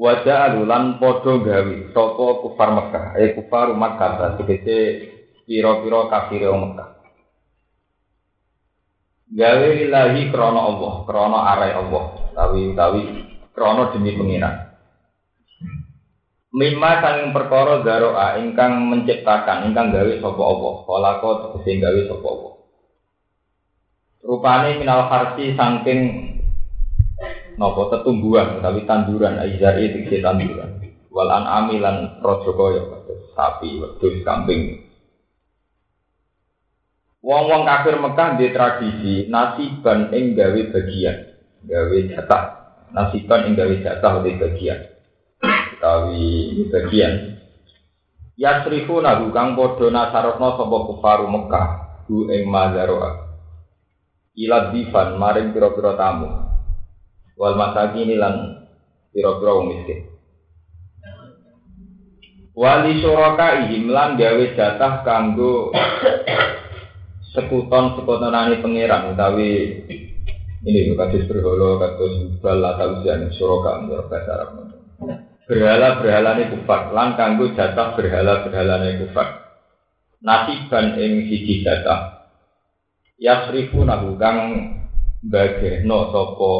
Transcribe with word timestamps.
Wajah 0.00 0.48
alulan 0.48 0.96
podo 0.96 1.44
gawi 1.44 1.92
sopo 1.92 2.40
kufar 2.40 2.72
Mekah, 2.72 3.20
eh 3.20 3.36
kufar 3.36 3.76
Makkah, 3.76 4.40
tegese 4.40 5.12
piro-piro 5.44 6.08
kafir 6.08 6.48
Mekah. 6.48 7.04
Gawe 9.28 9.68
lillahi 9.76 10.32
krono 10.32 10.60
Allah, 10.72 10.94
krono 11.04 11.38
arai 11.44 11.76
Allah, 11.76 12.32
tawi 12.32 12.72
tawi 12.72 13.02
krono 13.52 13.92
demi 13.92 14.16
pengiran. 14.16 14.72
Mimma 16.56 16.90
sanging 17.04 17.36
perkara 17.36 17.84
daroa 17.84 18.40
ingkang 18.40 18.88
menciptakan, 18.88 19.68
ingkang 19.68 19.92
gawe 19.92 20.12
sopo 20.16 20.42
Allah, 20.48 20.74
kolako 20.88 21.28
tegese 21.44 21.76
gawe 21.76 22.00
sopo 22.08 22.26
Allah. 22.32 22.52
Rupane 24.24 24.80
minal 24.80 25.12
harsi 25.12 25.52
saking 25.52 26.00
nopo 27.60 27.92
tetumbuhan 27.92 28.64
tapi 28.64 28.88
tanduran 28.88 29.36
aizari 29.36 29.92
itu 29.92 30.16
tanduran 30.24 30.80
wal 31.12 31.28
an'ami 31.28 31.76
lan 31.76 32.16
raja 32.24 32.50
kaya 32.56 32.82
sapi 33.36 33.84
wedhus 33.84 34.24
kambing 34.24 34.80
Wong-wong 37.20 37.68
kafir 37.68 38.00
Mekah 38.00 38.40
di 38.40 38.48
tradisi 38.48 39.28
nasiban 39.28 40.08
ing 40.08 40.32
bagian, 40.32 41.36
gawe 41.68 41.98
jatah. 42.08 42.44
Nasiban 42.96 43.44
ing 43.44 43.60
gawe 43.60 43.76
jatah 43.84 44.24
di 44.24 44.40
bagian. 44.40 44.80
Utawi 45.76 46.64
bagian. 46.72 47.44
Yasrifu 48.40 49.04
nahu 49.04 49.36
kang 49.36 49.52
padha 49.52 49.92
nasarokno 49.92 50.48
sapa 50.56 50.76
kufaru 50.88 51.28
Mekah, 51.28 51.68
hu 52.08 52.32
ing 52.32 52.48
mazaroa. 52.48 53.36
Ila 54.40 54.72
difan 54.72 55.20
maring 55.20 55.52
pira-pira 55.52 56.00
tamu 56.00 56.49
wal 57.40 57.56
masakin 57.56 58.20
lan 58.20 58.68
pira-pira 59.16 59.50
wong 59.56 59.66
miskin. 59.72 60.00
Wali 62.52 63.00
ihim 63.00 63.88
lan 63.88 64.20
gawe 64.20 64.44
jatah 64.52 65.00
kanggo 65.00 65.72
sekuton 67.32 67.96
sekutonane 67.96 68.60
pangeran 68.60 69.16
utawi 69.16 69.80
ini 70.60 70.92
kados 70.92 71.24
berhala 71.24 71.80
kados 71.80 72.36
bal 72.44 72.60
atau 72.60 73.00
ujian 73.00 73.32
suraka 73.32 73.80
menurut 73.80 74.12
bahasa 74.12 74.30
Arab. 74.36 74.50
Berhala 75.48 75.88
berhala 76.04 76.30
ini 76.36 76.52
kufar 76.52 76.92
lan 76.92 77.16
kanggo 77.16 77.48
jatah 77.56 77.96
berhala 77.96 78.44
berhala 78.44 78.84
ini 78.84 79.08
kufar. 79.08 79.56
Nasiban 80.20 81.00
ing 81.00 81.32
siji 81.32 81.64
jatah. 81.64 82.28
Yasrifu 83.16 83.88
nahu 83.88 84.20
kang 84.20 84.38
bageno 85.24 86.12
sapa 86.12 86.52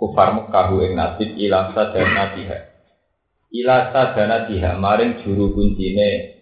kufar 0.00 0.32
Mekah 0.32 0.72
ing 0.80 0.96
nasib 0.96 1.36
ila 1.36 1.76
sadanatiha. 1.76 2.58
Ila 3.52 3.76
sadanatiha 3.92 4.80
maring 4.80 5.20
juru 5.20 5.52
kuncine 5.52 6.40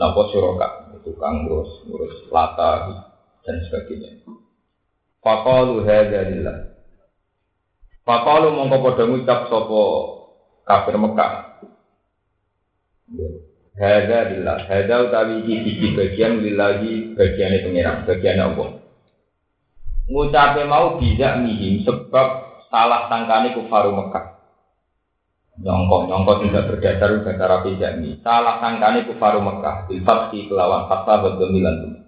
napa 0.00 0.32
suraka 0.32 0.96
itu 0.96 1.12
kang 1.20 1.44
ngurus 1.44 1.84
ngurus 1.84 2.16
lata 2.32 3.04
dan 3.44 3.56
sebagainya. 3.68 4.24
Faqalu 5.20 5.84
hadza 5.84 6.20
lillah. 6.32 6.56
Faqalu 8.08 8.56
mongko 8.56 8.76
padha 8.80 9.04
ngucap 9.04 9.52
sapa 9.52 9.82
kafir 10.64 10.96
Mekah. 10.96 11.32
Hadza 13.76 14.18
lillah. 14.32 14.56
Hadza 14.64 14.94
utawi 15.04 15.44
iki 15.44 15.92
bagian 15.92 16.40
lillahi 16.40 17.12
bagiane 17.12 17.60
pengiran, 17.60 18.08
bagiane 18.08 18.40
Allah. 18.40 18.80
Ngucape 20.10 20.66
mau 20.66 20.98
bisa 20.98 21.38
mihim 21.38 21.86
sebab 21.86 22.49
salah 22.70 23.10
sangkani 23.10 23.58
kufaru 23.58 23.92
Mekah. 23.92 24.38
Nyongko, 25.60 26.08
nyongko 26.08 26.32
tidak 26.46 26.72
berdasar 26.72 27.10
bahasa 27.20 27.44
Arabi 27.44 27.76
jami. 27.76 28.16
Salah 28.24 28.62
sangkani 28.62 29.04
kufaru 29.10 29.44
Mekah. 29.44 29.90
Bilfatki 29.90 30.48
kelawan 30.48 30.88
fatwa 30.88 31.28
bergemilan. 31.28 32.06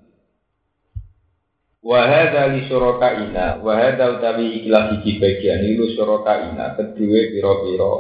Wahada 1.83 2.55
li 2.55 2.71
suraka 2.71 3.19
ina, 3.27 3.59
wahada 3.59 4.15
utawi 4.15 4.63
ikilah 4.63 4.95
hiji 4.95 5.19
bagian 5.19 5.67
ilu 5.67 5.91
suraka 5.99 6.55
ina, 6.55 6.79
kedua 6.79 7.21
piro-piro 7.35 7.93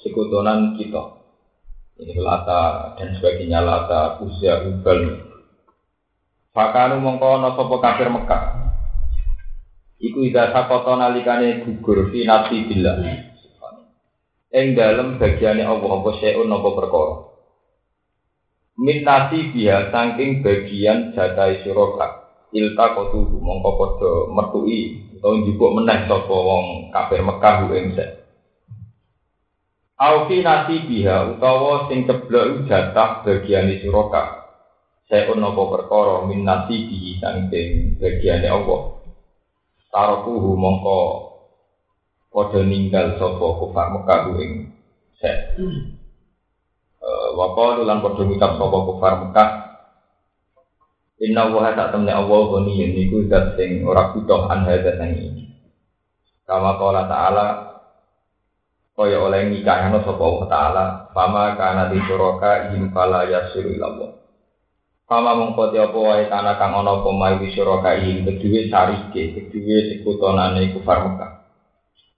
sekutonan 0.00 0.72
kita. 0.80 1.20
Ini 2.00 2.16
lata 2.16 2.96
dan 2.96 3.12
sebagainya 3.12 3.60
lata, 3.60 4.24
usia, 4.24 4.64
ubal. 4.64 5.20
Fakanu 6.56 7.04
mongko 7.04 7.44
sopo 7.60 7.76
kafir 7.76 8.08
Mekah. 8.08 8.55
Iku 9.96 10.28
ida 10.28 10.52
sakoto 10.52 10.92
nalikane 10.92 11.64
gugur 11.64 12.12
fi 12.12 12.28
nafsi 12.28 12.68
billah. 12.68 13.00
Ing 14.52 14.76
dalem 14.76 15.16
bagiane 15.16 15.64
Allah 15.64 15.88
apa 15.88 16.10
seun 16.20 16.52
apa 16.52 16.68
perkara. 16.76 17.14
Min 18.76 19.08
nasi 19.08 19.56
biha 19.56 19.88
saking 19.88 20.44
bagian 20.44 21.16
jatai 21.16 21.64
suraka. 21.64 22.28
Ilta 22.52 22.92
kotu 22.92 23.24
mongko 23.40 23.70
padha 23.80 24.12
metui 24.32 25.00
utawa 25.16 25.34
njupuk 25.42 25.74
meneh 25.80 26.04
sapa 26.08 26.36
wong 26.36 26.92
kafir 26.92 27.20
Mekah 27.24 27.68
ing 27.72 27.96
Au 29.96 30.28
fi 30.28 30.44
nasi 30.44 30.84
biha 30.84 31.36
utawa 31.36 31.88
sing 31.88 32.04
ceblok 32.04 32.68
jatah 32.68 33.24
bagiane 33.24 33.80
suraka. 33.80 34.44
Seun 35.08 35.40
apa 35.40 35.62
perkara 35.72 36.28
min 36.28 36.44
nasi 36.44 36.84
bihi 36.84 37.16
saking 37.16 37.96
bagiane 37.96 38.48
Allah. 38.52 38.95
Tarokuhu 39.96 40.52
mongko 40.60 41.00
padha 42.28 42.60
ninggal 42.60 43.16
sapa 43.16 43.46
kufar 43.64 43.96
Mekah 43.96 44.36
ing 44.36 44.76
set. 45.16 45.56
Eh, 47.00 47.28
wa 47.32 47.56
qalu 47.56 47.88
lan 47.88 48.04
padha 48.04 48.28
ngucap 48.28 48.60
sapa 48.60 48.78
kufar 48.92 49.12
Mekah 49.24 49.50
Inna 51.16 51.48
wa 51.48 51.72
tak 51.72 51.96
temne 51.96 52.12
Allah 52.12 52.40
goni 52.44 52.92
niku 52.92 53.24
zat 53.32 53.56
sing 53.56 53.80
ora 53.88 54.12
butuh 54.12 54.52
an 54.52 54.68
hadza 54.68 55.00
ini. 55.00 55.48
Kama 56.44 56.76
qala 56.76 57.08
ta'ala 57.08 57.46
kaya 58.92 59.24
oleh 59.24 59.48
nikahno 59.48 60.04
sapa 60.04 60.20
Allah 60.20 60.44
taala 60.52 60.84
fama 61.16 61.56
kana 61.56 61.88
di 61.88 62.04
suraka 62.04 62.68
ihim 62.68 62.92
fala 62.92 63.24
yasiru 63.32 63.80
ila 63.80 63.86
Allah. 63.88 64.10
Kama 65.06 65.38
mongko 65.38 65.70
te 65.70 65.78
apa 65.78 65.94
wae 65.94 66.26
tanah 66.26 66.58
kang 66.58 66.74
ana 66.82 66.98
apa 66.98 67.10
mai 67.14 67.38
wisura 67.38 67.78
kai 67.78 68.26
kedue 68.26 68.66
sarike 68.66 69.38
kedue 69.38 69.76
sekutonane 69.94 70.74
kufar 70.74 71.06
Mekah. 71.06 71.46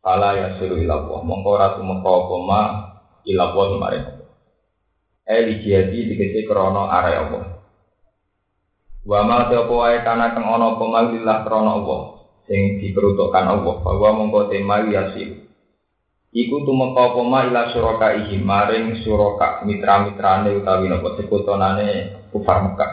Fala 0.00 0.32
ya 0.32 0.56
suru 0.56 0.80
ila 0.80 1.04
Allah 1.04 1.20
mongko 1.20 1.48
ora 1.52 1.76
tumeka 1.76 2.08
apa 2.08 2.36
ma 2.40 2.60
ila 3.28 3.42
Allah 3.52 3.68
mare. 3.76 4.00
Eli 5.28 5.60
jadi 5.60 5.98
dikece 6.00 6.48
krana 6.48 6.88
are 6.88 7.12
Allah. 7.12 7.44
Wa 9.04 9.20
ma 9.20 9.52
te 9.52 9.60
apa 9.60 9.74
wae 9.84 10.00
tanah 10.00 10.32
kang 10.32 10.48
ana 10.48 10.72
apa 10.72 10.84
mai 10.88 11.12
lillah 11.12 11.44
krana 11.44 11.70
Allah 11.76 12.24
sing 12.48 12.80
diperuntukkan 12.80 13.52
Allah 13.52 13.74
bahwa 13.84 14.16
mongko 14.16 14.48
te 14.48 14.64
mai 14.64 14.88
yasiru. 14.88 15.44
Iku 16.32 16.64
tumeka 16.64 17.12
apa 17.12 17.20
ma 17.20 17.44
ila 17.44 17.68
suraka 17.68 18.16
ihi 18.16 18.40
maring 18.40 19.04
suraka 19.04 19.60
mitra-mitrane 19.68 20.56
utawi 20.56 20.88
napa 20.88 21.20
sekutonane 21.20 22.17
kufar 22.32 22.64
Mekah. 22.64 22.92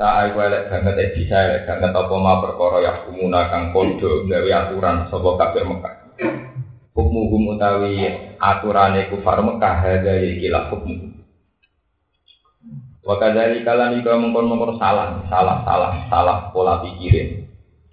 Tak 0.00 0.12
ayo 0.16 0.40
elek 0.40 0.72
banget 0.72 0.96
eh 0.96 1.10
bisa 1.12 1.36
elek 1.44 1.68
banget 1.68 1.92
apa 1.92 2.14
ma 2.16 2.40
perkara 2.40 2.80
ya 2.80 2.92
kumuna 3.04 3.52
kang 3.52 3.68
kodo 3.76 4.24
gawe 4.24 4.50
aturan 4.64 5.04
sapa 5.12 5.30
kafir 5.36 5.64
Mekah. 5.68 5.94
Hukmuhum 6.96 7.56
utawi 7.56 8.08
aturane 8.40 9.12
kufar 9.12 9.44
Mekah 9.44 9.74
hadza 9.84 10.16
ikilah 10.24 10.72
hukmu. 10.72 11.20
Wa 13.04 13.16
kadzalika 13.16 13.76
kalan 13.76 14.00
ika 14.00 14.12
mengkon-mengkon 14.16 14.76
salah, 14.76 15.24
salah, 15.32 15.64
salah, 15.64 15.92
salah 16.12 16.38
pola 16.52 16.84
pikirin. 16.84 17.48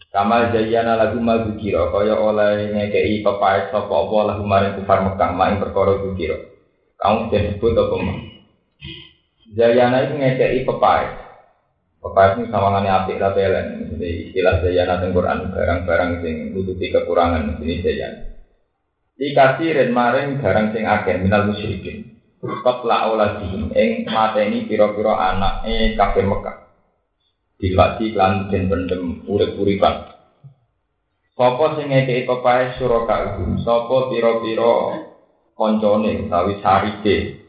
Kamal 0.08 0.56
jayana 0.56 0.96
lagu 0.96 1.20
mal 1.20 1.44
kira 1.60 1.92
kaya 1.92 2.16
oleh 2.16 2.72
ngekei 2.72 3.20
pepaes 3.20 3.70
sapa 3.70 3.92
apa 3.92 4.18
lagu 4.32 4.44
maring 4.48 4.80
kufar 4.80 5.04
Mekah 5.04 5.32
main 5.36 5.60
perkara 5.60 6.00
kira. 6.16 6.38
Kamu 6.98 7.30
disebut 7.30 7.76
apa 7.76 7.96
mah? 8.00 8.37
Jayana 9.56 10.04
itu 10.04 10.20
ngekei 10.20 10.68
pepai. 10.68 11.08
Pepai 12.04 12.36
itu 12.36 12.52
sawangannya 12.52 12.92
api 12.92 13.14
lah 13.16 13.32
belen. 13.32 13.96
Jadi 13.96 14.10
istilah 14.28 14.60
Jayana 14.60 15.00
di 15.00 15.08
Quran 15.16 15.56
barang-barang 15.56 16.12
sing 16.20 16.36
nutupi 16.52 16.92
kekurangan 16.92 17.64
ini 17.64 17.80
Jayana. 17.80 18.22
Dikasih 19.18 19.70
ren 19.74 19.90
maring 19.96 20.44
barang 20.44 20.76
sing 20.76 20.84
akeh 20.84 21.16
minal 21.18 21.48
musyrikin. 21.48 22.20
Qatla 22.38 23.10
auladihim 23.10 23.74
ing 23.74 24.06
mateni 24.06 24.70
pira-pira 24.70 25.34
anake 25.34 25.98
kafir 25.98 26.28
Mekah. 26.28 26.58
Dilwati 27.58 28.14
lan 28.14 28.54
den 28.54 28.70
pendem 28.70 29.26
urip-uripan. 29.26 29.96
Sapa 31.34 31.66
sing 31.82 31.90
ngekeki 31.90 32.30
pepae 32.30 32.78
suraka 32.78 33.16
iku? 33.34 33.58
Sapa 33.66 33.98
pira-pira 34.14 34.74
koncone 35.58 36.30
utawi 36.30 36.62
sarike 36.62 37.47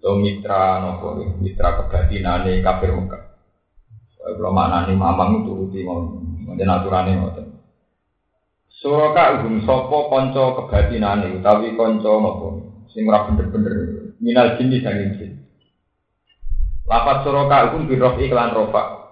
atau 0.00 0.16
mitra 0.16 0.80
nopo 0.80 1.12
mitra 1.44 1.76
kebatinane 1.76 2.64
kafir 2.64 2.88
Mekah. 2.96 3.22
Kalau 4.16 4.48
maknane 4.48 4.96
mamang 4.96 5.44
turuti 5.44 5.84
mau 5.84 6.00
mungkin 6.48 6.72
aturane 6.72 7.20
ngoten. 7.20 7.52
Suraka 8.80 9.44
iku 9.44 9.60
sapa 9.68 9.98
kanca 10.08 10.44
kebatinane 10.56 11.36
utawi 11.36 11.76
kanca 11.76 12.16
nopo 12.16 12.48
sing 12.96 13.04
ora 13.04 13.28
bener-bener 13.28 13.76
minal 14.24 14.56
jinni 14.56 14.80
sanging 14.80 15.20
jin. 15.20 15.30
Lapat 16.88 17.20
soroka 17.20 17.68
iku 17.68 17.84
birof 17.84 18.16
iklan 18.16 18.56
rofa. 18.56 19.04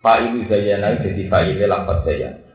Fa'ilu 0.00 0.48
zayyana 0.48 1.04
jadi 1.04 1.28
fa'ile 1.28 1.68
lapat 1.68 2.08
zayyana. 2.08 2.47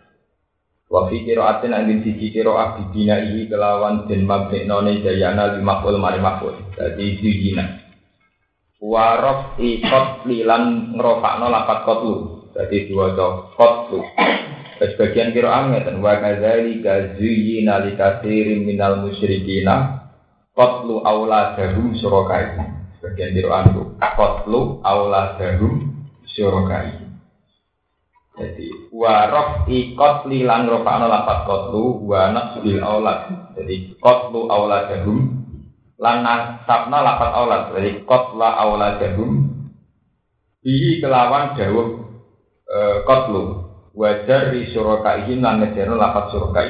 Wa 0.94 1.10
fi 1.10 1.25
qira'atin 1.25 1.74
angin 1.74 2.06
siji 2.06 2.30
qira'ah 2.30 2.78
bibina 2.78 3.18
ihi 3.18 3.50
kelawan 3.50 4.06
den 4.06 4.30
mabniknone 4.30 5.01
zayyana 5.01 5.57
limaful 5.57 5.98
mari 5.98 6.22
maful. 6.22 6.54
Dadi 6.78 7.18
zuyina. 7.18 7.81
Wa 8.78 9.18
rof 9.18 9.57
ikot 9.57 10.30
lilan 10.30 10.94
ngrofakno 10.94 11.50
lapat 11.50 11.90
kotlu. 11.90 12.45
Dadi 12.54 12.86
diwaca 12.86 13.57
kotlu. 13.57 14.06
Sebagian 14.78 15.34
qira'ah 15.34 15.74
ngeten 15.74 15.98
wa 15.98 16.13
kadzalika 16.22 17.18
zuyyina 17.18 17.89
likasirin 17.89 18.62
minal 18.62 19.01
musyrikina 19.01 20.04
Kotlu 20.54 21.01
auladahum 21.01 21.98
surokai. 21.98 22.54
Sebagian 23.01 23.34
itu. 23.34 23.98
Kotlu 23.98 24.86
auladahum 24.86 26.06
surokai. 26.30 27.03
Jadi 28.34 28.90
warof 28.90 29.70
ikot 29.70 30.26
lilan 30.26 30.66
rofa'no 30.66 31.06
lapat 31.06 31.46
kotlu 31.46 32.02
wa 32.10 32.34
nasbil 32.34 32.82
aulad. 32.82 33.54
Jadi 33.54 33.94
kotlu 34.02 34.50
auladahum 34.50 35.46
lan 36.02 36.26
nasabna 36.26 37.06
lapat 37.06 37.30
aulad. 37.30 37.62
Jadi 37.78 38.02
kotla 38.10 38.58
auladahum 38.58 39.54
bihi 40.66 40.98
kelawan 40.98 41.54
dawuh 41.54 41.88
e, 42.66 42.78
kotlu 43.06 43.70
wajar 43.94 44.50
di 44.50 44.66
surokai 44.74 45.30
lan 45.38 45.62
ngejarno 45.62 45.94
lapat 45.94 46.34
surokai. 46.34 46.70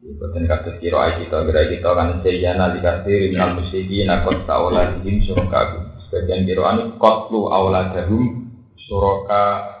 Bukan 0.00 0.46
kata 0.46 0.78
kira 0.78 1.20
kita, 1.20 1.44
kira 1.44 1.62
kita 1.68 1.90
kan 1.92 2.22
sejana 2.22 2.72
dikasih 2.72 3.34
minal 3.34 3.58
musyrikin 3.58 4.06
akot 4.06 4.46
tauladihim 4.46 5.26
suraka. 5.26 5.90
Sebagian 6.06 6.46
kira 6.46 6.70
ini 6.78 6.94
kotlu 7.02 7.50
auladahum 7.50 8.46
suraka 8.78 9.79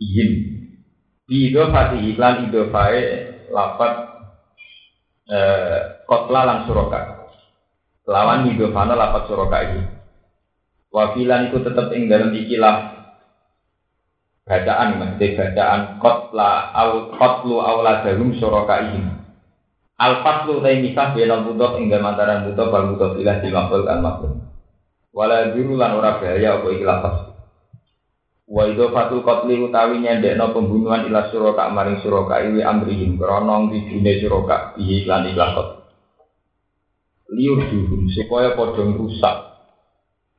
ihim. 0.00 0.30
Idofati 1.26 2.14
iklan 2.14 2.48
idofai 2.48 3.00
lapat 3.50 3.92
eh, 5.26 5.80
kotla 6.06 6.40
lan 6.46 6.58
suraka. 6.70 7.30
Lawan 8.06 8.46
idofana 8.54 8.94
lapat 8.94 9.26
suraka 9.26 9.58
ihim. 9.66 9.86
Wafilan 10.94 11.50
itu 11.50 11.60
tetap 11.60 11.92
ing 11.92 12.08
dalam 12.08 12.32
ikilah 12.32 12.76
bacaan, 14.46 15.02
maksudnya 15.02 15.34
bacaan 15.34 15.80
kotla 15.98 16.70
au 16.72 17.10
kotlu 17.18 17.58
auladahum 17.58 18.32
suraka 18.38 18.86
ihim. 18.86 19.26
Al 19.96 20.20
faslu 20.20 20.60
ta 20.60 20.70
misah 20.76 21.16
benal 21.16 21.48
butuh 21.48 21.80
ing 21.80 21.88
antara 21.88 22.44
butuh 22.44 22.68
bal 22.68 22.92
butuh 22.92 23.16
ilah 23.16 23.40
di 23.40 23.48
maful 23.48 23.88
al. 23.88 24.04
Wala 25.16 25.48
ora 25.96 26.20
bahaya 26.20 26.60
apa 26.60 26.66
iki 26.68 26.84
lafaz. 26.84 27.35
Wa 28.46 28.62
idhafatul 28.70 29.26
qatli 29.26 29.58
utawi 29.58 30.06
nyendekno 30.06 30.54
pembunuhan 30.54 31.10
ila 31.10 31.34
suraka 31.34 31.66
maring 31.66 31.98
suraka 31.98 32.46
iwi 32.46 32.62
amrihim 32.62 33.18
krana 33.18 33.66
ngidine 33.66 34.22
suraka 34.22 34.78
iki 34.78 35.02
lan 35.02 35.26
ilah. 35.26 35.82
Liur 37.26 37.66
duhum 37.66 38.06
supaya 38.14 38.54
padha 38.54 38.86
rusak. 38.86 39.36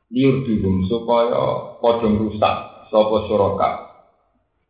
Liur 0.07 0.39
duhum 0.47 0.87
supaya 0.87 1.35
padha 1.83 2.07
rusak 2.07 2.55
sapa 2.87 3.17
suraka. 3.27 3.69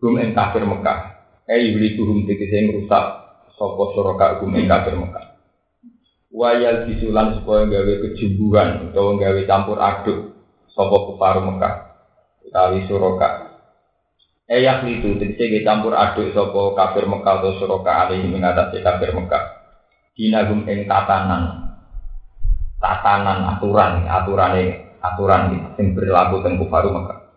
Gum 0.01 0.17
ing 0.17 0.33
kafir 0.33 0.65
Mekah. 0.65 0.99
Eh 1.45 1.61
yuli 1.61 1.93
duhum 1.93 2.25
tegese 2.25 2.73
rusak 2.73 3.05
sopo 3.53 3.93
soroka 3.93 4.41
hukum 4.41 4.57
kafir 4.65 4.97
Mekah. 4.97 5.37
Wayal 6.33 6.89
disulan 6.89 7.37
supaya 7.37 7.69
gawe 7.69 7.93
kejumbuhan 8.01 8.89
atau 8.89 9.13
gawe 9.13 9.41
campur 9.45 9.77
aduk 9.77 10.33
sopo 10.73 11.13
kufar 11.13 11.37
Mekah 11.41 11.86
utawi 12.47 12.87
soroka. 12.87 13.47
Eyak 14.47 14.87
itu 14.87 15.19
tegese 15.19 15.59
campur 15.67 15.91
aduk 15.91 16.31
sopo 16.31 16.71
kafir 16.71 17.03
Mekah 17.03 17.43
atau 17.43 17.59
soroka 17.59 18.07
alih 18.07 18.23
mengatasi 18.31 18.79
kafir 18.79 19.11
Mekah. 19.11 19.43
Dinagum 20.15 20.63
ing 20.71 20.87
tatanan 20.87 21.67
tatanan 22.79 23.43
aturan 23.57 24.07
aturan 24.07 24.55
aturan 25.03 25.75
sing 25.75 25.91
berlaku 25.91 26.39
teng 26.47 26.55
kufar 26.63 26.87
Mekah. 26.87 27.27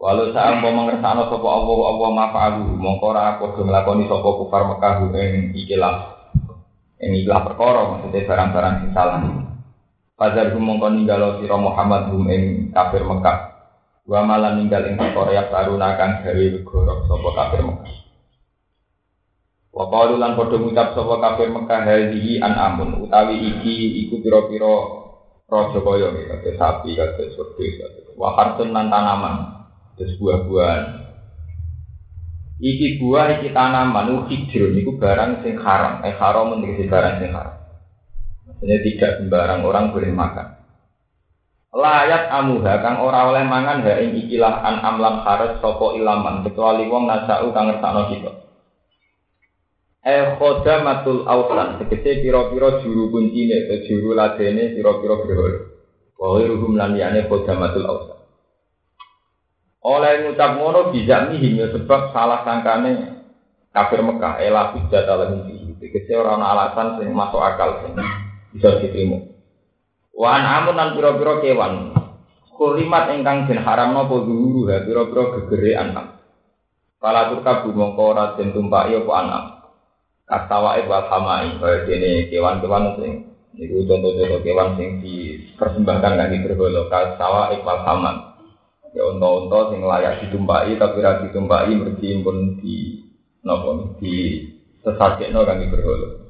Walau 0.00 0.32
saat 0.32 0.62
mau 0.64 0.72
mengersano 0.72 1.28
sopo 1.28 1.44
Allah 1.50 1.78
Allah 1.92 2.10
mafa'alu 2.14 2.64
mongko 2.80 3.06
ora 3.12 3.36
padha 3.36 3.60
nglakoni 3.60 4.08
sapa 4.08 4.30
kufar 4.32 4.62
Mekah 4.64 5.12
ing 5.12 5.52
ikilah 5.52 5.94
ing 7.04 7.10
ikilah 7.20 7.44
perkara 7.52 7.82
maksudnya 7.84 8.24
barang-barang 8.24 8.74
sing 8.80 8.90
salah. 8.96 9.20
Fadzar 10.16 10.56
hum 10.56 10.64
mongko 10.64 10.88
ninggalo 10.88 11.44
sira 11.44 11.60
Muhammad 11.60 12.16
hum 12.16 12.24
ing 12.32 12.72
kafir 12.72 13.04
Mekah. 13.04 13.57
Wa 14.08 14.24
malan 14.24 14.64
ninggal 14.64 14.88
ing 14.88 14.96
ya 14.96 15.52
taruna 15.52 16.00
kang 16.00 16.24
gawe 16.24 16.44
wegoro 16.56 17.04
sapa 17.04 17.28
kafir 17.36 17.60
Mekah. 17.60 17.96
Wa 19.68 19.84
qalu 19.92 20.16
lan 20.16 20.32
padha 20.32 20.56
ngucap 20.56 20.96
sapa 20.96 21.14
kafir 21.20 21.52
Mekah 21.52 21.80
hadhihi 21.84 22.40
an 22.40 22.56
amun 22.56 23.04
utawi 23.04 23.36
iki 23.36 24.08
iku 24.08 24.24
pira-pira 24.24 24.74
raja 25.44 25.78
kaya 25.84 26.08
kaya 26.08 26.52
sapi 26.56 26.96
kaya 26.96 27.28
surga 27.36 28.08
wa 28.16 28.32
harsun 28.32 28.72
lan 28.72 28.88
tanaman 28.88 29.68
terus 30.00 30.16
buah-buahan. 30.16 31.04
Iki 32.58 33.04
buah 33.04 33.38
iki 33.38 33.52
tanaman 33.52 34.24
hijrun 34.26 34.72
iku 34.72 34.96
barang 34.96 35.46
sing 35.46 35.60
haram, 35.60 36.02
eh 36.02 36.16
haram 36.16 36.56
menjadi 36.56 36.90
barang 36.90 37.14
sing 37.22 37.30
haram. 37.36 37.54
Maksudnya 38.48 38.76
tidak 38.82 39.10
sembarang 39.22 39.60
orang 39.62 39.94
boleh 39.94 40.10
makan. 40.10 40.57
Layat 41.68 42.32
amuha 42.32 42.80
kang 42.80 43.04
ora 43.04 43.28
oleh 43.28 43.44
mangan 43.44 43.84
ha 43.84 44.00
ing 44.00 44.16
ikilah 44.24 44.64
an 44.64 44.80
amlam 44.80 45.20
haras 45.20 45.60
sapa 45.60 45.92
ilaman 46.00 46.40
kecuali 46.40 46.88
wong 46.88 47.04
nasau 47.04 47.52
kang 47.52 47.68
ngersakno 47.68 48.02
kita. 48.08 48.32
Eh 50.00 50.40
matul 50.80 51.28
ausan 51.28 51.84
tegese 51.84 52.24
pira-pira 52.24 52.80
juru 52.80 53.12
kuncine 53.12 53.68
atau 53.68 53.84
juru 53.84 54.16
ladene 54.16 54.72
pira-pira 54.72 55.20
berhala. 55.20 55.60
Wa 56.16 56.40
ghairuhum 56.40 56.72
lan 56.72 56.96
liyane 56.96 57.28
matul 57.28 57.84
ausan. 57.84 58.18
Oleh 59.84 60.24
ngucap 60.24 60.56
ngono 60.56 60.88
bisa 60.88 61.28
mihim 61.28 61.60
ya 61.60 61.68
sebab 61.68 62.16
salah 62.16 62.48
sangkane 62.48 63.20
kafir 63.76 64.00
Mekah 64.00 64.40
elah 64.40 64.72
hujat 64.72 65.04
ala 65.04 65.36
mimpi. 65.36 65.76
Tegese 65.84 66.16
ora 66.16 66.40
ana 66.40 66.56
alasan 66.56 66.96
sing 66.96 67.12
masuk 67.12 67.44
akal 67.44 67.84
sing 67.84 67.92
bisa 68.56 68.80
diterima. 68.80 69.27
Wan 70.18 70.42
amun 70.42 70.74
nan 70.74 70.98
pira-pira 70.98 71.38
kewan. 71.38 71.94
Kurimat 72.50 73.14
ingkang 73.14 73.46
den 73.46 73.62
haramno 73.62 74.10
apa 74.10 74.26
zuhuru 74.26 74.66
ha 74.66 74.82
pira-pira 74.82 75.22
gegere 75.38 75.78
anak. 75.78 76.18
Kala 76.98 77.30
turka 77.30 77.62
mongko 77.70 78.02
ora 78.02 78.34
den 78.34 78.50
tumpaki 78.50 78.98
apa 78.98 79.12
anak. 79.14 79.44
Kastawa 80.26 80.74
wal 80.82 81.06
hamai 81.06 81.54
kaya 81.62 81.86
dene 81.86 82.26
kewan-kewan 82.34 82.98
sing 82.98 83.30
niku 83.54 83.86
contoh-contoh 83.86 84.42
kewan 84.42 84.74
sing 84.74 84.98
dipersembahkan 85.00 86.12
kangge 86.18 86.38
berhala 86.50 86.90
kastawa 86.90 87.54
wal 87.54 87.80
hamai. 87.86 88.18
Ya 88.98 89.06
unta-unta 89.06 89.70
sing 89.70 89.86
layak 89.86 90.26
ditumpai 90.26 90.74
tapi 90.74 90.98
ra 90.98 91.22
ditumpai 91.22 91.70
mergi 91.78 92.18
pun 92.26 92.58
di 92.58 93.06
napa 93.46 93.94
di 94.02 94.42
sesakekno 94.82 95.46
kangge 95.46 95.70
berhala. 95.70 96.27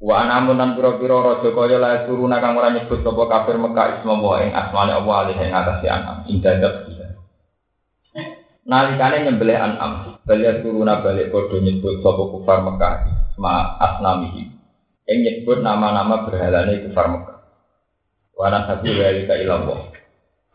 Wa 0.00 0.24
anamun 0.24 0.56
nan 0.56 0.80
pira-pira 0.80 1.20
raja 1.20 1.52
kaya 1.52 1.76
la 1.76 2.08
turuna 2.08 2.40
kang 2.40 2.56
ora 2.56 2.72
nyebut 2.72 3.04
sapa 3.04 3.20
kafir 3.28 3.60
Mekah 3.60 4.00
isma 4.00 4.16
wa 4.16 4.40
ing 4.40 4.48
asmane 4.56 4.96
Allah 4.96 5.14
alih 5.28 5.36
ing 5.36 5.52
atase 5.52 5.86
anam 5.92 6.24
indadat 6.24 6.88
bisa. 6.88 7.20
Nalikane 8.64 9.28
nyembelih 9.28 9.60
anam, 9.60 10.16
balik 10.24 10.64
turuna 10.64 11.04
balik 11.04 11.28
padha 11.28 11.56
nyebut 11.60 12.00
sapa 12.00 12.22
kufar 12.32 12.58
Mekah 12.64 12.92
isma 13.28 13.76
asnamihi. 13.76 14.42
Ing 15.04 15.18
nyebut 15.20 15.60
nama-nama 15.60 16.24
berhalane 16.24 16.80
kufar 16.88 17.06
Mekah. 17.12 17.38
Wa 18.32 18.48
nasabu 18.48 18.88
walika 18.88 19.36
ilallah. 19.36 19.84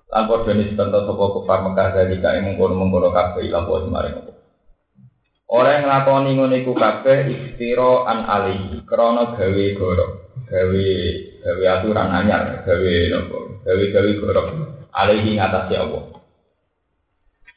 Lan 0.10 0.24
padha 0.26 0.52
nisbatan 0.58 0.90
sapa 0.90 1.26
kufar 1.38 1.70
Mekah 1.70 1.88
dari 1.94 2.18
kae 2.18 2.42
mengkono-mengkono 2.42 3.14
kabeh 3.14 3.46
ila 3.46 3.62
apa. 3.62 4.35
Ora 5.46 5.78
nglakoni 5.78 6.34
ngono 6.34 6.58
iku 6.58 6.74
kabeh 6.74 7.30
iftira 7.30 8.10
an 8.10 8.26
alihi 8.26 8.82
krana 8.82 9.38
gawe 9.38 9.66
goro, 9.78 10.34
gawe 10.50 10.86
gawe 11.46 11.66
aturan 11.70 12.10
anyar, 12.10 12.66
gawe 12.66 12.94
nopo, 13.14 13.62
gawe 13.62 13.84
gawe 13.94 14.12
gorok, 14.18 14.48
alaihi 14.90 15.38
ngatasi 15.38 15.78
Allah. 15.78 16.04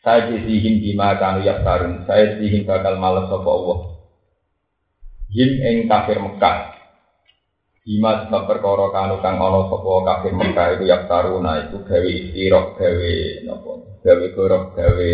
Saya 0.05 0.29
jisihin 0.29 0.85
bima 0.85 1.17
kanu 1.17 1.41
yaktarun, 1.49 2.05
saya 2.05 2.37
jisihin 2.37 2.69
bakal 2.69 3.01
males 3.01 3.25
sapa 3.33 3.49
Allah. 3.49 3.79
Him 5.33 5.51
ing 5.61 5.77
kafir 5.89 6.21
Mekah, 6.21 6.77
Bima 7.89 8.21
sebab 8.21 8.53
perkara 8.53 8.93
kanu 8.93 9.17
kang 9.25 9.41
ana 9.41 9.65
sapa 9.65 9.93
kafir 10.05 10.37
Mekah 10.37 10.77
iku 10.77 10.85
yaktaruna 10.85 11.73
iku 11.73 11.89
gawe 11.89 12.05
istirok, 12.05 12.77
gawe 12.77 13.13
nopo, 13.49 13.97
gawe 14.05 14.25
gorok, 14.37 14.77
gawe 14.77 15.13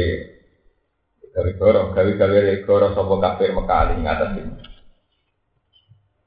gawe 1.34 1.50
gorok, 1.58 1.86
gawe 1.98 2.12
gawe 2.14 2.38
gorok 2.62 2.94
sapa 2.94 3.14
kafir 3.18 3.50
Mekah 3.50 3.90
ing 3.98 4.06
atas 4.06 4.38
ini. 4.38 4.54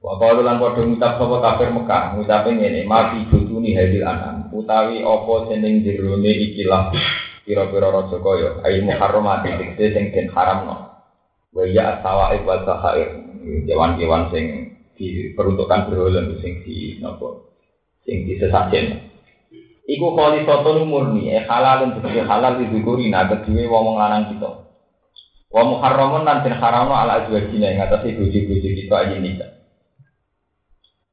Wa 0.03 0.19
qalu 0.19 0.43
lan 0.43 0.59
padha 0.59 0.83
ngucap 0.83 1.15
sapa 1.15 1.35
kafir 1.39 1.71
Mekah, 1.71 2.19
ngucape 2.19 2.49
ngene, 2.51 2.83
mati 2.83 3.23
butuni 3.31 3.71
hadil 3.71 4.03
anam, 4.03 4.51
utawi 4.51 4.99
apa 4.99 5.33
seneng 5.47 5.79
jerone 5.79 6.27
ikilah 6.27 6.91
pira-pira 7.47 7.87
raja 7.87 8.19
kaya 8.19 8.59
ai 8.67 8.83
muharramati 8.83 9.55
tegese 9.55 9.95
sing 9.95 10.03
den 10.11 10.27
haramno. 10.27 10.91
Wa 11.55 11.63
ya 11.63 12.03
sawaib 12.03 12.43
wal 12.43 12.67
sahair, 12.67 13.23
kewan-kewan 13.63 14.27
sing 14.35 14.75
diperuntukkan 14.99 15.87
berhala 15.87 16.27
sing 16.43 16.59
di 16.67 16.99
napa 16.99 17.47
sing 18.03 18.27
disesajen. 18.27 19.07
Iku 19.87 20.19
kali 20.19 20.43
soto 20.43 20.83
murni, 20.83 21.31
eh 21.31 21.47
halal 21.47 21.95
dan 21.95 22.03
halal 22.27 22.59
didukuri 22.59 23.07
nah 23.07 23.23
kedua 23.31 23.71
wong 23.71 23.95
lanang 23.95 24.35
kita. 24.35 24.66
Wa 25.47 25.63
muharramun 25.63 26.27
lan 26.27 26.43
den 26.43 26.59
haramno 26.59 26.91
ala 26.91 27.23
azwajina 27.23 27.71
ing 27.71 27.79
atase 27.79 28.19
bojo-bojo 28.19 28.67
kita 28.67 28.95
aja 28.95 29.15
nikah. 29.15 29.51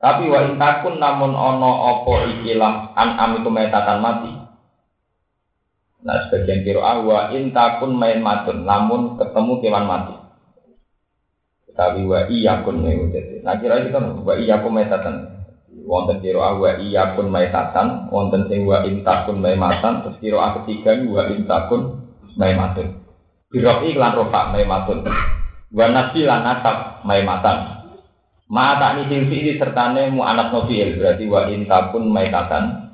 Tapi 0.02 0.28
wa 0.28 0.44
intakun 0.44 1.00
namun 1.00 1.32
ono 1.32 1.70
opo 1.96 2.20
ikilah 2.28 2.92
an 2.98 3.08
amiku 3.16 3.48
metatan 3.48 4.04
mati. 4.04 4.30
Nah 6.04 6.28
sebagian 6.28 6.60
kiro 6.60 6.84
ahwa 6.84 7.32
intakun 7.32 7.96
main 7.96 8.20
matun, 8.20 8.68
namun 8.68 9.16
ketemu 9.16 9.64
kewan 9.64 9.88
mati. 9.88 10.14
Tapi 11.72 12.04
wa 12.04 12.28
iya 12.28 12.60
kun 12.60 12.84
jadi. 12.84 13.40
Nah 13.40 13.56
kira 13.56 13.80
itu 13.80 13.96
kan 13.96 14.20
wa 14.20 14.34
iya 14.36 14.60
kun 14.60 14.76
metatan. 14.76 15.46
Wonten 15.88 16.20
kiro 16.20 16.44
ahwa 16.44 16.76
iya 16.84 17.16
kun 17.16 17.32
metatan, 17.32 18.12
wonten 18.12 18.50
sing 18.52 18.68
wa 18.68 18.84
intakun 18.84 19.40
main 19.40 19.56
matan, 19.56 20.04
terus 20.04 20.20
kiro 20.20 20.42
ah 20.42 20.60
ketiga 20.60 21.00
wa 21.08 21.32
intakun 21.32 22.12
main 22.36 22.60
matun. 22.60 23.03
Biro 23.54 23.86
iklan 23.86 24.18
rofa 24.18 24.50
main 24.50 24.66
matun. 24.66 25.06
Wa 25.70 25.86
nasi 25.86 26.26
lan 26.26 26.42
nasab 26.42 27.06
main 27.06 27.22
matan. 27.22 27.86
Mata 28.50 28.98
ini 28.98 29.30
ini 29.30 29.54
sertane 29.54 30.10
mu 30.10 30.26
anak 30.26 30.50
novel 30.50 30.98
berarti 30.98 31.24
wa 31.30 31.48
intakun 31.48 32.10
maitatan 32.12 32.84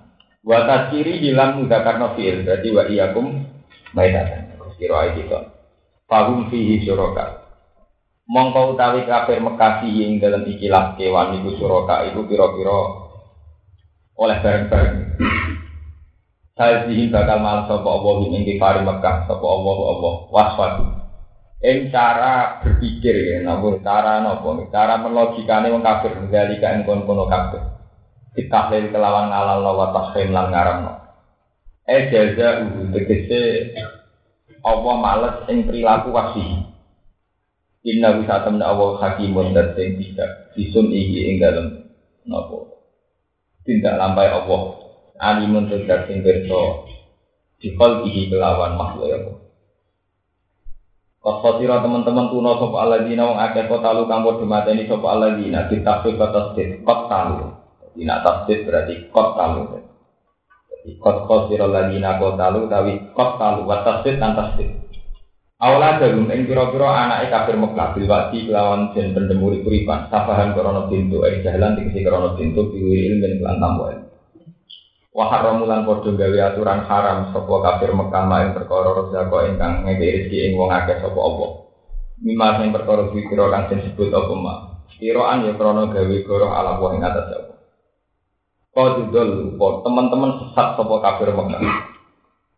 Wa 0.40 0.64
tasiri 0.64 1.20
hilang 1.20 1.60
mudakar 1.60 2.00
novil 2.00 2.44
berarti 2.44 2.68
wa 2.72 2.84
iyakum 2.88 3.26
maitatan. 3.96 4.52
Kiro 4.80 4.96
aja 4.96 5.12
gitu. 5.12 5.36
Fahum 6.08 6.48
fihi 6.48 6.80
syuroka. 6.80 7.44
Mongkau 8.24 8.72
utawi 8.72 9.04
kafir 9.04 9.42
Mekah 9.44 9.84
ing 9.84 10.16
dalam 10.16 10.48
ikilah 10.48 10.96
kewan 10.96 11.36
iku 11.36 11.60
syuroka 11.60 12.08
iku 12.08 12.24
piro-piro 12.24 12.80
oleh 14.16 14.38
bareng-bareng. 14.40 15.20
Saya 16.60 16.84
zihin 16.84 17.08
bakal 17.08 17.40
malah 17.40 17.64
sapa 17.64 17.88
Allah 17.88 18.20
ing 18.36 18.44
kifari 18.44 18.84
Mekah 18.84 19.24
sapa 19.24 19.46
Allah 19.48 19.76
Allah. 19.80 20.14
Waswadu. 20.28 20.84
Ing 21.64 21.88
cara 21.88 22.60
berpikir 22.60 23.16
ya, 23.16 23.36
namun 23.40 23.80
cara 23.80 24.20
nopo, 24.20 24.60
cara 24.68 25.00
melogikane 25.00 25.72
wong 25.72 25.80
kafir 25.80 26.12
menjadi 26.20 26.60
ing 26.60 26.84
kono-kono 26.84 27.24
kafir. 27.32 27.64
Ditahlil 28.36 28.92
kelawan 28.92 29.32
ngalal 29.32 29.64
wa 29.64 29.88
tahrim 29.96 30.36
lan 30.36 30.52
ngaramno 30.52 31.00
e 31.90 31.96
jaza 32.12 32.48
uhu 32.62 32.94
tegese 32.94 33.74
Allah 34.60 34.94
males 35.00 35.36
ing 35.48 35.64
perilaku 35.64 36.12
wasi. 36.12 36.44
Inna 37.80 38.20
bisa 38.20 38.44
temen 38.44 38.60
Allah 38.60 39.00
hakimun 39.00 39.56
dan 39.56 39.72
sing 39.72 39.96
tidak 39.96 40.52
disun 40.52 40.92
iki 40.92 41.32
ing 41.32 41.36
dalem 41.40 41.88
napa. 42.28 42.68
Tindak 43.64 43.96
lampai 43.96 44.28
Allah 44.28 44.89
alimun 45.20 45.68
tegak 45.68 46.08
sing 46.08 46.24
pirsa? 46.24 46.88
Dikol 47.60 48.08
iki 48.08 48.32
kelawan 48.32 48.80
makhluk 48.80 49.12
ya 49.12 49.20
Allah 49.20 49.36
Kosotira 51.20 51.84
teman-teman 51.84 52.32
kuno 52.32 52.56
sop 52.56 52.72
aladina 52.80 53.28
wong 53.28 53.36
akeh 53.36 53.68
kota 53.68 53.92
lu 53.92 54.08
kang 54.08 54.24
padha 54.24 54.48
mateni 54.48 54.88
sop 54.88 55.04
aladina 55.04 55.68
ditafsir 55.68 56.16
kata 56.16 56.56
sedit 56.56 56.80
kot 56.80 57.12
talu 57.12 57.60
Dina 57.90 58.22
tasdid 58.22 58.64
berarti 58.64 59.10
kot 59.10 59.34
talu. 59.34 59.76
Jadi 60.70 60.90
kot 61.02 61.26
kot 61.26 61.50
siro 61.50 61.68
lagi 61.68 61.98
nako 61.98 62.38
talu 62.38 62.70
tapi 62.70 63.12
kot 63.12 63.36
talu 63.36 63.66
wat 63.66 63.82
tasdid 63.82 64.16
dan 64.16 64.38
tasdid. 64.38 64.70
Awalnya 65.60 66.00
darum 66.00 66.32
ing 66.32 66.48
pira-pira 66.48 66.88
anake 66.88 67.28
kafir 67.28 67.60
Mekah 67.60 67.92
bil 67.92 68.08
wati 68.08 68.48
kelawan 68.48 68.96
jen 68.96 69.12
pendemuri 69.12 69.60
kuripan 69.60 70.08
sabahan 70.08 70.56
krana 70.56 70.88
pintu 70.88 71.20
eh 71.28 71.44
jalan 71.44 71.76
dikisi 71.76 72.00
krana 72.00 72.32
pintu 72.32 72.72
biwiri 72.72 73.12
ilmin 73.12 73.44
kelan 73.44 73.60
tambo 73.60 73.92
Wa 75.10 75.26
haramu 75.26 75.66
lan 75.66 75.90
padha 75.90 76.14
gawe 76.14 76.38
aturan 76.54 76.86
haram 76.86 77.34
sapa 77.34 77.54
kafir 77.66 77.90
Mekah 77.90 78.24
main 78.30 78.54
perkara 78.54 78.94
rezeki 78.94 79.58
ingkang 79.58 79.82
ngeke 79.82 80.06
rezeki 80.22 80.38
ing 80.46 80.52
wong 80.54 80.70
akeh 80.70 81.02
sapa 81.02 81.18
apa. 81.18 81.46
Mimma 82.22 82.62
sing 82.62 82.70
perkara 82.70 83.10
pikira 83.10 83.50
kang 83.50 83.74
disebut 83.74 84.06
apa 84.14 84.32
mak. 84.38 84.58
Kiraan 85.02 85.50
ya 85.50 85.58
krana 85.58 85.90
gawe 85.90 86.16
goroh 86.22 86.52
ala 86.54 86.78
wa 86.78 86.94
ing 86.94 87.02
atas 87.02 87.26
apa. 87.26 87.54
Lupa 89.10 89.66
teman-teman 89.82 90.30
sesat 90.46 90.78
sopo 90.78 91.02
kafir 91.02 91.34
Mekah. 91.34 91.58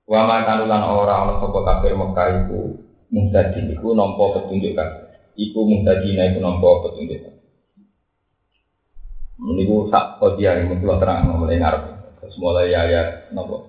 Wa 0.05 0.29
makan 0.29 0.69
ulan 0.69 0.83
ora 0.93 1.15
ana 1.25 1.35
sopo 1.41 1.65
kafir 1.65 1.97
Mekah 1.97 2.27
iku 2.45 2.77
muhtadi 3.09 3.65
iku 3.73 3.97
nampa 3.97 4.29
petunjuk 4.37 4.77
kabeh. 4.77 5.09
Iku 5.41 5.65
muhtadina 5.65 6.29
iku 6.29 6.45
nampa 6.45 6.69
petunjuk. 6.85 7.33
Meniku 9.41 9.89
sak 9.89 10.21
kodiah 10.21 10.61
yang 10.61 10.77
mungkin 10.77 11.01
terang 11.01 11.33
mulai 11.33 11.57
ngarep. 11.57 12.02
Terus 12.33 12.49
mulai 12.49 12.73
ayat 12.73 13.29
nopo. 13.37 13.69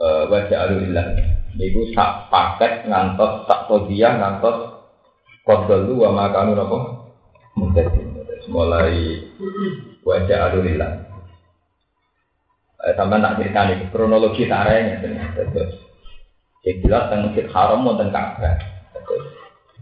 Eh 0.00 0.24
baca 0.32 0.56
alulillah. 0.64 1.12
Niku 1.60 1.92
sak 1.92 2.32
paket 2.32 2.88
ngantos 2.88 3.44
sak 3.44 3.68
kodiah 3.68 4.16
ngantos 4.16 4.80
kodolu 5.44 6.08
wa 6.08 6.16
makanu 6.16 6.56
nopo. 6.56 6.78
Terus 7.76 8.48
mulai 8.48 9.28
wajah 10.08 10.48
alulillah. 10.48 11.04
Eh, 12.88 12.96
sampai 12.96 13.20
tak 13.20 13.36
cerita 13.44 13.60
nih 13.68 13.78
kronologi 13.92 14.48
taranya 14.48 15.04
terus. 15.36 15.84
Jelas 16.64 17.12
tentang 17.12 17.52
haram 17.52 17.84
tentang 17.92 18.40
Ka'bah. 18.40 18.56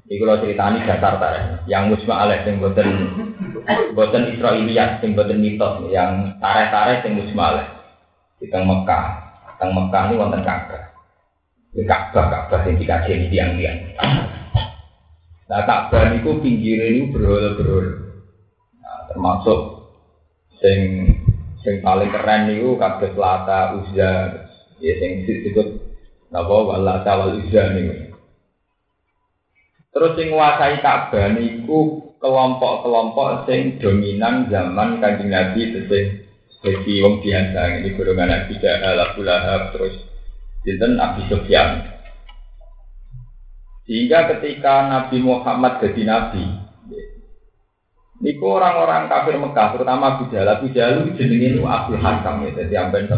Ini 0.07 0.23
kalau 0.23 0.39
cerita 0.39 0.71
ini 0.71 0.87
dasar 0.87 1.19
tareh. 1.19 1.45
Yang 1.67 1.99
musma 1.99 2.15
alaih 2.23 2.47
yang 2.47 2.63
buatan 2.63 2.89
buatan 3.99 4.23
Israiliyat, 4.39 5.03
yang 5.03 5.19
buatan 5.19 5.39
mitos, 5.43 5.75
yang 5.91 6.11
tareh-tareh 6.39 7.03
yang 7.03 7.15
musma 7.19 7.45
alaih. 7.51 7.69
Di 8.39 8.47
Mekah, 8.47 9.07
tentang 9.57 9.71
Mekah 9.75 10.03
ini 10.07 10.15
wonten 10.21 10.43
Ka'bah. 10.47 10.83
Di 11.75 11.83
Ka'bah, 11.83 12.25
Ka'bah 12.31 12.61
yang 12.69 12.77
dikaji 12.79 13.11
ini 13.19 13.27
tiang-tiang. 13.33 13.79
Nah 15.51 15.61
Ka'bah 15.67 16.15
itu 16.15 16.31
pinggir 16.39 16.79
ini 16.87 17.11
berhol-berhol. 17.11 17.87
Nah, 18.79 19.11
termasuk 19.11 19.91
sing 20.63 21.11
sing 21.67 21.83
paling 21.83 22.15
keren 22.15 22.47
niku 22.47 22.79
kabeh 22.79 23.11
Lata 23.19 23.75
Uzza 23.83 24.13
ya 24.79 24.93
sing 25.03 25.27
disebut 25.27 25.83
napa 26.31 26.55
Walata 26.63 27.13
wal 27.19 27.43
Uzza 27.43 27.75
niku 27.75 28.06
Terus 29.97 30.13
sing 30.13 30.29
nguasai 30.29 30.85
Ka'bah 30.85 31.33
niku 31.33 32.13
kelompok-kelompok 32.21 33.49
sing 33.49 33.81
dominan 33.81 34.45
zaman 34.53 35.01
Kanjeng 35.01 35.33
Nabi 35.33 35.73
sing 35.89 36.05
jadi 36.61 36.93
wong 37.01 37.25
biasa 37.25 37.81
ini 37.81 37.97
golongan 37.97 38.29
Nabi 38.29 38.61
Jahal, 38.61 38.97
Abu 39.01 39.25
terus 39.73 39.97
Sinten 40.67 41.01
Abi 41.01 41.25
Sufyan. 41.33 41.97
Sehingga 43.89 44.37
ketika 44.37 44.91
Nabi 44.91 45.23
Muhammad 45.23 45.81
jadi 45.81 46.03
Nabi, 46.05 46.45
Niku 48.17 48.49
orang-orang 48.49 49.13
kafir 49.13 49.37
Mekah, 49.37 49.77
terutama 49.77 50.17
Abu 50.17 50.33
Jahal. 50.33 50.49
Abu 50.57 50.73
Jahal 50.73 51.05
jenenge 51.21 51.61
Abdul 51.61 52.01
Hakam 52.01 52.49
ya. 52.49 52.51
Jadi 52.65 52.75
amben 52.81 53.13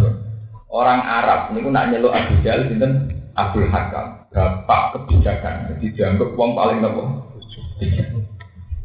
orang 0.66 1.00
Arab. 1.06 1.54
Niku 1.54 1.70
nak 1.70 1.94
nyeluk 1.94 2.10
Abu 2.10 2.42
Jahal 2.42 2.66
sinten 2.66 3.14
Abdul 3.38 3.70
Hakam, 3.70 4.26
bapak 4.34 4.82
kebijakan. 4.98 5.70
Jadi 5.70 5.94
dianggap 5.94 6.34
uang 6.34 6.52
paling 6.58 6.82
nopo. 6.82 7.02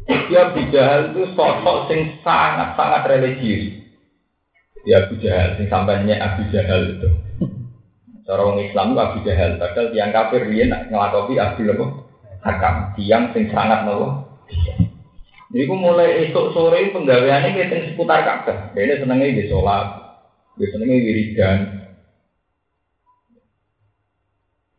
Dia 0.06 0.52
Abu 0.52 0.62
Jahal 0.70 1.10
itu 1.10 1.26
sosok 1.34 1.90
sing 1.90 2.22
sangat-sangat 2.22 3.02
religius. 3.10 3.82
Ya 4.86 5.02
Abu 5.02 5.18
Jahal, 5.18 5.58
sing 5.58 5.66
sampainya 5.66 6.22
Abu 6.22 6.46
Jahal 6.54 6.94
itu. 6.94 7.08
Cara 8.24 8.40
orang 8.40 8.64
Islam 8.64 8.94
itu 8.94 9.00
Abu 9.02 9.18
Jahal, 9.26 9.50
padahal 9.58 9.86
tiang 9.92 10.12
kafir 10.14 10.42
dia 10.48 10.64
nak 10.70 10.88
ngelakopi 10.88 11.34
Abdul 11.36 11.74
Hakam, 12.46 12.94
tiang 12.94 13.34
sing 13.34 13.50
sangat 13.50 13.82
nopo. 13.82 14.22
Iku 15.54 15.74
mulai 15.78 16.26
esok 16.26 16.50
sore 16.50 16.90
penggaweannya 16.90 17.54
kita 17.54 17.94
seputar 17.94 18.26
Ka'bah. 18.26 18.74
Dia 18.74 18.98
senengnya 18.98 19.38
di 19.38 19.46
sholat, 19.46 19.86
dia 20.58 20.66
senengnya 20.66 20.98
wiridan. 20.98 21.58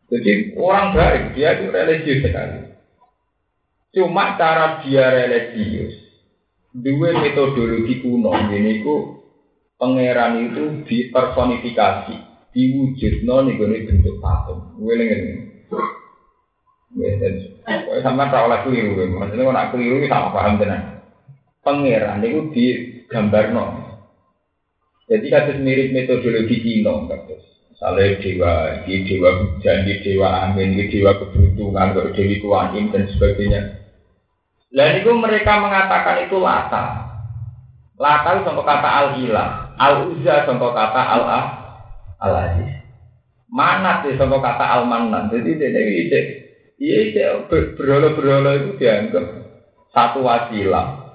Jadi 0.06 0.54
orang 0.54 0.94
baik, 0.94 1.22
dia 1.34 1.58
itu 1.58 1.66
religius 1.74 2.22
sekali. 2.22 2.62
Cuma 3.90 4.38
cara 4.38 4.78
dia 4.86 5.10
religius, 5.10 5.98
dua 6.70 7.10
metodologi 7.16 8.04
kuno 8.04 8.30
ini 8.52 8.86
ku 8.86 9.18
pangeran 9.80 10.46
itu 10.46 10.86
dipersonifikasi, 10.86 12.14
diwujud 12.54 13.14
non 13.26 13.50
nih 13.50 13.58
bentuk 13.58 14.20
patung. 14.22 14.78
Gue 14.78 14.94
lengen. 14.94 15.20
Gue 16.94 17.98
sama 18.04 18.30
tak 18.30 18.46
oleh 18.46 18.62
keliru, 18.62 19.10
maksudnya 19.10 19.42
kalau 19.42 19.56
nak 19.58 19.68
keliru 19.74 20.06
sama 20.06 20.30
paham 20.30 20.54
tenan. 20.62 21.02
Pangeran 21.66 22.22
itu 22.22 22.40
digambar 22.54 23.50
non. 23.50 23.70
Jadi 25.10 25.26
kasus 25.30 25.58
mirip 25.58 25.90
metodologi 25.90 26.62
Cina, 26.62 27.10
kasus. 27.10 27.55
Misalnya 27.76 28.16
dewa, 28.24 28.52
di 28.88 29.04
dewa 29.04 29.30
hujan, 29.36 29.84
di 29.84 30.00
dewa 30.00 30.48
angin, 30.48 30.80
di 30.80 30.88
dewa 30.88 31.12
kebutuhan, 31.12 31.92
dewi 31.92 32.40
kuanim 32.40 32.88
dan 32.88 33.04
sebagainya. 33.12 33.84
Dan 34.72 35.04
itu 35.04 35.12
mereka 35.12 35.60
mengatakan 35.60 36.24
itu 36.24 36.40
lata. 36.40 37.04
Lata 38.00 38.28
itu 38.32 38.48
contoh 38.48 38.64
kata 38.64 38.88
al-ilah. 38.88 39.76
Al-uzza 39.76 40.48
contoh 40.48 40.72
kata 40.72 41.02
al-ah. 41.04 41.44
Al-aziz. 42.16 42.80
Manat 43.52 44.08
itu 44.08 44.24
contoh 44.24 44.40
kata 44.40 44.64
al-manan. 44.80 45.28
Jadi 45.28 45.60
ini 45.60 45.80
ide. 46.08 46.20
Iya, 46.80 46.96
ide 47.12 47.24
berolo-berolo 47.76 48.50
itu 48.56 48.70
dianggap 48.80 49.24
satu 49.92 50.24
wasilah 50.24 51.12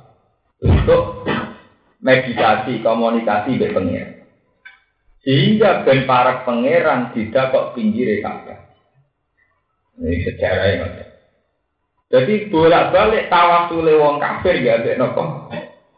untuk 0.61 1.25
meditasi, 2.05 2.85
komunikasi 2.85 3.57
dengan. 3.57 4.20
Sehingga 5.21 5.85
ben 5.85 6.09
para 6.09 6.41
pangeran 6.41 7.13
tidak 7.13 7.53
kok 7.53 7.77
pinggir 7.77 8.21
Ka'bah. 8.25 8.73
Ini 10.01 10.17
sejarah 10.25 10.65
yang 10.65 10.81
ada. 10.89 11.05
Jadi 12.11 12.49
bolak-balik 12.49 13.29
tawasul 13.29 13.87
wong 13.87 14.17
kafir 14.17 14.59
ya 14.65 14.81
ambek 14.81 14.97
nopo? 14.97 15.47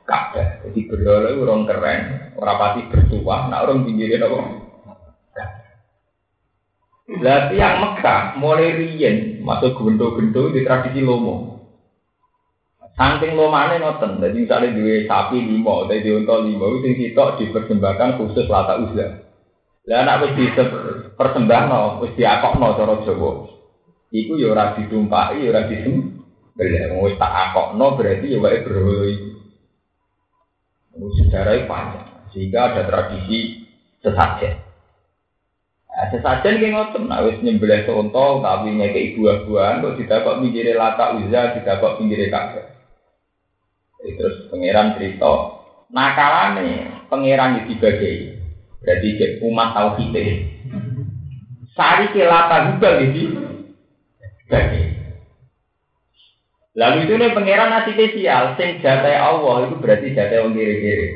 Kafir. 0.04 0.68
Jadi 0.68 0.80
berdoa 0.86 1.32
itu 1.32 1.42
orang 1.42 1.66
keren, 1.66 2.02
orang 2.38 2.60
pasti 2.60 2.82
bertuah, 2.92 3.48
nak 3.48 3.64
orang 3.66 3.88
pinggirin 3.88 4.22
nopo? 4.22 4.40
Berarti 7.04 7.60
yang 7.60 7.84
Mekah 7.84 8.40
mulai 8.40 8.80
riyen 8.80 9.44
masuk 9.44 9.76
gendo-gendo 9.76 10.56
di 10.56 10.64
tradisi 10.64 11.04
lomo. 11.04 11.53
Saking 12.94 13.34
lomane 13.34 13.82
ngoten, 13.82 14.22
jadi 14.22 14.38
misalnya 14.38 14.78
dua 14.78 15.02
sapi 15.10 15.42
lima, 15.42 15.90
dua 15.90 16.14
unta 16.14 16.36
lima, 16.46 16.66
itu 16.70 16.78
sing 16.86 16.94
sitok 16.94 17.42
dipersembahkan 17.42 18.22
khusus 18.22 18.46
lata 18.46 18.78
uzlah. 18.86 19.18
Lah 19.90 19.98
anak 20.06 20.30
wis 20.30 20.34
dipersembahno, 20.38 22.06
wis 22.06 22.14
diakokno 22.14 22.78
cara 22.78 23.02
Jawa. 23.02 23.50
Iku 24.14 24.38
ya 24.38 24.54
ora 24.54 24.78
ditumpaki, 24.78 25.42
ya 25.42 25.50
ora 25.50 25.66
disembelih. 25.66 27.02
Wis 27.02 27.18
tak 27.18 27.34
akokno 27.34 27.98
berarti 27.98 28.30
ya 28.30 28.38
wae 28.38 28.62
berhala 28.62 29.06
iku. 29.10 29.30
Sejarah 31.18 31.66
panjang, 31.66 32.30
sehingga 32.30 32.70
ada 32.70 32.86
tradisi 32.86 33.66
sesajen. 34.06 34.62
Nah, 35.90 36.06
sesajen 36.14 36.62
ki 36.62 36.70
ngoten, 36.70 37.10
nek 37.10 37.26
wis 37.26 37.42
nyembelih 37.42 37.90
contoh 37.90 38.38
tapi 38.46 38.70
ngekeki 38.78 39.18
buah-buahan 39.18 39.82
kok 39.82 39.98
kok 39.98 40.40
mikire 40.46 40.78
lata 40.78 41.18
uza, 41.18 41.58
kok 41.58 41.98
pinggire 41.98 42.30
kabeh. 42.30 42.83
Terus 44.04 44.52
pangeran 44.52 45.00
cerita, 45.00 45.64
nakalane 45.88 47.08
pangeran 47.08 47.64
iki 47.64 47.80
dibagi. 47.80 48.12
Berarti 48.84 49.40
umat 49.48 49.70
tauhid. 49.72 50.16
Sari 51.72 52.12
kelata 52.12 52.76
juga 52.76 53.00
gitu. 53.00 53.32
Lalu 56.74 57.06
itu 57.06 57.14
nih 57.16 57.32
pangeran 57.32 57.70
nasi 57.70 57.94
spesial, 57.94 58.58
sing 58.58 58.82
jatai 58.82 59.14
Allah 59.16 59.70
itu 59.70 59.78
berarti 59.78 60.12
jatai 60.12 60.42
orang 60.42 60.58
kiri-kiri. 60.58 61.08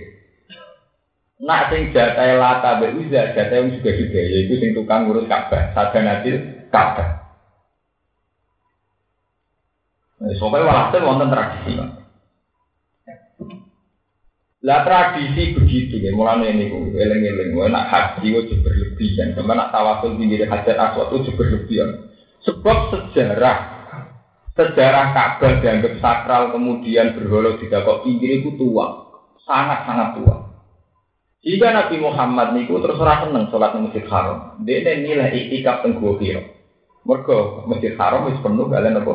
Nak 1.41 1.73
sing 1.73 1.89
jatai 1.89 2.37
lata 2.37 2.77
be 2.77 2.93
uza, 2.93 3.33
jatai 3.33 3.57
orang 3.65 3.73
juga 3.73 3.91
juga, 3.97 4.19
yaitu 4.21 4.53
sing 4.61 4.77
tukang 4.77 5.09
ngurus 5.09 5.25
Ka'bah, 5.25 5.73
saja 5.73 5.99
nanti 6.01 6.29
Ka'bah. 6.69 7.09
Nah, 10.17 10.33
Soalnya 10.37 10.65
walhasil 10.65 11.01
wonten 11.05 11.29
tradisi. 11.29 11.73
Lah 14.65 14.81
tradisi 14.81 15.53
begitu 15.53 16.01
ya, 16.01 16.09
mulanya 16.17 16.49
ini 16.49 16.73
ku 16.73 16.89
eleng-eleng, 16.89 17.53
nak 17.69 17.93
haji 17.93 18.25
itu 18.33 18.57
berlebihan, 18.65 19.37
sama 19.37 19.53
nak 19.53 19.69
tawasul 19.69 20.17
pinggir 20.17 20.49
hajar 20.49 20.73
aswad 20.81 21.13
itu 21.13 21.29
berlebihan. 21.37 22.09
Sebab 22.41 22.89
sejarah 22.89 23.57
sejarah 24.57 25.13
Ka'bah 25.13 25.61
dianggap 25.61 26.01
sakral 26.01 26.49
kemudian 26.49 27.13
berholo 27.13 27.61
tidak 27.61 27.85
kok 27.85 28.01
pinggir 28.01 28.41
itu 28.41 28.57
tua, 28.57 29.13
sangat-sangat 29.45 30.17
tua. 30.17 30.35
Jika 31.45 31.67
Nabi 31.69 32.01
Muhammad 32.01 32.57
niku 32.57 32.81
terus 32.81 32.97
ora 32.97 33.21
seneng 33.21 33.53
sholat 33.53 33.77
di 33.77 33.85
Masjid 33.85 34.05
Haram, 34.09 34.57
dia 34.65 34.81
nilai 34.97 35.37
itikaf 35.37 35.85
teng 35.85 36.01
Gua. 36.01 36.17
Mergo 37.05 37.69
Masjid 37.69 37.93
Haram 37.93 38.25
wis 38.27 38.41
penuh 38.41 38.65
kalian 38.67 39.05
apa? 39.05 39.13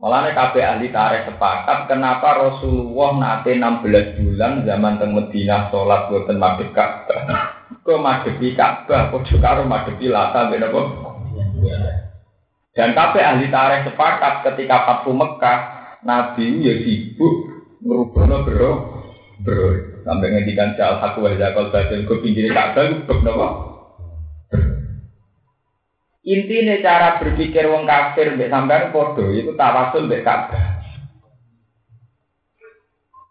Malah 0.00 0.32
kabeh 0.32 0.64
ahli 0.64 0.88
tarikh 0.88 1.28
sepakat 1.28 1.84
kenapa 1.84 2.32
Rasulullah 2.40 3.20
nate 3.20 3.52
16 3.52 4.16
bulan 4.16 4.64
zaman 4.64 4.96
teng 4.96 5.12
Madinah 5.12 5.68
sholat 5.68 6.08
boten 6.08 6.40
madhep 6.40 6.72
Ka'bah. 6.72 7.20
Kau 7.84 8.00
madepi 8.00 8.56
Ka'bah, 8.56 9.12
padha 9.12 9.36
karo 9.36 9.68
madepi 9.68 10.08
Lata 10.08 10.48
ben? 10.48 10.72
Dan 12.72 12.96
kabeh 12.96 13.20
ahli 13.20 13.52
tarikh 13.52 13.92
sepakat 13.92 14.34
ketika 14.48 14.88
Fathu 14.88 15.12
Mekah, 15.12 15.58
Nabi 16.00 16.64
ya 16.64 16.80
sibuk 16.80 17.34
ngrubahno 17.84 18.48
bro, 18.48 18.70
bro. 19.44 19.68
Sampai 20.00 20.32
ngendikan 20.32 20.80
jal 20.80 20.96
aku 20.96 21.28
wa 21.28 21.36
zakal 21.36 21.68
batin 21.68 22.08
ke 22.08 22.14
pinggir 22.24 22.48
Ka'bah 22.56 22.88
itu 22.88 23.14
napa? 23.20 23.69
Intinya 26.30 26.78
cara 26.78 27.18
berpikir 27.18 27.66
wong 27.66 27.90
kafir 27.90 28.38
mbek 28.38 28.54
sampean 28.54 28.94
padha 28.94 29.24
itu 29.34 29.50
tawasul 29.58 30.06
mbek 30.06 30.22
Ka'bah. 30.22 30.62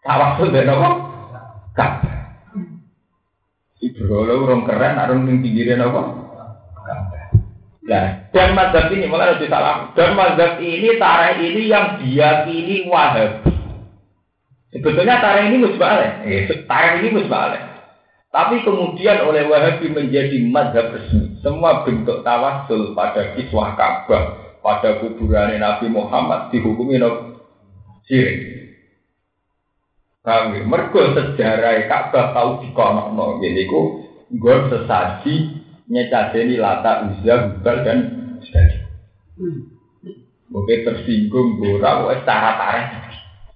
Tawasul 0.04 0.52
mbek 0.52 0.68
napa? 0.68 0.88
Ka'bah. 1.72 2.16
Ibrahim 3.80 4.44
orang 4.44 4.62
keren, 4.68 5.00
orang 5.00 5.24
yang 5.24 5.40
pinggirin 5.40 5.80
apa? 5.80 6.02
Nah, 7.80 8.06
dan 8.36 8.52
mazhab 8.52 8.92
ini 8.92 9.08
malah 9.08 9.34
lebih 9.34 9.48
salah. 9.48 9.96
Dan 9.96 10.12
mazhab 10.12 10.60
ini 10.60 11.00
tarikh 11.00 11.40
ini 11.40 11.62
yang 11.72 11.96
diyakini 11.96 12.84
wahab. 12.84 13.40
Sebetulnya 14.68 15.24
tarikh 15.24 15.48
ini 15.48 15.56
musbalik. 15.64 16.12
Eh, 16.28 16.68
tarikh 16.68 17.00
ini 17.00 17.08
musbalik. 17.16 17.62
Tapi 18.30 18.62
kemudian 18.62 19.24
oleh 19.24 19.48
Wahabi 19.48 19.90
menjadi 19.90 20.36
mazhab 20.44 20.92
resmi. 20.92 21.29
Semua 21.40 21.88
bentuk 21.88 22.20
tawasul 22.20 22.92
pada 22.92 23.32
kiswah 23.32 23.72
Ka'bah, 23.72 24.56
pada 24.60 25.00
kuburan 25.00 25.56
Nabi 25.56 25.88
Muhammad 25.88 26.52
dihukumi 26.52 27.00
no 27.00 27.40
sirik. 28.04 28.60
Ya? 30.20 30.52
Mergo 30.68 31.16
sejarah 31.16 31.88
Ka'bah 31.88 32.36
tahu 32.36 32.50
dikonokno. 32.68 33.40
Jadi 33.40 33.64
ku 33.64 34.04
gue 34.36 34.56
sesaji 34.68 35.34
nyecadeni 35.88 36.60
lata 36.60 37.08
uzza 37.08 37.34
hubal 37.48 37.76
dan 37.88 37.98
sebagainya. 38.44 38.86
Mungkin 40.50 40.82
tersinggung 40.82 41.62
gora, 41.62 42.10
wes 42.10 42.26
cara 42.26 42.58
tarik. 42.58 42.90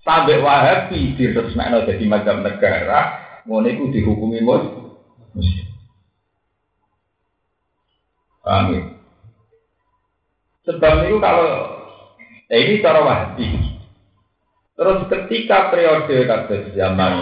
Sampai 0.06 0.38
Wahabi 0.38 1.16
diresmekno 1.18 1.82
jadi 1.88 2.04
macam 2.06 2.44
negara, 2.44 3.18
ngono 3.48 3.66
iku 3.66 3.84
dihukumi 3.90 4.40
mus. 4.44 4.64
Paham 8.44 8.76
ya? 8.76 8.82
Sebab 10.68 11.08
itu 11.08 11.16
kalau 11.20 11.48
eh, 12.52 12.60
ini 12.60 12.84
cara 12.84 13.00
Wahabi. 13.00 13.46
Terus 14.74 14.98
ketika 15.06 15.70
periode 15.72 16.26
kasus 16.26 16.74
zaman 16.76 17.12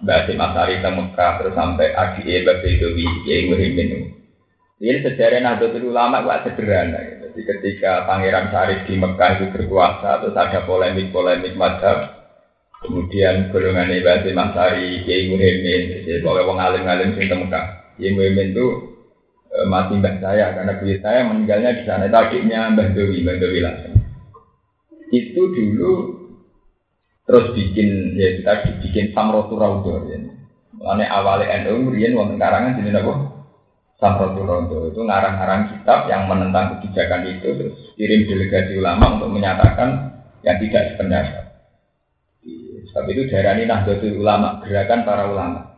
Mbak 0.00 0.18
Asim 0.24 0.38
Asari 0.40 0.78
ke 0.78 0.90
Mekah 0.94 1.32
terus 1.42 1.54
sampai 1.58 1.92
Adi 1.92 2.22
Mbak 2.24 2.58
Bedowi 2.64 3.04
Kiai 3.26 3.50
Muhyiddin 3.50 4.14
ini 4.80 5.04
sejarah 5.04 5.44
Nahdlatul 5.44 5.92
Ulama 5.92 6.24
gak 6.24 6.48
sederhana. 6.48 7.04
Gitu. 7.04 7.24
Jadi 7.36 7.40
ketika 7.44 8.08
Pangeran 8.08 8.48
Syarif 8.48 8.88
di 8.88 8.96
Mekah 8.96 9.30
itu 9.36 9.46
berkuasa 9.52 10.24
terus 10.24 10.32
ada 10.32 10.64
polemik-polemik 10.64 11.52
madhab 11.52 12.16
Kemudian 12.80 13.52
golongan 13.52 13.92
Mbak 13.92 14.24
Asim 14.24 14.40
Asari 14.40 15.04
Kiai 15.04 15.28
Muhyiddin 15.28 16.00
jadi 16.00 16.24
pokoknya 16.24 16.48
wong 16.48 16.58
alim-alim 16.62 17.12
sing 17.12 17.28
Mekah. 17.28 17.92
Itu 18.00 18.89
e, 19.50 19.58
mati 19.66 19.98
mbak 19.98 20.22
saya 20.22 20.54
karena 20.54 20.78
beliau 20.78 20.98
saya 21.02 21.20
meninggalnya 21.26 21.76
di 21.76 21.82
sana. 21.84 22.06
Itu 22.06 22.16
adiknya 22.16 22.70
Mbak 22.72 22.88
Dewi, 22.94 23.26
Mbak 23.26 23.38
Dewi 23.42 23.58
langsung. 23.60 23.94
Itu 25.10 25.42
dulu 25.50 25.92
terus 27.26 27.54
bikin 27.54 28.18
ya 28.18 28.42
kita 28.42 28.52
bikin 28.82 29.10
samrotu 29.14 29.58
raudo 29.58 30.06
ya. 30.06 30.18
Mulane 30.80 31.04
awalnya 31.10 31.66
NU 31.66 31.92
riyen 31.92 32.16
wonten 32.16 32.40
karangan 32.40 32.78
jenenge 32.78 33.02
apa? 33.02 33.12
Samrotu 34.00 34.46
raudo 34.46 34.78
itu 34.88 35.00
ngarang-ngarang 35.04 35.76
kitab 35.76 36.08
yang 36.08 36.24
menentang 36.30 36.78
kebijakan 36.78 37.26
itu 37.28 37.48
terus 37.52 37.76
kirim 37.98 38.24
delegasi 38.24 38.80
ulama 38.80 39.18
untuk 39.18 39.28
menyatakan 39.28 40.14
yang 40.40 40.56
tidak 40.56 40.94
sependapat. 40.94 41.50
Sebab 42.90 43.06
itu 43.06 43.30
daerah 43.30 43.54
ini 43.54 43.70
Nahdlatul 43.70 44.18
Ulama, 44.18 44.58
gerakan 44.66 45.06
para 45.06 45.30
ulama. 45.30 45.69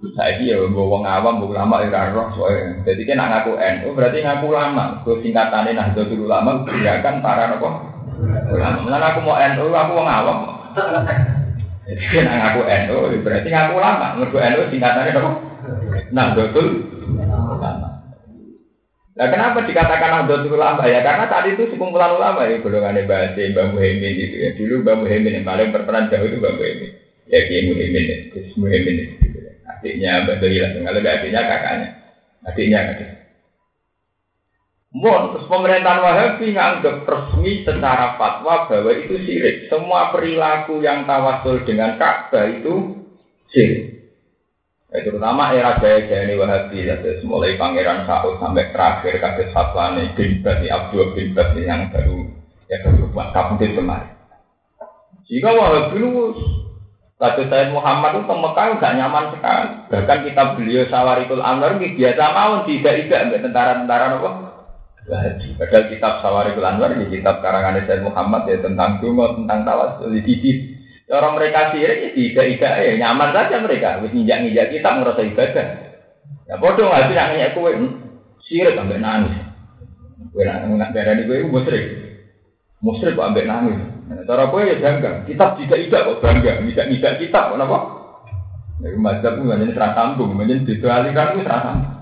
Saya 0.00 0.40
ya 0.40 0.56
bawa 0.64 1.04
ngawam, 1.04 1.44
bawa 1.44 1.52
ulama 1.52 1.84
ya 1.84 2.08
roh 2.16 2.32
soalnya. 2.32 2.80
Jadi 2.88 3.04
kan 3.04 3.20
ngaku 3.20 3.52
NU 3.52 3.88
berarti 3.92 4.24
ngaku 4.24 4.48
ulama. 4.48 5.04
Gue 5.04 5.20
singkatannya 5.20 5.76
Nahdlatul 5.76 6.24
Ulama, 6.24 6.64
gerakan 6.64 7.20
para 7.20 7.52
nopo 7.52 7.68
ulama. 8.48 8.80
Mana 8.80 9.12
aku 9.12 9.20
mau 9.20 9.36
NU, 9.36 9.68
aku 9.68 9.92
mau 9.92 10.04
ngawam. 10.08 10.38
Jadi 11.84 12.04
kan 12.16 12.32
ngaku 12.32 12.60
NU 12.64 12.96
berarti 13.20 13.48
ngaku 13.52 13.72
ulama. 13.76 14.06
Mergo 14.16 14.38
NU 14.40 14.60
singkatannya 14.72 15.12
nopo 15.12 15.30
Nahdlatul 16.16 16.68
Ulama. 17.20 17.88
Nah 19.20 19.26
kenapa 19.28 19.68
dikatakan 19.68 20.24
Nahdlatul 20.24 20.56
Ulama 20.56 20.88
ya? 20.88 21.04
Karena 21.04 21.28
tadi 21.28 21.60
itu 21.60 21.76
sekumpulan 21.76 22.16
ulama 22.16 22.48
ya 22.48 22.56
golongan 22.64 23.04
bahasa 23.04 23.36
Mbak 23.36 23.66
Muhammad 23.76 24.16
itu 24.16 24.36
ya. 24.40 24.50
Dulu 24.56 24.80
Mbak 24.80 24.96
Muhammad 24.96 25.32
yang 25.36 25.44
paling 25.44 25.68
berperan 25.76 26.08
jauh 26.08 26.24
itu 26.24 26.40
Mbak 26.40 26.54
Muhammad. 26.56 26.90
Ya 27.28 27.38
Kiai 27.44 27.68
Muhammad, 27.68 28.06
Gus 28.32 28.48
Muhammad 28.56 28.96
gitu. 28.96 29.39
Adiknya 29.80 30.28
Mbak 30.28 30.36
Doi 30.44 30.60
lah, 30.60 30.70
kalau 30.76 31.00
adiknya 31.00 31.40
kakaknya. 31.48 31.88
Adiknya 32.44 32.78
kakaknya. 32.84 33.20
Bon, 34.90 35.30
terus 35.32 35.46
pemerintahan 35.46 36.02
Wahabi 36.02 36.50
nganggap 36.50 37.06
resmi 37.06 37.62
secara 37.64 38.18
fatwa 38.18 38.66
bahwa 38.68 38.92
itu 38.92 39.22
sirik. 39.24 39.70
Semua 39.72 40.12
perilaku 40.12 40.82
yang 40.84 41.06
tawasul 41.06 41.64
dengan 41.64 41.96
Ka'bah 41.96 42.50
itu 42.50 42.98
sirik. 43.48 44.02
Ya, 44.90 45.06
terutama 45.06 45.54
era 45.54 45.78
jaya-jaya 45.78 46.26
ini 46.26 46.34
Wahabi, 46.34 46.82
ya, 46.82 46.98
mulai 47.22 47.54
Pangeran 47.54 48.02
Saud 48.04 48.42
sampai 48.42 48.74
terakhir 48.74 49.22
kasus 49.22 49.48
Hatlani 49.54 50.10
bin 50.18 50.42
Bati 50.42 50.66
Abdul 50.66 51.14
bin 51.14 51.32
Bati 51.32 51.62
yang 51.62 51.88
baru 51.94 52.26
ya 52.66 52.82
baru 52.82 53.06
buat 53.14 53.30
kabudut 53.30 53.70
kemarin. 53.78 54.10
Jika 55.30 55.54
Wahabi 55.54 55.96
lu 56.02 56.34
kata 57.20 57.52
saya 57.52 57.68
Muhammad 57.68 58.24
itu 58.24 58.32
Mekah 58.32 58.66
nggak 58.80 58.96
nyaman 58.96 59.24
sekali. 59.36 59.68
Bahkan 59.92 60.18
kita 60.24 60.42
beliau 60.56 60.88
Sawarikul 60.88 61.44
Anwar 61.44 61.76
ini 61.76 61.92
biasa 61.92 62.24
mau 62.32 62.64
tidak 62.64 62.96
tidak 63.04 63.44
tentara-tentara 63.44 64.16
apa? 64.16 64.30
Padahal 65.04 65.84
kitab 65.92 66.24
Sawarikul 66.24 66.64
Anwar 66.64 66.96
ini 66.96 67.12
kitab 67.12 67.44
karangan 67.44 67.84
Sayyid 67.84 68.08
Muhammad 68.08 68.48
ya 68.48 68.56
tentang 68.64 69.04
dungo, 69.04 69.36
tentang 69.36 69.68
tawasul, 69.68 70.16
di 70.16 70.80
Orang 71.10 71.34
mereka 71.34 71.74
sirik, 71.74 72.06
ya 72.06 72.10
tidak 72.14 72.46
tidak 72.54 72.72
ya 72.86 72.92
nyaman 73.02 73.34
saja 73.34 73.56
mereka. 73.58 73.98
Wis 73.98 74.14
nginjak 74.14 74.46
nginjak 74.46 74.66
kita 74.70 74.88
merasa 74.94 75.22
ibadah. 75.26 75.66
Ya 76.46 76.54
bodoh 76.54 76.86
nggak 76.86 77.04
sih 77.10 77.16
nanya 77.18 77.50
kue 77.50 77.70
sirik 78.46 78.78
sampai 78.78 79.02
nangis. 79.02 79.34
Kue 80.30 80.46
nak 80.46 80.94
darah 80.94 81.18
di 81.18 81.26
kue 81.26 81.42
musrik, 81.50 81.84
musrik 82.78 83.18
kok 83.18 83.26
ambek 83.26 83.50
nangis. 83.50 83.99
Nah, 84.10 84.26
cara 84.26 84.50
kue 84.50 84.66
ya 84.66 84.82
bangga. 84.82 85.22
Kitab 85.22 85.54
tidak 85.62 85.86
tidak 85.86 86.02
kok 86.02 86.18
bangga. 86.18 86.58
Tidak 86.66 86.86
tidak 86.98 87.12
kitab 87.22 87.54
kenapa? 87.54 87.78
Jadi 88.80 88.96
mazhab 88.96 89.38
itu 89.38 89.52
hanya 89.52 89.66
serah 89.70 89.92
sambung, 89.92 90.34
hanya 90.40 90.56
didualikan 90.66 91.36
itu 91.36 91.40
serah 91.46 91.60
sambung. 91.62 91.94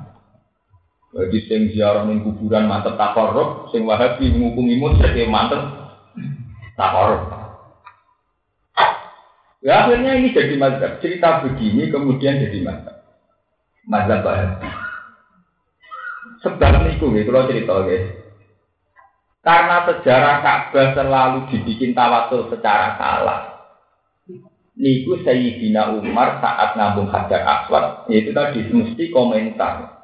Bagi 1.08 1.40
sing 1.44 1.60
ziarah 1.74 2.08
ning 2.08 2.24
kuburan 2.24 2.64
mantep 2.64 2.96
takorok, 2.96 3.68
sing 3.74 3.84
wahabi 3.84 4.32
ngukumi 4.32 4.80
musyrik 4.80 5.12
ya 5.12 5.28
mantep 5.28 5.60
takorok. 6.80 7.22
Ya 9.58 9.84
akhirnya 9.84 10.16
ini 10.16 10.32
jadi 10.32 10.54
mazhab. 10.56 11.02
Cerita 11.04 11.44
begini 11.44 11.92
kemudian 11.92 12.40
jadi 12.40 12.62
mazhab. 12.64 13.04
Mazhab 13.84 14.24
Wahabi. 14.24 14.68
Sebab 16.38 16.86
niku 16.86 17.10
gitu 17.18 17.34
kalau 17.34 17.50
cerita 17.50 17.74
guys. 17.82 18.27
Karena 19.38 19.86
sejarah 19.86 20.36
Ka'bah 20.42 20.98
selalu 20.98 21.38
dibikin 21.48 21.94
tawasul 21.94 22.50
secara 22.50 22.98
salah. 22.98 23.40
Niku 24.78 25.18
Sayyidina 25.26 25.90
Umar 25.94 26.38
saat 26.38 26.78
ngambung 26.78 27.10
Hajar 27.10 27.42
Aswad, 27.42 28.06
yaitu 28.10 28.30
tadi 28.30 28.62
mesti 28.70 29.10
komentar. 29.10 29.98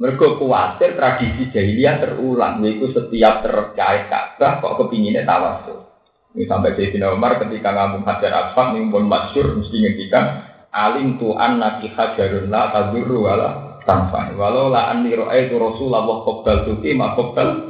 Mereka 0.00 0.40
khawatir 0.40 0.96
tradisi 0.96 1.52
jahiliyah 1.52 2.00
terulang, 2.00 2.58
yaitu 2.64 2.90
setiap 2.90 3.42
terkait 3.46 4.10
Ka'bah 4.10 4.58
kok 4.58 4.74
kepinginnya 4.82 5.22
tawasul. 5.22 5.86
Ini 6.34 6.46
sampai 6.46 6.78
Sayyidina 6.78 7.10
Umar 7.10 7.42
ketika 7.42 7.74
ngambung 7.74 8.06
Hajar 8.06 8.30
Aswad 8.30 8.78
ini 8.78 8.86
pun 8.86 9.06
masyur 9.10 9.58
mesti 9.58 9.76
ngendikan 9.82 10.24
alim 10.70 11.18
tu'an 11.18 11.58
naki 11.58 11.90
hajarun 11.90 12.46
la 12.46 12.70
tadurru 12.70 13.26
wala 13.26 13.82
tanfa. 13.82 14.30
Walau 14.34 14.70
la 14.70 14.94
anni 14.94 15.10
itu 15.10 15.54
Rasulullah 15.58 16.06
qabbal 16.06 16.70
tuki 16.70 16.94
ma 16.94 17.18
qabbal 17.18 17.69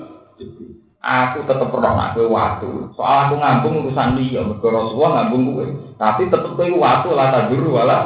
Aku 1.01 1.49
tetap 1.49 1.73
pernah 1.73 1.97
nak 1.97 2.21
waktu. 2.21 2.93
Soal 2.93 3.33
aku 3.33 3.41
ngambung 3.41 3.89
urusan 3.89 4.21
dia, 4.21 4.45
mergo 4.45 4.69
Rasulullah 4.69 5.25
ngambung 5.25 5.57
gue. 5.57 5.67
Tapi 5.97 6.29
tetap 6.29 6.53
kowe 6.53 6.69
waktu 6.77 7.09
la 7.17 7.33
tadurru 7.33 7.73
wala. 7.73 7.99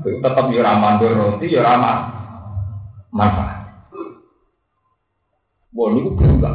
Tetap 0.00 0.48
yo 0.48 0.64
ra 0.64 0.80
mandur 0.80 1.12
roti 1.12 1.52
yo 1.52 1.60
ra 1.60 1.76
manfaat. 3.12 3.60
Wah, 5.76 5.86
ini 5.92 6.08
gue 6.08 6.52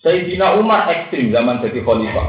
Sayyidina 0.00 0.56
Umar 0.56 0.88
ekstrim 0.88 1.28
zaman 1.28 1.60
jadi 1.60 1.84
khalifah. 1.84 2.28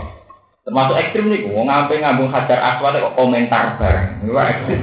Termasuk 0.68 1.00
ekstrim 1.00 1.32
nih, 1.32 1.48
wong 1.48 1.72
ngampe 1.72 2.04
ngambung 2.04 2.28
hajar 2.28 2.60
aswad 2.60 3.00
kok 3.00 3.16
komentar 3.16 3.80
bareng. 3.80 4.28
Ini 4.28 4.32
ekstrim. 4.36 4.80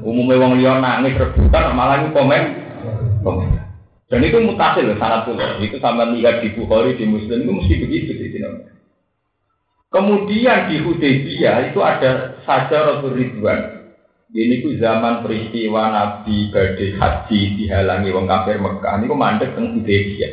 Umumnya 0.00 0.40
wong 0.40 0.52
liya 0.56 0.80
nangis 0.80 1.20
rebutan 1.20 1.76
malah 1.76 2.00
ini 2.00 2.08
komen. 2.16 2.42
Komentar. 3.20 3.65
Dan 4.06 4.22
itu 4.22 4.38
mutasil 4.38 4.86
sangat 5.02 5.26
pula. 5.26 5.58
Itu 5.58 5.82
sama 5.82 6.06
lihat 6.14 6.38
di 6.38 6.54
Bukhari 6.54 6.94
di 6.94 7.10
Muslim 7.10 7.42
itu 7.42 7.52
mesti 7.52 7.74
begitu 7.82 8.10
di 8.14 8.38
Kemudian 9.90 10.70
di 10.70 10.76
Hudaybiyah 10.82 11.72
itu 11.72 11.78
ada 11.82 12.42
saja 12.46 12.78
Rasul 12.86 13.16
Ridwan. 13.16 13.90
Ini 14.34 14.60
ku 14.60 14.74
zaman 14.76 15.22
peristiwa 15.22 15.88
Nabi 15.88 16.50
badai 16.50 16.98
haji 16.98 17.40
dihalangi 17.56 18.10
wong 18.10 18.26
kafir 18.26 18.58
Mekah. 18.58 18.98
Ini 18.98 19.06
ku 19.06 19.16
mandek 19.16 19.54
teng 19.54 19.74
Hudaybiyah. 19.74 20.32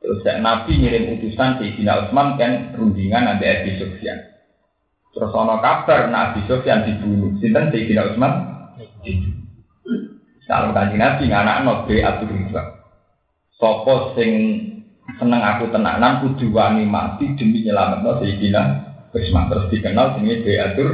Terus 0.00 0.22
Nabi 0.38 0.72
ngirim 0.78 1.18
utusan 1.18 1.58
Sayyidina 1.58 2.06
Utsman 2.06 2.38
kan 2.38 2.76
rundingan 2.78 3.26
nanti 3.26 3.48
Abi 3.48 3.74
Sufyan. 3.80 4.22
Terus 5.10 5.32
ono 5.34 5.58
kabar 5.58 6.06
Nabi 6.12 6.46
Sufyan 6.46 6.86
dibunuh. 6.86 7.34
Sinten 7.42 7.74
Sayyidina 7.74 8.14
Utsman? 8.14 8.32
Kalau 10.46 10.70
kanji 10.70 10.94
Nabi 10.94 11.26
nganak 11.26 11.66
no 11.66 11.72
be 11.84 11.98
Abdul 11.98 12.30
Ridwan. 12.30 12.66
Sopo 13.58 14.14
sing 14.14 14.30
seneng 15.18 15.42
aku 15.42 15.74
tenanan 15.74 16.22
kudu 16.22 16.54
wani 16.54 16.86
mati 16.86 17.34
demi 17.34 17.66
nyelametno 17.66 18.22
Sayyidina 18.22 18.62
Utsman. 19.10 19.50
Terus 19.50 19.68
dikenal 19.74 20.14
jenenge 20.14 20.42
be 20.46 20.52
Abdul 20.54 20.90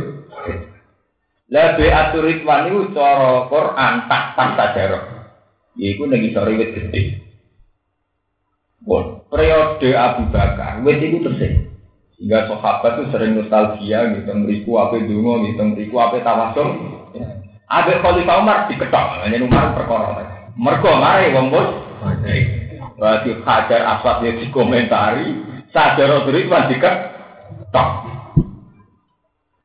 Lah 1.52 1.76
be 1.76 1.86
Abdul 1.92 2.24
Ridwan 2.24 2.72
itu 2.72 2.96
cara 2.96 3.44
Quran 3.52 3.94
tak 4.08 4.24
tak 4.40 4.48
sajarah. 4.56 5.04
Iku 5.76 6.08
ning 6.08 6.24
isore 6.24 6.56
wit 6.56 6.72
gede. 6.72 7.20
Bon, 8.82 9.22
periode 9.30 9.94
Abu 9.94 10.26
Bakar, 10.34 10.82
wes 10.82 10.98
itu 10.98 11.22
tersih. 11.22 11.70
Sehingga 12.18 12.50
sahabat 12.50 12.98
itu 12.98 13.04
sering 13.14 13.38
nostalgia, 13.38 14.10
gitu, 14.10 14.26
ngeriku 14.26 14.74
apa 14.82 14.98
dungo, 15.06 15.46
gitu, 15.46 15.62
ngeriku 15.62 15.96
apa 16.02 16.18
tawasul. 16.18 17.01
Ada 17.68 18.02
Khalifah 18.02 18.36
Umar 18.42 18.58
diketok, 18.68 19.06
hanya 19.22 19.38
Umar 19.42 19.74
perkara. 19.74 20.22
Mergo 20.58 20.90
mari 20.98 21.32
wong 21.32 21.48
bos. 21.48 21.68
Berarti 22.98 23.30
hajar 23.42 23.80
aswad 23.98 24.22
dia 24.22 24.36
dikomentari, 24.38 25.34
sadar 25.72 26.28
Ridwan 26.28 26.68
diketok. 26.68 27.90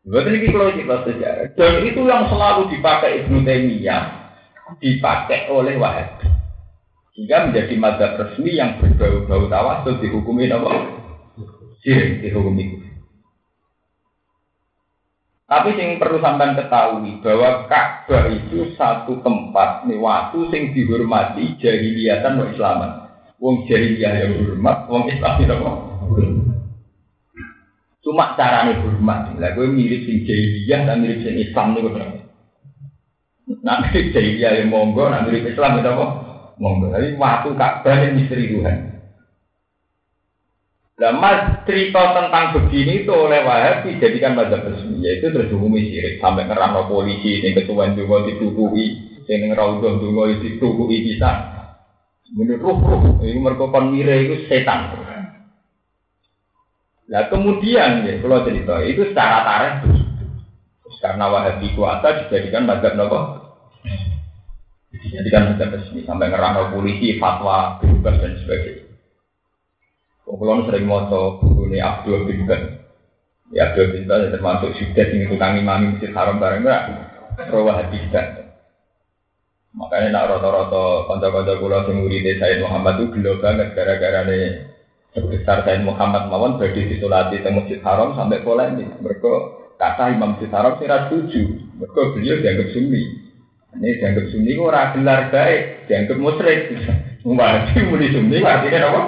Berarti 0.07 0.29
ini 0.39 0.47
kalau 0.55 0.71
kita 0.71 0.95
sejarah. 1.03 1.45
Dan 1.59 1.83
itu 1.83 2.01
yang 2.07 2.31
selalu 2.31 2.71
dipakai 2.71 3.27
Ibnu 3.27 3.43
Taimiyah, 3.43 4.03
dipakai 4.79 5.51
oleh 5.51 5.75
Wahabi. 5.75 6.31
Sehingga 7.11 7.49
menjadi 7.49 7.75
madhab 7.75 8.15
resmi 8.15 8.55
yang 8.55 8.79
berbau-bau 8.79 9.51
tawasul 9.51 9.99
dihukumi 9.99 10.47
apa? 10.47 10.69
Sirik 11.83 12.23
dihukumi. 12.23 12.86
Tapi 15.47 15.79
yang 15.79 15.95
perlu 15.95 16.19
sampai 16.19 16.59
ketahui 16.59 17.23
bahwa 17.23 17.71
Ka'bah 17.71 18.27
itu 18.35 18.67
satu 18.75 19.23
tempat 19.23 19.87
nih 19.87 19.95
waktu 19.95 20.43
sing 20.51 20.75
dihormati 20.75 21.55
jahiliyah 21.55 22.19
dan 22.19 22.35
Islaman. 22.51 23.07
Wong 23.39 23.63
jahiliyah 23.63 24.27
yang 24.27 24.31
hormat, 24.43 24.91
wong 24.91 25.07
Islam 25.07 25.39
itu 25.39 25.55
apa? 25.55 25.71
Cuma 28.03 28.35
caranya 28.35 28.75
hormat. 28.83 29.39
Lah 29.39 29.55
gue 29.55 29.71
mirip 29.71 30.03
sing 30.03 30.27
jahiliyah 30.27 30.83
dan 30.83 30.99
mirip 30.99 31.23
sing 31.23 31.39
Islam 31.39 31.79
nih 31.79 31.81
gue. 31.87 31.91
Nanti 33.63 34.11
jahiliyah 34.11 34.51
yang 34.59 34.67
monggo, 34.67 35.07
nanti 35.07 35.31
mirip 35.31 35.55
Islam 35.55 35.79
itu 35.79 35.87
apa? 35.95 36.07
monggo. 36.59 36.91
Tapi 36.91 37.15
waktu 37.15 37.49
Ka'bah 37.55 37.95
yang 38.03 38.19
misteri 38.19 38.51
Tuhan. 38.51 38.96
Nah, 40.97 41.13
mas 41.13 41.61
cerita 41.69 42.09
tentang 42.09 42.57
begini 42.57 43.05
itu 43.05 43.13
oleh 43.13 43.45
Wahabi 43.45 44.01
dijadikan 44.01 44.33
mazhab 44.33 44.65
resmi, 44.65 45.05
yaitu 45.05 45.29
terhubungi 45.29 45.93
sirik 45.93 46.17
sampai 46.17 46.49
ngerano 46.49 46.89
polisi, 46.89 47.37
yang 47.37 47.53
ketuan 47.53 47.93
juga 47.93 48.25
ditutupi, 48.25 48.97
yang 49.29 49.53
ngeraudoh 49.53 50.01
juga 50.01 50.33
ditutupi 50.41 51.05
bisa. 51.05 51.53
Menurut 52.33 52.65
ruh 52.65 52.77
ruh, 52.81 53.03
ini 53.21 53.37
mereka 53.37 53.77
mire 53.85 54.25
itu 54.25 54.49
setan. 54.49 54.97
Nah 57.07 57.23
kemudian 57.29 58.01
ya, 58.01 58.17
kalau 58.17 58.41
cerita 58.41 58.81
itu 58.81 59.13
secara 59.13 59.85
begitu. 59.85 60.25
Karena 60.97 61.29
Wahabi 61.29 61.77
kuasa 61.77 62.25
dijadikan 62.25 62.65
mazhab 62.65 62.97
nopo. 62.97 63.19
Dijadikan 64.89 65.53
mazhab 65.53 65.77
resmi 65.77 66.01
sampai 66.09 66.33
ngerano 66.33 66.73
polisi, 66.73 67.21
fatwa, 67.21 67.77
bebas 67.85 68.17
dan 68.17 68.33
sebagainya. 68.41 68.86
Kulon 70.27 70.67
sering 70.67 70.83
moto 70.83 71.39
buku 71.39 71.71
Abdul 71.79 72.27
bin 72.27 72.43
Ben. 72.43 72.83
Ya 73.55 73.71
Abdul 73.71 73.95
bin 73.95 74.11
Ben 74.11 74.27
termasuk 74.27 74.75
sudah 74.75 75.05
tinggi 75.07 75.31
tukang 75.31 75.55
imam 75.55 75.95
masjid 75.95 76.11
haram 76.11 76.35
bareng 76.35 76.67
enggak. 76.67 76.83
Rawah 77.47 77.79
hadis 77.79 78.03
Makanya 79.77 80.09
nak 80.09 80.27
roto-roto 80.33 81.05
konco-konco 81.05 81.53
kulo 81.61 81.85
sing 81.85 82.01
murid 82.01 82.25
Said 82.41 82.65
Muhammad 82.65 82.97
itu 82.97 83.13
gelo 83.13 83.37
banget 83.37 83.77
gara-gara 83.77 84.25
nih 84.25 84.65
sebesar 85.13 85.63
Said 85.69 85.85
Muhammad 85.85 86.33
mawon 86.33 86.57
bagi 86.57 86.89
disolati 86.89 87.37
di 87.37 87.49
masjid 87.53 87.79
haram 87.85 88.17
sampai 88.17 88.41
polemik. 88.41 88.89
Mereka 88.99 89.33
kata 89.77 90.17
Imam 90.17 90.33
Masjid 90.33 90.49
Haram 90.49 90.81
sih 90.81 90.89
setuju. 90.89 91.41
Mereka 91.77 92.01
beliau 92.17 92.41
dianggap 92.41 92.67
sunni. 92.73 93.03
Ini 93.77 93.89
dianggap 94.01 94.25
sunni 94.33 94.51
ora 94.57 94.91
gelar 94.97 95.29
baik, 95.29 95.85
dianggap 95.85 96.17
musyrik. 96.17 96.59
Ini 97.21 97.81
muni 97.93 98.07
sunni 98.09 98.37
artinya 98.41 98.89
apa? 98.89 99.01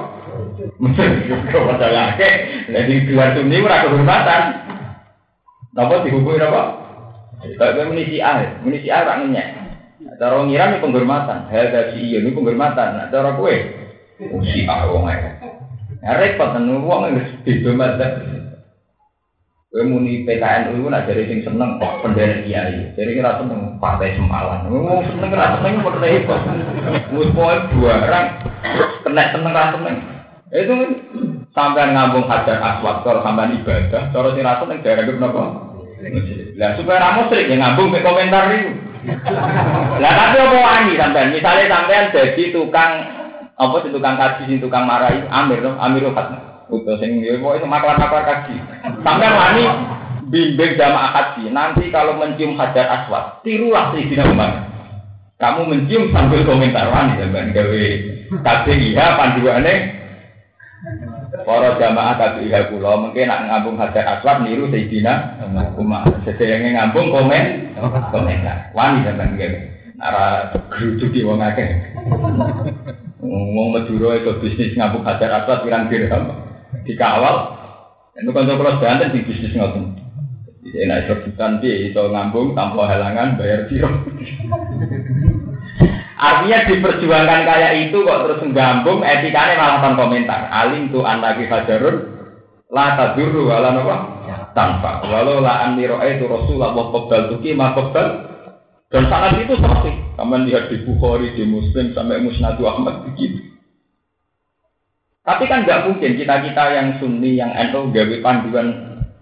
Kau 1.50 1.68
masalah 1.68 2.16
ke, 2.16 2.30
jadi 2.72 2.94
dua 3.08 3.36
sunni 3.36 3.64
ora 3.64 3.84
kehormatan. 3.86 4.42
Napa 5.76 6.04
dihukumi 6.04 6.42
apa? 6.42 6.64
Kayak 7.40 7.88
munisi 7.88 8.20
A, 8.20 8.60
munisi 8.66 8.92
A 8.92 9.08
tak 9.08 9.24
ngenyek. 9.24 9.48
Cara 10.20 10.44
ngira 10.44 10.76
ini 10.76 10.84
penghormatan, 10.84 11.48
hal 11.48 11.72
dari 11.72 12.00
iya 12.00 12.20
ini 12.20 12.36
penghormatan. 12.36 13.00
Nah, 13.00 13.08
cara 13.08 13.36
kue, 13.40 13.56
usi 14.20 14.68
A 14.68 14.88
ae. 14.88 15.32
Ya 16.00 16.16
repot 16.16 16.56
kan 16.56 16.64
wong 16.64 17.12
yang 17.12 17.20
beda 17.44 17.72
mazhab. 17.76 18.12
Kue 19.70 19.84
muni 19.86 20.26
PKN 20.26 20.74
itu 20.74 20.88
nak 20.90 21.06
jadi 21.06 21.30
sing 21.30 21.40
seneng 21.46 21.78
kok 21.78 22.02
pendana 22.02 22.42
kiai. 22.42 22.90
Jadi 22.98 23.12
kira 23.14 23.38
seneng 23.38 23.78
partai 23.78 24.18
semalan. 24.18 24.66
Ngomong 24.66 25.06
seneng 25.06 25.30
kira 25.30 25.60
seneng 25.60 25.84
kok 25.84 26.00
repot. 26.00 26.42
Mus 27.14 27.30
poin 27.36 27.60
dua 27.76 27.94
orang 28.02 28.26
kena 29.06 29.24
seneng 29.36 29.52
kira 29.54 29.76
seneng. 29.76 29.96
Itu 30.50 30.74
sampai 31.54 31.94
ngambung 31.94 32.26
hajar 32.26 32.58
aswad 32.58 33.06
kalau 33.06 33.22
sampai 33.22 33.54
ibadah, 33.62 34.10
kalau 34.10 34.34
si 34.34 34.42
rasul 34.42 34.74
yang 34.74 34.82
itu 34.82 35.14
nopo. 35.22 35.70
Lah 36.58 36.74
supaya 36.80 36.98
ramu 37.04 37.28
sering 37.30 37.54
yang 37.54 37.60
ngambung 37.62 37.94
ke 37.94 38.02
komentar 38.02 38.50
itu. 38.50 38.72
Lah 40.00 40.12
tapi 40.16 40.36
apa 40.42 40.58
wani 40.58 40.94
sampai 40.98 41.30
misalnya 41.30 41.70
sampean 41.70 42.10
jadi 42.10 42.44
tukang 42.50 42.92
apa 43.60 43.76
sih 43.84 43.92
tukang 43.92 44.16
kaji 44.16 44.44
sih 44.48 44.58
tukang 44.64 44.88
marahi 44.90 45.22
Amir 45.30 45.62
tuh 45.62 45.76
Amir 45.78 46.10
Ukat. 46.10 46.28
Utuh 46.70 46.98
sing 46.98 47.22
yo 47.22 47.38
mau 47.38 47.54
itu 47.54 47.70
maklar-maklar 47.70 48.26
kaji. 48.26 48.56
Sampean 49.06 49.34
wani 49.38 49.64
bimbing 50.34 50.80
jamaah 50.80 51.12
kaji. 51.14 51.52
Nanti 51.54 51.94
kalau 51.94 52.18
mencium 52.18 52.58
hajar 52.58 52.90
aswad, 52.90 53.46
tirulah 53.46 53.94
si 53.94 54.18
Umar. 54.18 54.66
Kamu 55.38 55.68
mencium 55.68 56.10
sambil 56.10 56.42
komentar 56.42 56.90
wani 56.90 57.22
sampean 57.22 57.54
gawe 57.54 57.86
KPIH 58.30 59.00
panduannya 59.18 59.99
Para 61.44 61.76
jamaah 61.76 62.16
KPIH 62.16 62.72
kula 62.72 62.96
mungkin 63.04 63.28
nak 63.28 63.52
ngambung 63.52 63.76
hajar 63.76 64.16
aswad 64.16 64.48
niru 64.48 64.72
Sayyidina 64.72 65.44
Umar. 65.76 66.08
Sesuai 66.24 66.72
ngambung 66.72 67.12
komen 67.12 67.76
komentar. 68.16 68.72
Wani 68.72 69.04
sampean 69.04 69.36
nggih. 69.36 69.52
Nara 70.00 70.56
geruduk 70.72 71.12
di 71.12 71.28
wong 71.28 71.44
akeh. 71.44 72.00
Wong 73.20 73.68
Madura 73.76 74.24
itu 74.24 74.32
bisnis 74.40 74.72
ngambung 74.80 75.04
hajar 75.04 75.44
aswad 75.44 75.68
pirang 75.68 75.92
dirham. 75.92 76.32
Dikawal. 76.88 77.60
Itu 78.16 78.32
kan 78.32 78.48
kalau 78.48 78.80
banten 78.80 79.12
di 79.12 79.28
bisnis 79.28 79.56
ngoten. 79.56 80.00
Jadi 80.60 80.76
enak 80.88 81.08
sebutan 81.08 81.60
dia 81.60 81.92
itu 81.92 82.04
ngambung 82.04 82.56
tanpa 82.56 82.88
halangan 82.88 83.36
bayar 83.36 83.68
biro. 83.68 83.92
Artinya 86.20 86.68
diperjuangkan 86.68 87.42
kayak 87.48 87.72
itu 87.88 88.04
kok 88.04 88.22
terus 88.28 88.44
menggambung 88.44 89.00
etikanya 89.08 89.56
malah 89.56 89.80
tanpa 89.80 90.04
komentar. 90.04 90.52
Alim 90.52 90.92
tu 90.92 91.00
anaki 91.00 91.48
hajarun 91.48 91.96
la 92.68 93.00
tadurru 93.00 93.48
wala 93.48 93.72
napa 93.72 93.96
tanpa. 94.52 95.08
Walau 95.08 95.40
la 95.40 95.64
anni 95.64 95.88
itu 95.88 96.26
Rasulullah 96.28 96.76
qabbal 96.76 97.32
tuki 97.32 97.56
ma 97.56 97.72
qabbal 97.72 98.08
dan 98.90 99.04
sangat 99.06 99.46
itu 99.46 99.54
seperti 99.54 99.92
Kamu 100.20 100.50
lihat 100.50 100.68
di 100.68 100.84
Bukhari, 100.84 101.32
di 101.32 101.48
Muslim, 101.48 101.96
sampai 101.96 102.20
Musnadu 102.20 102.68
Ahmad 102.68 103.08
begitu. 103.08 103.40
Tapi 105.24 105.48
kan 105.48 105.64
nggak 105.64 105.88
mungkin 105.88 106.20
kita-kita 106.20 106.64
yang 106.76 107.00
sunni, 107.00 107.40
yang 107.40 107.56
NU 107.56 107.88
gawe 107.96 108.16
panduan 108.20 108.68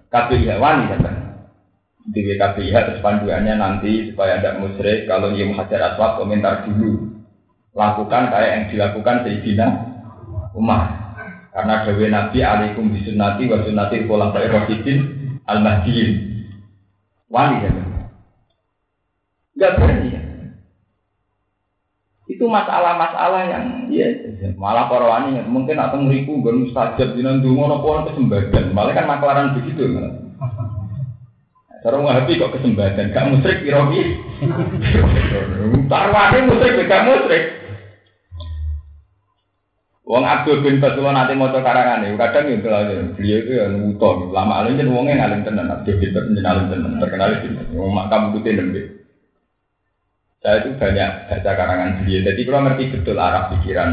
KPIH 0.09 0.57
wani 0.57 0.89
kan? 0.89 1.26
Di 2.07 2.19
WKPIH 2.23 2.75
terus 2.87 3.03
panduannya 3.03 3.59
nanti 3.59 4.11
supaya 4.11 4.39
ada 4.39 4.63
musyrik 4.63 5.11
kalau 5.11 5.35
dia 5.35 5.43
hajar 5.51 5.93
aswad 5.93 6.15
komentar 6.15 6.63
dulu. 6.63 7.19
Lakukan 7.75 8.31
kayak 8.31 8.51
yang 8.55 8.65
dilakukan 8.71 9.27
Sayyidina 9.27 9.67
Umar. 10.55 11.07
Karena 11.51 11.83
Dewi 11.83 12.07
Nabi 12.07 12.39
alaikum 12.45 12.93
bisunati 12.93 13.49
wa 13.49 13.59
sunnati 13.65 14.05
kolam 14.05 14.29
Rasidin 14.29 14.99
al 15.49 15.59
mahdiin 15.65 16.11
wali 17.27 17.65
ya 17.65 17.71
nggak 19.57 19.73
berani 19.73 20.07
ya. 20.13 20.21
Itu 22.29 22.45
masalah-masalah 22.45 23.41
yang 23.49 23.65
ya 23.89 24.07
malah 24.53 24.85
para 24.85 25.09
wani 25.09 25.41
mungkin 25.49 25.81
atau 25.81 25.97
meriku 25.97 26.37
di 26.45 27.21
nanti 27.25 27.47
ngono 27.49 27.81
kesembatan 27.81 28.77
malah 28.77 28.93
kan 28.93 29.09
maklaran 29.09 29.57
begitu 29.57 29.97
kan? 29.97 30.26
Cara 31.85 31.95
ngahabi 32.01 32.41
kok 32.41 32.53
kesempatan, 32.57 33.13
gak 33.13 33.27
musrik 33.29 33.61
irogi. 33.61 34.17
Tarwani 35.85 36.39
musrik, 36.49 36.89
gak 36.89 37.05
musrik. 37.05 37.43
Wong 40.07 40.23
Abdul 40.23 40.63
bin 40.63 40.79
Basullah 40.79 41.11
nanti 41.11 41.35
mau 41.35 41.51
karangan 41.51 42.07
kadang 42.15 42.47
itu 42.47 42.63
beliau 43.19 43.39
itu 43.43 43.51
yang 43.59 43.75
nguton, 43.75 44.31
lama 44.31 44.63
alim 44.63 44.79
jadi 44.79 44.87
wongnya 44.87 45.19
ngalim 45.19 45.43
tenan, 45.43 45.67
Abdul 45.67 45.99
bin 45.99 46.15
Basullah 46.15 46.41
ngalim 46.47 46.65
tenan, 46.71 46.91
terkenal 47.03 47.29
itu, 47.43 47.47
wong 47.75 47.91
makam 47.91 48.31
itu 48.31 48.39
tenan 48.47 48.67
Saya 50.39 50.63
itu 50.63 50.79
banyak 50.79 51.09
baca 51.27 51.51
karangan 51.59 51.91
beliau, 51.99 52.23
jadi 52.23 52.41
kalau 52.47 52.59
ngerti 52.63 52.83
betul 52.95 53.17
arah 53.19 53.43
pikiran 53.51 53.89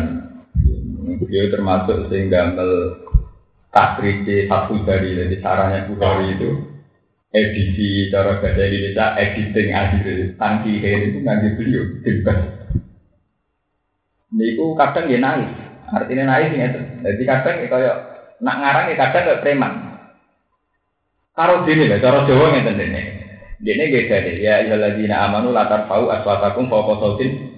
beliau 1.19 1.51
termasuk 1.51 1.99
sehingga 2.09 2.55
mel 2.55 2.71
takriji 3.75 4.47
satu 4.47 4.87
dari 4.87 5.19
jadi 5.19 5.37
caranya 5.43 5.91
Bukhari 5.91 6.39
itu 6.39 6.74
edisi 7.35 8.15
cara 8.15 8.39
bahasa 8.39 8.63
Indonesia 8.63 9.07
editing 9.19 9.69
akhir 9.75 10.07
tangki 10.39 10.79
hair 10.79 11.11
itu 11.11 11.19
nggak 11.19 11.59
beliau 11.59 11.83
bebas. 12.07 12.39
Niku 14.31 14.79
kadang 14.79 15.11
ya 15.11 15.19
naik 15.19 15.51
artinya 15.91 16.25
naik 16.31 16.55
ya 16.55 16.67
jadi 17.03 17.23
kadang 17.27 17.57
ya 17.59 17.67
kayak 17.67 17.97
nak 18.39 18.57
ngarang 18.63 18.87
ya 18.87 18.97
kadang 19.03 19.23
kayak 19.27 19.41
preman. 19.43 19.73
Karo 21.35 21.67
dini 21.67 21.91
lah 21.91 21.99
cara 21.99 22.23
Jawa 22.23 22.55
nggak 22.55 22.79
dene. 22.79 23.03
Dene 23.59 23.85
beda 23.91 24.17
deh. 24.23 24.37
Ya 24.39 24.63
ilaladzina 24.63 25.27
amanu 25.27 25.51
latar 25.51 25.91
fau 25.91 26.07
aswatakum 26.07 26.71
fauqa 26.71 27.03
sautin 27.03 27.55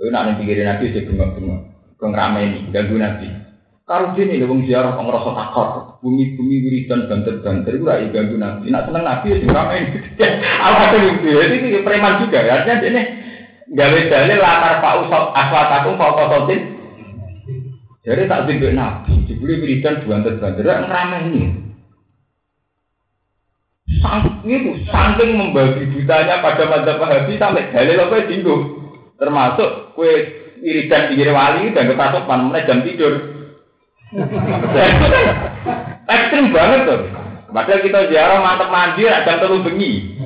itu 0.00 0.08
nak 0.08 0.32
ning 0.32 0.40
pikirin 0.40 0.64
nabi 0.64 0.96
sih 0.96 1.04
bengok-bengok 1.04 1.60
kong 2.00 2.16
ini? 2.16 2.72
Ganggu 2.72 2.96
nabi 2.96 3.28
Karo 3.90 4.14
dene 4.14 4.38
lho 4.38 4.46
wong 4.46 4.70
ziarah 4.70 4.94
kok 4.94 5.02
ngrasa. 5.02 5.30
Bumi-bumi 5.98 6.62
wiridan 6.62 7.10
banter-banter 7.10 7.74
ora 7.82 7.98
ganggu 8.06 8.38
nabi. 8.38 8.70
Nak 8.70 8.86
seneng 8.86 9.02
nabi 9.02 9.34
ya 9.34 9.50
rame. 9.50 9.78
Alhasil 10.70 11.02
itu 11.10 11.26
jadi 11.34 11.56
ini 11.58 11.82
preman 11.82 12.22
juga. 12.22 12.38
ya. 12.38 12.62
Artinya 12.62 12.86
ini 12.86 13.02
gawe 13.74 14.00
dalil 14.06 14.38
latar 14.38 14.78
pak 14.78 14.94
usap 15.02 15.24
aswatakum 15.34 15.98
fauqa 15.98 16.24
sautin. 16.30 16.60
Jadi 18.06 18.30
tak 18.30 18.46
timbuk 18.46 18.78
nabi, 18.78 19.12
dibeli 19.26 19.54
wiridan 19.58 20.06
banter-banter 20.06 20.70
rame 20.86 21.18
ini. 21.26 21.42
Itu 24.46 24.72
saking 24.86 25.30
membagi 25.34 25.90
butanya 25.90 26.38
pada 26.38 26.62
madzhab 26.70 27.02
Wahabi 27.02 27.34
sampai 27.42 27.74
dalil 27.74 28.06
apa 28.06 28.22
tinggu 28.30 28.54
termasuk 29.18 29.98
kue 29.98 30.14
wiridan 30.62 31.10
pinggir 31.10 31.34
wali 31.34 31.74
dan 31.74 31.90
ketasuk 31.90 32.30
mana 32.30 32.62
jam 32.62 32.86
tidur 32.86 33.29
Ekstrim 36.10 36.50
banget 36.50 36.80
tuh. 36.86 37.00
Padahal 37.50 37.82
kita 37.82 38.10
ziarah 38.10 38.38
mantep 38.42 38.70
mandi, 38.70 39.06
ada 39.06 39.38
terlalu 39.38 39.70
bengi. 39.70 40.18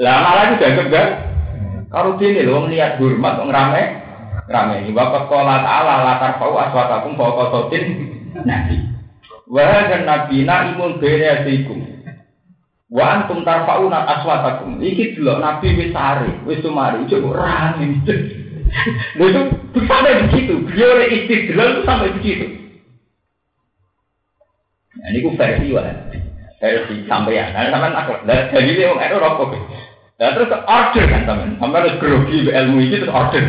Lah 0.00 0.20
malah 0.20 0.44
itu 0.50 0.56
dianggap 0.60 0.86
gak? 0.90 1.08
Kalau 1.92 2.18
sini 2.18 2.42
loh 2.42 2.66
niat 2.66 2.98
hormat 2.98 3.38
ngerame, 3.38 3.82
ngerame 4.50 4.74
ini. 4.82 4.90
Bapak 4.90 5.30
sekolah 5.30 5.62
Allah 5.62 5.98
latar 6.02 6.42
pau 6.42 6.58
aswatakum 6.58 7.14
kau 7.14 7.38
sotin 7.54 7.84
nabi. 8.42 8.82
Wah 9.46 9.86
dan 9.86 10.08
nabi 10.08 10.42
na 10.42 10.74
imun 10.74 10.98
bereasikum. 10.98 11.78
Wa 12.90 13.22
antum 13.22 13.46
tarfauna 13.46 14.10
aswatakum. 14.10 14.82
Iki 14.82 15.20
dulu 15.20 15.38
nabi 15.38 15.78
wis 15.78 15.94
sare, 15.94 16.42
wis 16.48 16.58
sumari, 16.64 17.06
coba 17.06 17.30
rame. 17.38 18.02
Lha 19.14 19.24
itu 19.30 19.78
sampai 19.86 20.26
begitu. 20.26 20.54
Beliau 20.66 21.04
istidlal 21.06 21.86
sampai 21.86 22.10
begitu. 22.18 22.63
Nah, 25.04 25.12
ini 25.12 25.36
versi 25.36 25.68
wah. 25.76 25.84
Versi 26.56 27.04
sampai 27.04 27.36
ya. 27.36 27.52
Nah, 27.52 27.68
sampai 27.68 27.92
aku. 27.92 28.12
Nah, 28.24 28.48
jadi 28.48 28.72
dia 28.72 28.88
mau 28.88 28.96
ada 28.96 29.20
rokok. 29.20 29.52
Nah, 30.16 30.32
terus 30.32 30.48
order 30.48 31.04
kan 31.12 31.22
teman. 31.28 31.60
Sampai 31.60 31.78
harus 31.84 32.00
grogi 32.00 32.48
ilmu 32.48 32.80
ini 32.80 32.96
terus 33.04 33.12
order. 33.12 33.44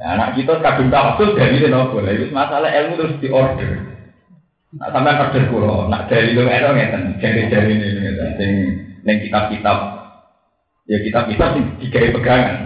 Nah, 0.00 0.08
anak 0.16 0.40
kita 0.40 0.64
kadung 0.64 0.88
tawasul 0.88 1.36
dari 1.36 1.60
dia 1.60 1.68
nopo. 1.68 2.00
Lalu 2.00 2.32
masalah 2.32 2.72
ilmu 2.72 2.96
terus 2.96 3.20
di 3.20 3.28
order. 3.28 3.70
Nah, 4.80 4.88
sampai 4.88 5.20
order 5.20 5.42
kulo. 5.52 5.92
Nak 5.92 6.08
dari 6.08 6.32
itu 6.32 6.40
ada 6.40 6.72
ngeten. 6.72 7.20
Jadi-jadi 7.20 7.68
ini 7.68 7.88
ngeten. 7.92 8.28
Sing 8.40 8.50
neng 9.04 9.16
kitab-kitab. 9.28 9.78
Ya 10.88 10.98
kitab-kitab 11.04 11.60
tiga 11.84 12.16
pegangan. 12.16 12.56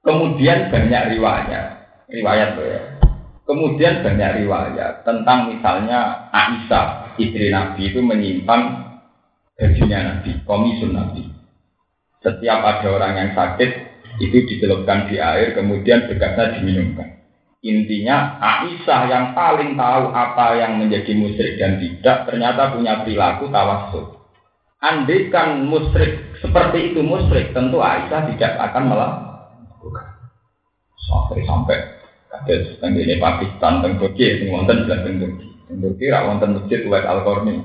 Kemudian 0.00 0.72
banyak 0.72 1.02
riwayat. 1.12 1.66
Riwayat 2.08 2.56
ya. 2.56 2.91
Kemudian 3.42 4.06
banyak 4.06 4.46
riwayat 4.46 5.02
tentang 5.02 5.50
misalnya 5.50 6.30
Aisyah, 6.30 7.18
istri 7.18 7.50
Nabi 7.50 7.90
itu 7.90 7.98
menyimpan 7.98 8.60
bajunya 9.58 9.98
Nabi, 10.06 10.30
komisun 10.46 10.94
Nabi. 10.94 11.26
Setiap 12.22 12.62
ada 12.62 12.86
orang 12.86 13.12
yang 13.18 13.30
sakit, 13.34 13.70
itu 14.22 14.36
dicelupkan 14.46 15.10
di 15.10 15.18
air, 15.18 15.58
kemudian 15.58 16.06
bekasnya 16.06 16.62
diminumkan. 16.62 17.18
Intinya 17.62 18.38
Aisyah 18.38 19.00
yang 19.10 19.26
paling 19.34 19.74
tahu 19.74 20.14
apa 20.14 20.46
yang 20.58 20.78
menjadi 20.78 21.10
musyrik 21.14 21.58
dan 21.58 21.82
tidak, 21.82 22.30
ternyata 22.30 22.74
punya 22.74 23.02
perilaku 23.02 23.50
tawassul. 23.50 24.22
Andaikan 24.82 25.66
musyrik 25.66 26.38
seperti 26.42 26.94
itu 26.94 27.02
musyrik, 27.06 27.54
tentu 27.54 27.78
Aisyah 27.78 28.34
tidak 28.34 28.52
akan 28.70 28.84
melakukan. 28.90 30.06
Sampai 31.02 31.42
sampai 31.42 32.01
kados 32.46 32.78
teng 32.78 32.94
Pakistan 32.96 33.82
teng 33.82 33.92
Turki 33.98 34.42
sing 34.42 34.48
wonten 34.50 34.86
belas 34.86 35.02
Turki. 35.06 35.48
Teng 35.68 35.78
Turki 35.78 36.04
ra 36.10 36.26
wonten 36.26 36.58
masjid 36.58 36.82
Wais 36.86 37.06
Al 37.06 37.22
Qarni. 37.22 37.56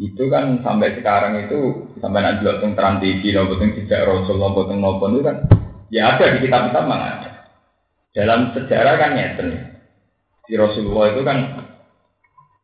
Itu 0.00 0.32
kan 0.32 0.64
sampai 0.64 0.96
sekarang 0.96 1.44
itu 1.44 1.92
sampai 2.00 2.20
nanti 2.24 2.42
dulu 2.44 2.56
teng 2.64 2.72
Trans 2.72 3.00
TV 3.04 3.22
nopo 3.36 3.54
teng 3.60 3.70
tidak 3.76 4.08
Rasulullah 4.08 4.48
nopo 4.50 4.60
teng 4.68 4.78
nopo 4.80 5.04
itu 5.12 5.20
kan 5.20 5.36
ya 5.92 6.02
ada 6.16 6.24
di 6.34 6.38
kitab-kitab 6.44 6.84
mana. 6.88 7.08
Dalam 8.10 8.50
sejarah 8.56 8.94
kan 8.98 9.10
nyeten. 9.14 9.48
Di 10.50 10.58
Rasulullah 10.58 11.14
itu 11.14 11.22
kan 11.22 11.38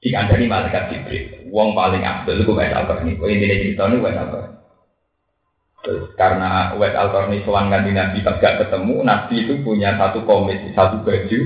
dikandani 0.03 0.47
malaikat 0.51 0.91
Jibril. 0.91 1.53
Wong 1.55 1.79
paling 1.79 2.03
abdul 2.03 2.43
itu 2.43 2.53
Wais 2.57 2.75
Al 2.75 2.91
Qarni. 2.91 3.15
Kau 3.15 3.31
ini 3.31 3.47
cerita 3.47 3.87
ini 3.87 4.03
Wais 4.03 4.19
Al 4.19 4.29
Qarni. 4.33 4.56
Karena 6.19 6.75
Uwais 6.75 6.95
al 6.95 7.15
qarni 7.15 7.43
sowan 7.47 7.71
ganti 7.71 7.95
Nabi 7.95 8.23
gak 8.23 8.63
ketemu, 8.63 9.07
Nabi 9.07 9.35
itu 9.47 9.55
punya 9.63 9.95
satu 9.95 10.27
komisi, 10.27 10.75
satu 10.75 11.03
baju. 11.07 11.41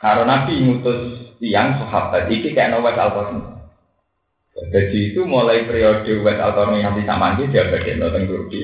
Karena 0.00 0.24
Nabi 0.24 0.52
ngutus 0.62 1.00
tiang 1.42 1.82
sahabat, 1.82 2.30
ini 2.30 2.54
kayak 2.54 2.78
Uwais 2.78 2.98
al 2.98 3.10
qarni. 3.10 3.42
Baju 4.60 4.98
itu 4.98 5.20
mulai 5.26 5.66
periode 5.66 6.10
Uwais 6.22 6.38
al 6.38 6.54
qarni 6.54 6.82
nanti 6.82 7.02
sama 7.02 7.34
dia 7.38 7.70
bagian 7.70 7.98
nonton 7.98 8.30
Turki. 8.30 8.62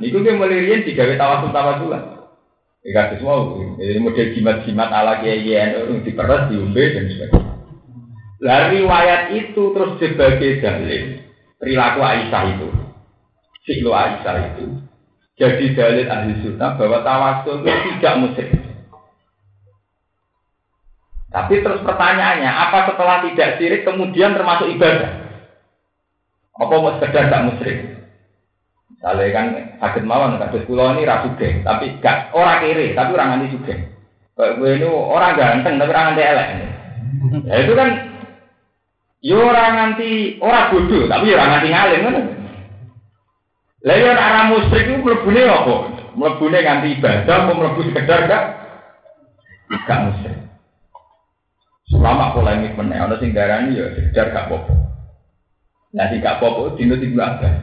Niku 0.00 0.20
dia 0.20 0.36
mulai 0.36 0.60
rian 0.60 0.84
tiga 0.84 1.08
tawasul 1.16 1.52
tawasulan. 1.52 2.20
Ikat 2.80 3.20
semua, 3.20 3.60
ini 3.76 4.00
model 4.00 4.32
jimat-jimat 4.32 4.88
ala 4.88 5.20
kiai 5.20 5.44
kiai 5.44 5.76
diperas, 6.00 6.48
diumbe 6.48 6.80
dan 6.80 7.12
sebagainya. 7.12 7.52
Lah 8.40 8.72
riwayat 8.72 9.36
itu 9.36 9.62
terus 9.76 10.00
sebagai 10.00 10.64
dalil 10.64 11.20
perilaku 11.60 12.00
Aisyah 12.00 12.44
itu 12.56 12.79
Siklo 13.64 13.92
Aisyah 13.92 14.56
itu 14.56 14.80
jadi 15.40 15.72
dalil 15.72 16.04
ahli 16.04 16.32
sunnah 16.44 16.76
bahwa 16.76 17.00
tawasul 17.00 17.64
itu 17.64 17.88
tidak 17.96 18.14
musyrik. 18.20 18.60
Tapi 21.32 21.64
terus 21.64 21.80
pertanyaannya, 21.80 22.50
apa 22.50 22.92
setelah 22.92 23.24
tidak 23.24 23.56
sirik 23.56 23.88
kemudian 23.88 24.36
termasuk 24.36 24.68
ibadah? 24.68 25.16
Apa 26.60 26.74
mau 26.76 26.92
sekedar 27.00 27.32
tak 27.32 27.44
musyrik? 27.48 27.78
Misalnya 28.92 29.32
kan 29.32 29.46
sakit 29.80 30.04
mawon, 30.04 30.36
kados 30.36 30.68
pulau 30.68 30.92
ini 30.92 31.08
rasuge, 31.08 31.64
tapi 31.64 31.96
gak 32.04 32.36
orang 32.36 32.60
kiri, 32.60 32.92
tapi 32.92 33.16
orang 33.16 33.40
nanti 33.40 33.56
juga. 33.56 33.72
Kayak 34.36 34.52
gue 34.60 34.70
ini 34.76 34.86
orang 34.92 35.36
ganteng, 35.40 35.74
tapi 35.80 35.88
orang 35.88 36.06
nanti 36.12 36.22
elek. 36.26 36.48
Ya 37.48 37.54
itu 37.64 37.72
kan, 37.72 37.88
ya 39.24 39.36
orang 39.40 39.72
nanti 39.72 40.10
orang 40.44 40.68
bodoh, 40.68 41.08
tapi 41.08 41.32
ya 41.32 41.40
orang 41.40 41.48
nanti 41.48 41.68
ngalim 41.72 42.00
kan? 42.04 42.16
Lalu 43.80 44.04
arah 44.12 44.44
musyrik 44.52 44.92
itu 44.92 45.00
melebuni 45.00 45.40
apa? 45.48 45.74
Melebuni 46.12 46.58
nganti 46.60 46.88
ibadah, 47.00 47.36
mau 47.48 47.56
melebu 47.56 47.80
sekedar 47.88 48.28
gak? 48.28 48.44
Gak 49.88 50.00
musyrik. 50.04 50.40
Selama 51.88 52.36
polemik 52.36 52.76
mana, 52.76 53.08
ada 53.08 53.16
sing 53.18 53.32
darani 53.32 53.80
ya 53.80 53.88
sekedar 53.96 54.36
gak 54.36 54.52
popo. 54.52 54.74
Nah, 55.96 56.06
si 56.12 56.20
gak 56.20 56.38
popo 56.38 56.76
dino 56.76 56.94
ibu 56.94 57.18
Abbas. 57.18 57.56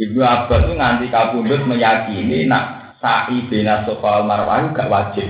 Ibu 0.00 0.18
Abbas 0.24 0.60
itu 0.64 0.72
nganti 0.74 1.06
kabundut 1.12 1.62
meyakini 1.68 2.48
nak 2.48 2.96
sa'i 3.04 3.46
bina 3.52 3.84
sofa 3.84 4.24
marwah 4.24 4.72
gak 4.72 4.88
wajib. 4.88 5.28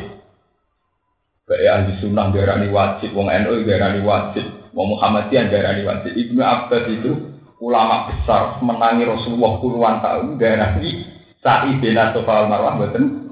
Kayak 1.43 1.85
ahli 1.85 1.93
sunnah 1.99 2.31
darani 2.31 2.71
wajib, 2.71 3.13
wong 3.19 3.29
NU 3.29 3.67
darani 3.67 4.01
wajib, 4.07 4.47
wong 4.73 4.95
Muhammadiyah 4.95 5.51
darani 5.51 5.83
wajib. 5.83 6.15
Ibnu 6.15 6.39
Abbas 6.39 6.87
itu 6.87 7.32
ulama 7.63 8.11
besar 8.11 8.59
menangi 8.59 9.07
Rasulullah 9.07 9.63
puluhan 9.63 10.03
tahun 10.03 10.35
darani 10.43 11.07
sa'i 11.39 11.79
bin 11.79 11.95
Sofa 11.95 12.51
Marwah 12.51 12.75
boten 12.83 13.23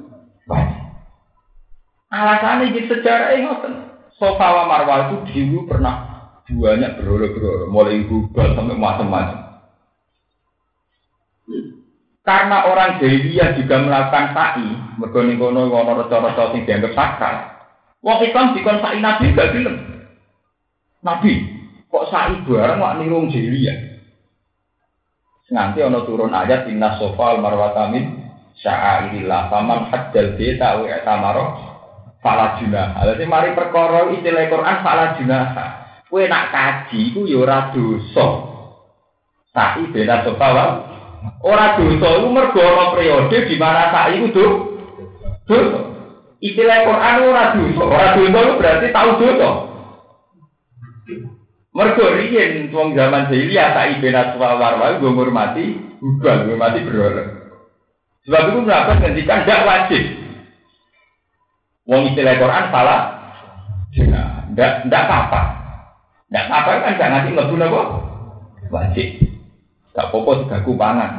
Alasannya 2.11 2.75
di 2.75 2.90
sejarah 2.90 3.38
ini. 3.38 3.47
Sofa 4.19 4.47
wa 4.51 4.64
Marwah 4.66 5.11
itu 5.11 5.47
dulu 5.47 5.71
pernah 5.71 6.11
banyak 6.51 6.99
berolo-berolo, 6.99 7.71
mulai 7.71 8.03
gubal 8.11 8.59
sampai 8.59 8.75
macam-macam. 8.75 9.38
Karena 12.27 12.66
orang 12.66 12.99
jahiliyah 12.99 13.55
juga 13.55 13.79
melakukan 13.79 14.35
sa'i, 14.35 14.66
mergo 14.99 15.23
ning 15.23 15.38
kono 15.38 15.71
ana 15.71 16.03
reca-reca 16.03 16.51
sing 16.51 16.66
dianggap 16.66 16.93
sakral. 16.99 17.35
Wong 18.03 18.19
Islam 18.27 18.55
dikon 18.59 18.83
sa'i 18.83 18.99
Nabi 18.99 19.31
gak 19.31 19.55
gelem. 19.55 19.77
Nabi, 21.07 21.33
kok 21.87 22.11
sa'i 22.11 22.43
bareng 22.43 22.83
wak 22.83 22.99
nirung 22.99 23.31
jahiliyah. 23.31 23.99
Nanti 25.50 25.82
ono 25.82 26.06
turun 26.06 26.30
ayat 26.30 26.70
inna 26.70 26.94
sofal 26.94 27.42
marwatamin 27.42 28.22
sya'airillah 28.62 29.50
faman 29.50 29.90
hajjal 29.90 30.38
beta 30.38 30.78
wa 30.78 30.86
tamaro 31.02 31.44
fala 32.22 32.62
junah. 32.62 32.94
Mari 33.02 33.58
perkara 33.58 34.14
istilah 34.14 34.46
Quran 34.46 34.76
fala 34.86 35.18
junah. 35.18 35.44
Kowe 36.10 36.22
nak 36.26 36.50
kaji 36.50 37.14
ku 37.14 37.26
ya 37.26 37.42
ora 37.42 37.70
dosa. 37.70 38.26
Sa'i 39.50 39.90
beda 39.90 40.26
sofa 40.26 40.48
wa 40.54 40.66
ora 41.42 41.78
dosa 41.78 42.08
iku 42.18 42.28
mergo 42.30 42.62
ana 42.62 42.94
periode 42.94 43.36
di 43.46 43.54
mana 43.58 43.90
sa'i 43.90 44.22
ku 44.22 44.28
dosa. 44.30 45.80
Istilah 46.38 46.78
Quran 46.86 47.14
ora 47.26 47.44
dosa. 47.58 47.82
Ora 47.82 48.08
dosa 48.14 48.40
berarti 48.54 48.86
tahu 48.94 49.10
dosa. 49.18 49.69
Mergo 51.70 52.02
riyen 52.18 52.74
wong 52.74 52.98
zaman 52.98 53.30
jahiliyah 53.30 53.68
tak 53.70 53.87
ibena 53.98 54.35
suwa 54.35 54.59
warwa 54.59 54.98
gue 54.98 55.11
ngurmati 55.14 55.64
ubah, 56.02 56.42
ngurmati 56.42 56.83
berhala. 56.83 57.24
Sebab 58.26 58.42
itu 58.50 58.59
kenapa 58.66 58.92
ngendikan 58.98 59.46
tidak 59.46 59.64
wajib. 59.64 60.02
Wong 61.87 62.02
istilah 62.11 62.37
Quran 62.42 62.66
salah. 62.74 63.02
Tidak, 63.90 64.72
tidak 64.87 65.02
apa-apa. 65.06 65.40
Tidak 66.30 66.45
apa-apa 66.47 66.70
kan 66.84 66.99
gak 66.99 67.11
ngerti 67.11 67.28
nggak 67.34 67.51
guna 67.51 67.66
kok. 67.70 67.88
Wajib. 68.70 69.09
Gak 69.95 70.09
popo 70.14 70.30
segaku 70.42 70.78
pangan. 70.78 71.11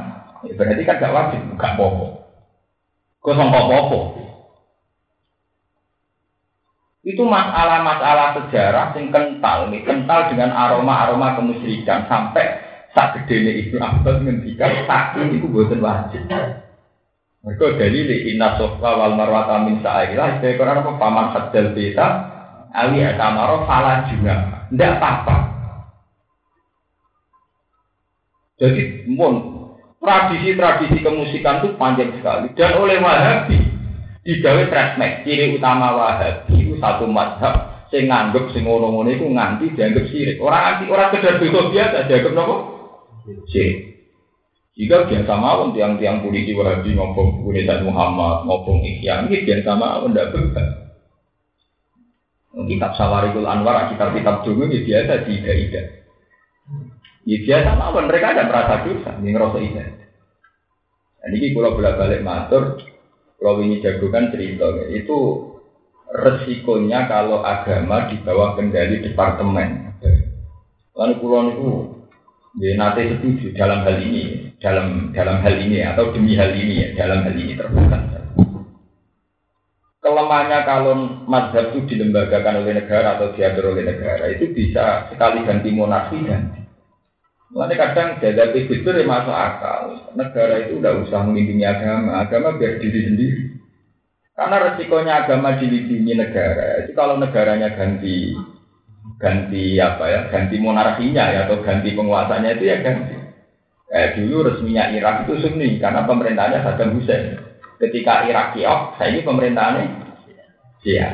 Ya, 0.48 0.56
berarti 0.56 0.84
kan 0.88 1.00
gak 1.00 1.16
wajib, 1.16 1.42
gak 1.60 1.76
popo. 1.76 2.28
Kosong 3.24 3.52
popo. 3.52 4.21
Itu 7.02 7.26
masalah-masalah 7.26 8.38
sejarah 8.38 8.94
yang 8.94 9.10
kental, 9.10 9.74
nih, 9.74 9.82
kental 9.82 10.30
dengan 10.30 10.54
aroma-aroma 10.54 11.34
kemusyrikan 11.34 12.06
sampai 12.06 12.62
sak 12.94 13.26
gede 13.26 13.36
ini 13.42 13.52
Ibnu 13.66 13.78
Abbas 13.82 14.22
ngendikan 14.22 14.86
saking 14.86 15.42
itu 15.42 15.50
buatan 15.50 15.82
wajib. 15.82 16.22
Mereka 17.42 17.82
dalil 17.82 18.06
inna 18.06 18.54
sofa 18.62 18.90
wal 19.02 19.18
marwata 19.18 19.66
min 19.66 19.82
sa'ilah 19.82 20.38
itu 20.38 20.62
Quran 20.62 20.86
apa 20.86 20.92
paman 21.02 21.34
hadal 21.34 21.74
beta 21.74 22.08
ali 22.70 23.02
atamaro 23.02 23.66
fala 23.66 24.06
juga. 24.06 24.70
Tidak 24.70 24.92
apa-apa. 25.02 25.38
Jadi 28.62 29.10
mon 29.10 29.66
tradisi-tradisi 29.98 31.02
kemusikan 31.02 31.66
itu 31.66 31.74
panjang 31.82 32.14
sekali 32.14 32.54
dan 32.54 32.78
oleh 32.78 33.02
Wahabi 33.02 33.58
digawe 34.22 34.70
tresmek 34.70 35.26
ciri 35.26 35.58
utama 35.58 35.98
Wahabi 35.98 36.71
satu 36.82 37.06
madhab 37.06 37.86
sing 37.94 38.10
nganggep 38.10 38.50
sing 38.52 38.66
ngono-ngono 38.66 39.14
iku 39.14 39.30
nganti 39.30 39.78
dianggap 39.78 40.10
sirik. 40.10 40.42
Orang 40.42 40.64
anti 40.66 40.84
orang 40.90 41.14
sekedar 41.14 41.38
dosa 41.38 41.62
biasa 41.70 41.98
dianggap 42.10 42.34
nopo? 42.34 42.56
Sirik. 43.48 43.92
Jika 44.72 45.04
biasa 45.04 45.34
mawon 45.36 45.76
tiang-tiang 45.76 46.24
polisi 46.24 46.56
wahabi 46.56 46.96
ngomong 46.96 47.44
Universitas 47.44 47.84
Muhammad, 47.84 48.48
ngomong 48.48 48.88
Ihya, 48.88 49.28
ini 49.28 49.44
biasa 49.44 49.72
mawon, 49.76 50.16
tidak 50.16 50.32
berbeda. 50.32 50.64
Kitab 52.52 52.92
Sawarikul 52.96 53.48
Anwar, 53.48 53.92
kitab-kitab 53.92 54.48
dulu, 54.48 54.72
ini 54.72 54.88
biasa 54.88 55.28
tidak-tidak. 55.28 55.86
Ya 57.28 57.38
biasa 57.44 57.70
mawon, 57.76 58.08
mereka 58.08 58.32
ada 58.32 58.48
merasa 58.48 58.88
dosa, 58.88 59.12
ini 59.20 59.30
ngerasa 59.36 59.58
ida. 59.60 59.86
Dan 61.20 61.30
ini 61.36 61.52
kalau 61.52 61.76
bolak-balik 61.76 62.24
matur, 62.24 62.80
kalau 63.38 63.60
ini 63.60 63.84
jagokan 63.84 64.32
cerita, 64.32 64.72
itu 64.88 65.51
resikonya 66.12 67.08
kalau 67.08 67.40
agama 67.44 68.12
di 68.12 68.20
bawah 68.22 68.60
kendali 68.60 69.00
departemen. 69.00 69.96
Lalu 70.92 71.14
pulau 71.24 71.42
itu, 71.48 71.68
ya 72.60 72.76
nanti 72.76 73.08
setuju 73.16 73.56
dalam 73.56 73.88
hal 73.88 73.98
ini 74.04 74.52
dalam 74.60 75.16
dalam 75.16 75.40
hal 75.40 75.56
ini 75.56 75.82
atau 75.82 76.12
demi 76.12 76.36
hal 76.36 76.52
ini 76.52 76.84
ya 76.84 76.88
dalam 77.00 77.24
hal 77.24 77.34
ini 77.34 77.56
terbuka. 77.56 77.98
Kelemahannya 80.02 80.60
kalau 80.66 80.94
mazhab 81.30 81.72
itu 81.72 81.94
dilembagakan 81.94 82.66
oleh 82.66 82.82
negara 82.82 83.22
atau 83.22 83.38
diatur 83.38 83.78
oleh 83.78 83.86
negara 83.86 84.34
itu 84.34 84.50
bisa 84.50 85.08
sekali 85.14 85.46
ganti 85.46 85.70
monarki 85.70 86.26
ganti. 86.26 86.62
Lalu 87.52 87.76
kadang 87.76 88.18
fitur 88.18 88.96
yang 88.96 89.12
masuk 89.12 89.36
akal. 89.36 90.10
Negara 90.16 90.66
itu 90.66 90.80
udah 90.80 91.04
usah 91.04 91.22
melindungi 91.28 91.68
agama, 91.68 92.24
agama 92.24 92.56
biar 92.58 92.80
diri 92.80 93.00
sendiri. 93.12 93.61
Karena 94.42 94.58
resikonya 94.58 95.22
agama 95.22 95.54
dilindungi 95.54 96.18
negara. 96.18 96.82
Itu 96.82 96.98
kalau 96.98 97.14
negaranya 97.14 97.70
ganti 97.78 98.34
ganti 99.22 99.78
apa 99.78 100.10
ya, 100.10 100.20
ganti 100.34 100.58
monarkinya 100.58 101.30
ya 101.30 101.46
atau 101.46 101.62
ganti 101.62 101.94
penguasanya 101.94 102.58
itu 102.58 102.66
ya 102.66 102.82
ganti. 102.82 103.22
Eh, 103.94 104.18
dulu 104.18 104.50
resminya 104.50 104.90
Irak 104.90 105.30
itu 105.30 105.46
Sunni 105.46 105.78
karena 105.78 106.10
pemerintahnya 106.10 106.66
Saddam 106.66 106.98
Hussein. 106.98 107.38
Ketika 107.78 108.26
Irak 108.26 108.58
kiok, 108.58 108.98
saya 108.98 109.14
ini 109.14 109.22
pemerintahannya 109.22 110.10
Iya. 110.82 111.10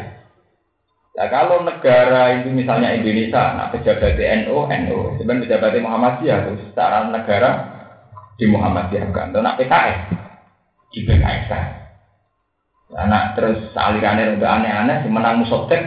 Nah 1.19 1.28
kalau 1.28 1.59
negara 1.59 2.32
itu 2.32 2.47
misalnya 2.47 2.95
Indonesia, 2.95 3.51
nah 3.59 3.67
pejabat 3.67 4.15
NU, 4.47 4.71
NU, 4.71 4.97
sebenarnya 5.19 5.43
pejabat 5.51 5.75
Muhammadiyah, 5.84 6.47
terus 6.47 6.63
secara 6.71 7.03
negara 7.03 7.49
di 8.39 8.47
Muhammadiyah 8.47 9.11
kan, 9.11 9.36
nak 9.36 9.59
PKS 9.59 9.99
di 10.95 11.03
PKS 11.03 11.87
Nah, 12.88 13.36
terus 13.36 13.60
alirannya 13.76 14.40
udah 14.40 14.50
aneh-aneh, 14.60 15.04
si 15.04 15.08
menang 15.12 15.44
musotek, 15.44 15.82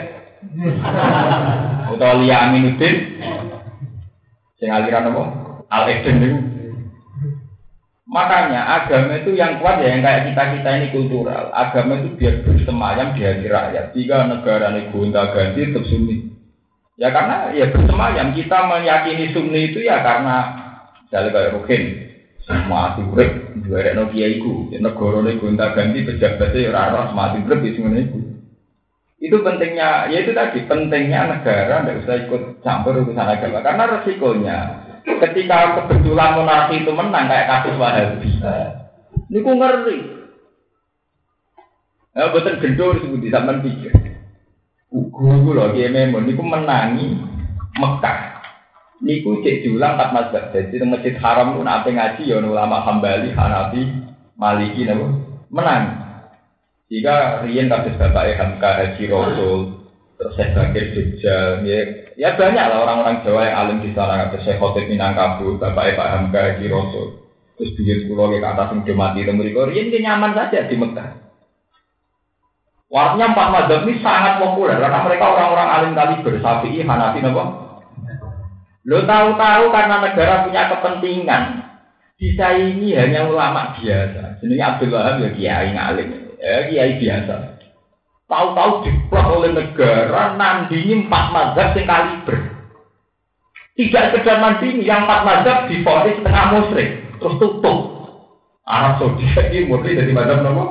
atau 1.88 2.20
Lia 2.20 2.48
Aminuddin, 2.48 2.96
sing 4.60 4.68
aliran 4.68 5.08
apa? 5.08 5.22
Al 5.70 5.84
Eden 5.86 6.18
itu 6.20 6.38
Makanya 8.10 8.66
agama 8.66 9.22
itu 9.22 9.38
yang 9.38 9.62
kuat 9.62 9.78
ya 9.78 9.94
yang 9.94 10.02
kayak 10.02 10.34
kita 10.34 10.42
kita 10.58 10.70
ini 10.82 10.86
kultural. 10.90 11.54
Agama 11.54 12.02
itu 12.02 12.18
biar 12.18 12.42
bersemayam 12.42 13.14
di 13.14 13.22
hati 13.22 13.46
rakyat. 13.46 13.94
Jika 13.94 14.26
negara 14.26 14.74
ini 14.74 14.90
gonta 14.90 15.30
ganti 15.30 15.70
tetap 15.70 15.86
sunni. 15.86 16.26
Ya 16.98 17.14
karena 17.14 17.54
ya 17.54 17.70
bersemayam 17.70 18.34
kita 18.34 18.66
meyakini 18.66 19.30
sunni 19.30 19.70
itu 19.70 19.86
ya 19.86 20.02
karena 20.02 20.36
dari 21.06 21.30
kayak 21.30 21.54
rukin 21.54 22.09
mati 22.66 23.00
urip 23.06 23.30
dua 23.62 23.94
no 23.94 24.10
kiaiku 24.10 24.74
negara 24.74 25.22
ini 25.22 25.38
gonta 25.38 25.70
ganti 25.72 26.02
pejabatnya 26.02 26.58
ya 26.58 26.70
rara 26.74 27.14
mati 27.14 27.38
urip 27.46 27.60
itu 27.62 27.80
itu. 27.86 28.18
Itu 29.20 29.36
pentingnya, 29.44 30.08
ya 30.08 30.24
itu 30.24 30.32
tadi 30.32 30.64
pentingnya 30.64 31.28
negara 31.28 31.84
tidak 31.84 32.08
usah 32.08 32.16
ikut 32.24 32.42
campur 32.64 33.04
urusan 33.04 33.28
agama 33.28 33.60
karena 33.60 33.84
resikonya 33.84 34.58
ketika 35.04 35.76
kebetulan 35.76 36.40
monarki 36.40 36.80
itu 36.80 36.92
menang 36.96 37.28
kayak 37.28 37.48
kasus 37.52 37.76
Wahabi. 37.76 38.28
Ini 39.28 39.38
ku 39.44 39.52
ngeri. 39.52 39.98
Ya 42.16 42.32
betul 42.32 42.58
disebut 42.58 43.20
di 43.20 43.28
zaman 43.28 43.60
pikir. 43.60 43.92
Ugu 44.90 45.52
loh 45.52 45.70
dia 45.76 45.92
memang 45.92 46.26
niku 46.26 46.42
menangi 46.42 47.14
Mekah. 47.78 48.39
Niku 49.00 49.40
cek 49.40 49.64
julang 49.64 49.96
empat 49.96 50.10
mazhab. 50.12 50.44
Jadi 50.52 50.76
di 50.76 50.84
masjid 50.84 51.14
haram 51.16 51.56
pun 51.56 51.64
apa 51.64 51.88
ngaji 51.88 52.28
ya 52.28 52.36
ulama 52.36 52.84
Hambali, 52.84 53.32
Hanafi, 53.32 53.88
Maliki 54.36 54.84
nabo 54.84 55.08
menang. 55.48 56.00
Jika 56.90 57.46
Rian 57.46 57.70
kasus 57.70 57.94
bapak 57.96 58.34
Hamka 58.34 58.70
Haji 58.76 59.04
Rasul, 59.06 59.60
terus 60.18 60.34
saya 60.34 60.52
Bakir 60.52 60.90
Jogja, 60.90 61.62
ya, 61.62 61.78
ya 62.18 62.34
banyak 62.34 62.66
lah 62.66 62.82
orang-orang 62.82 63.22
Jawa 63.22 63.46
yang 63.46 63.56
alim 63.62 63.78
di 63.86 63.94
sana, 63.94 64.26
ada 64.26 64.36
saya 64.42 64.58
Khotib 64.58 64.90
Minangkabau, 64.90 65.54
Bapak 65.54 65.94
Pak 65.94 66.10
Hamka 66.10 66.58
di 66.58 66.66
Rosso, 66.66 67.30
terus 67.54 67.78
bikin 67.78 68.10
sekolah 68.10 68.34
ke 68.34 68.42
atas 68.42 68.74
yang 68.74 68.98
mati 68.98 69.22
temu 69.22 69.46
Korea, 69.54 69.78
ini 69.78 70.02
nyaman 70.02 70.34
saja 70.34 70.66
di 70.66 70.74
Mekah. 70.74 71.10
Warnanya 72.90 73.38
empat 73.38 73.48
mazhab 73.54 73.80
ini 73.86 74.02
sangat 74.02 74.42
populer 74.42 74.74
karena 74.82 75.06
mereka 75.06 75.24
orang-orang 75.30 75.68
alim 75.70 75.92
kali 75.94 76.14
bersafi, 76.26 76.82
Hanafi, 76.82 77.22
apa? 77.22 77.69
Lo 78.90 79.06
tahu-tahu 79.06 79.70
karena 79.70 80.02
negara 80.02 80.42
punya 80.42 80.66
kepentingan, 80.66 81.62
bisa 82.18 82.58
ini 82.58 82.98
hanya 82.98 83.22
ulama 83.30 83.78
biasa. 83.78 84.42
Jadi 84.42 84.58
Abdul 84.58 84.90
Wahab 84.90 85.22
ya 85.22 85.30
kiai 85.30 85.70
ngalim, 85.70 86.34
ya 86.42 86.66
kiai 86.66 86.98
biasa. 86.98 87.54
Tahu-tahu 88.26 88.82
diplot 88.82 89.26
oleh 89.30 89.50
negara 89.54 90.34
nandingi 90.34 91.06
empat 91.06 91.24
mazhab 91.30 91.70
yang 91.78 91.86
kaliber. 91.86 92.38
Tidak 93.78 94.04
sekedar 94.10 94.42
nandingi, 94.42 94.82
yang 94.82 95.06
empat 95.06 95.20
mazhab 95.22 95.58
difonis 95.70 96.18
setengah 96.18 96.46
musyrik, 96.50 96.90
terus 97.22 97.38
tutup. 97.38 97.78
Arab 98.66 98.98
Saudi 98.98 99.22
ini 99.54 99.70
murni 99.70 99.94
dari 99.94 100.10
mazhab 100.10 100.42
nopo. 100.42 100.64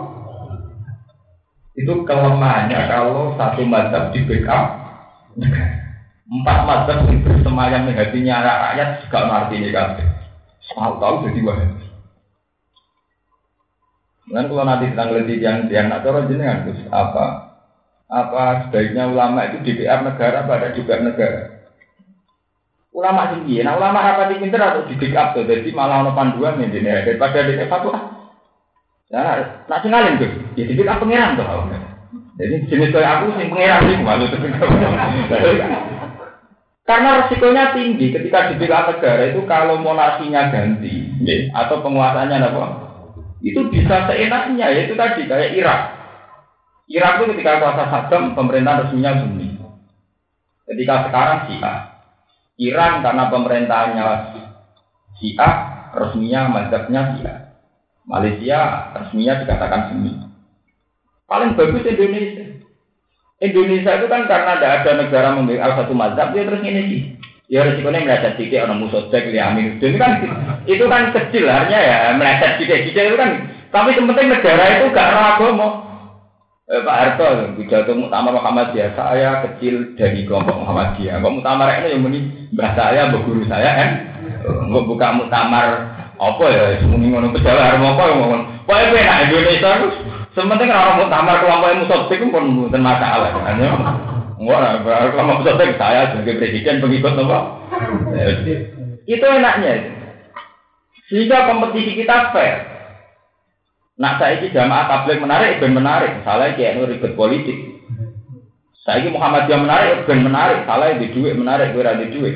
Itu 1.72 2.04
kelemahannya 2.04 2.80
kalau 2.92 3.40
satu 3.40 3.64
mazhab 3.64 4.12
di 4.12 4.28
backup 4.28 4.76
Empat 6.30 6.58
mazhab 6.70 7.10
yang 7.10 7.26
bersemayam 7.26 7.90
di 7.90 7.98
hatinya 7.98 8.46
rakyat 8.46 8.90
juga 9.02 9.20
ngerti 9.26 9.56
ini 9.66 9.70
kan. 9.74 9.98
Tahu-tahu 10.78 11.26
jadi 11.26 11.42
wahabi. 11.42 11.86
Dan 14.30 14.46
kalau 14.46 14.62
nanti 14.62 14.94
tentang 14.94 15.10
lebih 15.18 15.42
yang 15.42 15.66
yang 15.74 15.90
nak 15.90 16.06
cara 16.06 16.30
jenengan 16.30 16.70
terus 16.70 16.86
apa? 16.94 17.58
Apa 18.06 18.70
sebaiknya 18.70 19.10
ulama 19.10 19.50
itu 19.50 19.58
DPR 19.66 20.06
negara 20.06 20.46
pada 20.46 20.70
juga 20.78 21.02
negara? 21.02 21.66
Ulama 22.94 23.34
tinggi 23.34 23.66
nah 23.66 23.74
ulama 23.78 24.02
apa 24.02 24.30
di 24.30 24.42
pinter 24.42 24.62
atau 24.62 24.86
di 24.86 24.98
tuh 24.98 25.46
jadi 25.46 25.70
malah 25.74 26.06
ono 26.06 26.12
panduan 26.14 26.58
nih 26.58 26.74
ini 26.74 26.90
daripada 27.06 27.46
di 27.46 27.56
satu 27.70 27.90
nah 29.10 29.62
nak 29.70 29.82
tinggalin 29.86 30.20
tuh 30.20 30.30
ya 30.58 30.68
di 30.68 30.74
backup 30.74 31.06
pangeran 31.06 31.38
tuh 31.38 31.48
jadi 32.42 32.56
jenis 32.66 32.90
kayak 32.92 33.24
aku 33.24 33.40
sih 33.40 33.48
pangeran 33.48 33.82
sih 33.88 33.96
malu 34.02 34.26
tuh 34.28 34.42
karena 36.90 37.22
resikonya 37.22 37.78
tinggi 37.78 38.10
ketika 38.10 38.50
di 38.50 38.58
backup 38.58 38.98
negara 38.98 39.30
itu 39.30 39.46
kalau 39.46 39.78
monarkinya 39.78 40.50
ganti 40.50 41.14
atau 41.54 41.86
penguasanya 41.86 42.50
apa 42.50 42.66
itu 43.46 43.62
bisa 43.70 44.10
seenaknya 44.10 44.74
yaitu 44.74 44.98
tadi 44.98 45.30
kayak 45.30 45.54
Irak 45.54 45.82
Irak 46.90 47.22
itu 47.22 47.38
ketika 47.38 47.62
kuasa 47.62 47.86
Saddam, 47.86 48.34
pemerintah 48.34 48.82
resminya 48.82 49.22
Sunni. 49.22 49.46
Ketika 50.66 51.06
sekarang 51.06 51.46
Syiah. 51.46 51.78
Iran 52.60 53.06
karena 53.06 53.30
pemerintahannya 53.30 54.06
Syiah, 55.22 55.54
resminya 55.94 56.50
mazhabnya 56.50 57.14
Syiah. 57.14 57.38
Malaysia 58.10 58.90
resminya 58.98 59.38
dikatakan 59.38 59.94
Sunni. 59.94 60.18
Paling 61.30 61.54
bagus 61.54 61.86
Indonesia. 61.86 62.58
Indonesia 63.40 63.92
itu 63.96 64.08
kan 64.12 64.28
karena 64.28 64.60
tidak 64.60 64.74
ada 64.84 64.92
negara 65.00 65.28
memiliki 65.36 65.64
satu 65.64 65.94
mazhab, 65.96 66.36
dia 66.36 66.44
terus 66.44 66.64
ini 66.64 66.82
sih. 66.92 67.02
Ya 67.50 67.66
resikonya 67.66 68.06
meleset 68.06 68.38
sedikit 68.38 68.70
orang 68.70 68.86
musotek 68.86 69.34
li 69.34 69.42
amin 69.42 69.82
itu 69.82 69.98
kan 69.98 70.22
itu 70.70 70.86
kan 70.86 71.10
kecil 71.10 71.50
hanya 71.50 71.80
ya 71.82 71.98
meleset 72.14 72.62
sedikit 72.62 72.94
itu 72.94 73.18
kan. 73.18 73.50
Tapi 73.74 73.98
yang 73.98 74.06
penting 74.06 74.28
negara 74.30 74.64
itu 74.78 74.86
gak 74.94 75.10
ragu 75.14 75.50
mau 75.58 75.90
Eh, 76.70 76.86
Pak 76.86 76.98
Harto, 77.02 77.58
pidato 77.58 77.98
Muktamar 77.98 78.30
Muhammadiyah, 78.30 78.94
saya 78.94 79.42
kecil 79.42 79.98
dari 79.98 80.22
kelompok 80.22 80.54
Muhammadiyah. 80.54 81.18
Kok 81.18 81.42
Muktamar 81.42 81.82
ini 81.82 81.98
yang 81.98 82.06
muni 82.06 82.20
mbah 82.54 82.78
saya, 82.78 83.10
saya 83.50 83.70
kan? 83.74 83.90
Nggak 84.70 84.86
buka 84.86 85.18
Muktamar 85.18 85.66
apa 86.14 86.46
ya, 86.46 86.78
semuanya 86.78 87.26
ngono 87.26 87.28
harus 87.34 87.82
apa 87.82 88.04
ngomong. 88.14 88.42
Pokoknya 88.70 89.02
enak 89.02 89.18
Indonesia 89.26 89.70
terus. 89.82 89.98
Sementing 90.38 90.70
orang 90.70 91.02
Muktamar 91.02 91.42
kelompok 91.42 91.74
musotik 91.82 92.22
pun 92.30 92.70
bukan 92.70 92.82
masalah 92.86 93.34
kan 93.34 93.58
ya. 93.58 93.74
Enggak 94.38 94.86
kelompok 94.86 95.38
musotik 95.42 95.76
saya 95.82 96.14
sebagai 96.14 96.38
presiden 96.38 96.82
pengikut 96.86 97.18
apa? 97.18 97.40
Itu 99.10 99.26
enaknya. 99.26 99.74
Sehingga 101.10 101.50
kompetisi 101.50 101.98
kita 101.98 102.30
fair. 102.30 102.70
Nak 104.00 104.22
saya 104.22 104.40
ini 104.40 104.54
jamaah 104.54 104.86
tabligh 104.88 105.20
menarik, 105.20 105.60
ben 105.60 105.76
menarik. 105.76 106.22
Misalnya 106.22 106.56
kayak 106.56 106.88
ribet 106.88 107.14
politik. 107.18 107.58
Saya 108.86 109.04
ini 109.04 109.12
Muhammad 109.12 109.50
yang 109.52 109.68
menarik, 109.68 110.08
ben 110.08 110.24
menarik, 110.24 110.64
salah 110.64 110.96
di 110.96 111.12
duit 111.12 111.36
menarik, 111.36 111.76
gue 111.76 111.84
di 111.84 112.08
duit. 112.16 112.36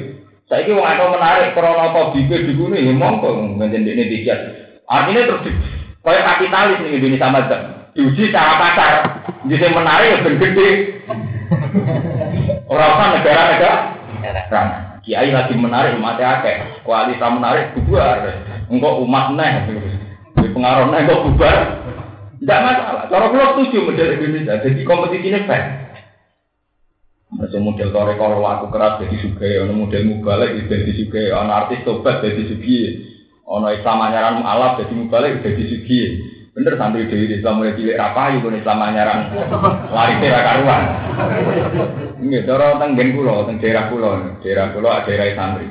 Saya 0.51 0.67
ini 0.67 0.75
wong 0.75 0.85
menarik, 0.85 1.55
krono 1.55 1.87
atau 1.87 2.11
bibir 2.11 2.43
di 2.43 2.53
gunung, 2.57 2.75
ya 2.75 2.91
mongko 2.91 3.55
menjadi 3.55 3.89
ini 3.95 4.03
dikiat. 4.11 4.39
Artinya 4.85 5.23
terus 5.23 5.55
kayak 6.03 6.25
kapitalis 6.27 6.83
nih 6.83 6.99
Indonesia 6.99 7.31
macam 7.31 7.82
diuji 7.93 8.29
secara 8.29 8.57
pasar, 8.57 8.91
jadi 9.45 9.69
menarik 9.69 10.07
ya 10.09 10.17
ben 10.25 10.35
gede. 10.41 10.69
Orang 12.65 12.97
usah 12.97 13.07
negara-negara, 13.21 13.73
Kiai 15.03 15.35
lagi 15.35 15.53
menarik 15.59 15.99
umat 15.99 16.15
akeh, 16.15 16.79
kualitas 16.87 17.27
menarik 17.27 17.75
bubar. 17.75 18.23
Engkau 18.71 19.03
umat 19.03 19.35
neh, 19.35 19.53
di 20.39 20.47
pengaruh 20.47 20.87
neh 20.89 21.03
kok 21.03 21.23
bubar. 21.27 21.57
Tidak 22.39 22.59
masalah. 22.59 23.03
Cara 23.07 23.31
pulau 23.31 23.55
setuju 23.55 23.87
model 23.87 24.19
Indonesia. 24.19 24.59
Jadi 24.63 24.83
kompetisi 24.83 25.31
ini 25.31 25.47
fair. 25.47 25.63
Masih 27.35 27.59
model 27.59 27.91
tore 27.95 28.19
kalau 28.19 28.43
aku 28.43 28.67
keras 28.67 28.99
jadi 29.03 29.15
suka, 29.27 29.63
ono 29.63 29.73
model 29.73 30.03
mubalik 30.05 30.67
jadi 30.67 30.91
suka, 30.91 31.23
ono 31.33 31.51
artis 31.51 31.83
tobat 31.87 32.19
jadi 32.19 32.43
suki, 32.45 32.79
ono 33.47 33.71
Islam 33.73 34.05
anyaran 34.05 34.43
alaf 34.43 34.79
jadi 34.79 34.93
mubalik 34.95 35.39
jadi 35.43 35.63
suki. 35.71 36.01
Bener 36.53 36.77
santri 36.77 37.09
dewi 37.09 37.33
Islam 37.33 37.57
mulai 37.57 37.73
cilik 37.73 37.97
rapayu 37.97 38.45
pun 38.45 38.53
Islam 38.53 38.77
anyaran 38.77 39.33
lari 39.89 40.21
tera 40.21 40.39
karuan. 40.45 40.83
Ini 42.21 42.45
cara 42.45 42.77
tenggen 42.77 43.17
pulau, 43.17 43.49
teng 43.49 43.57
daerah 43.57 43.89
pulau, 43.89 44.21
daerah 44.45 44.69
ada 44.69 45.01
daerah 45.01 45.33
santri. 45.33 45.65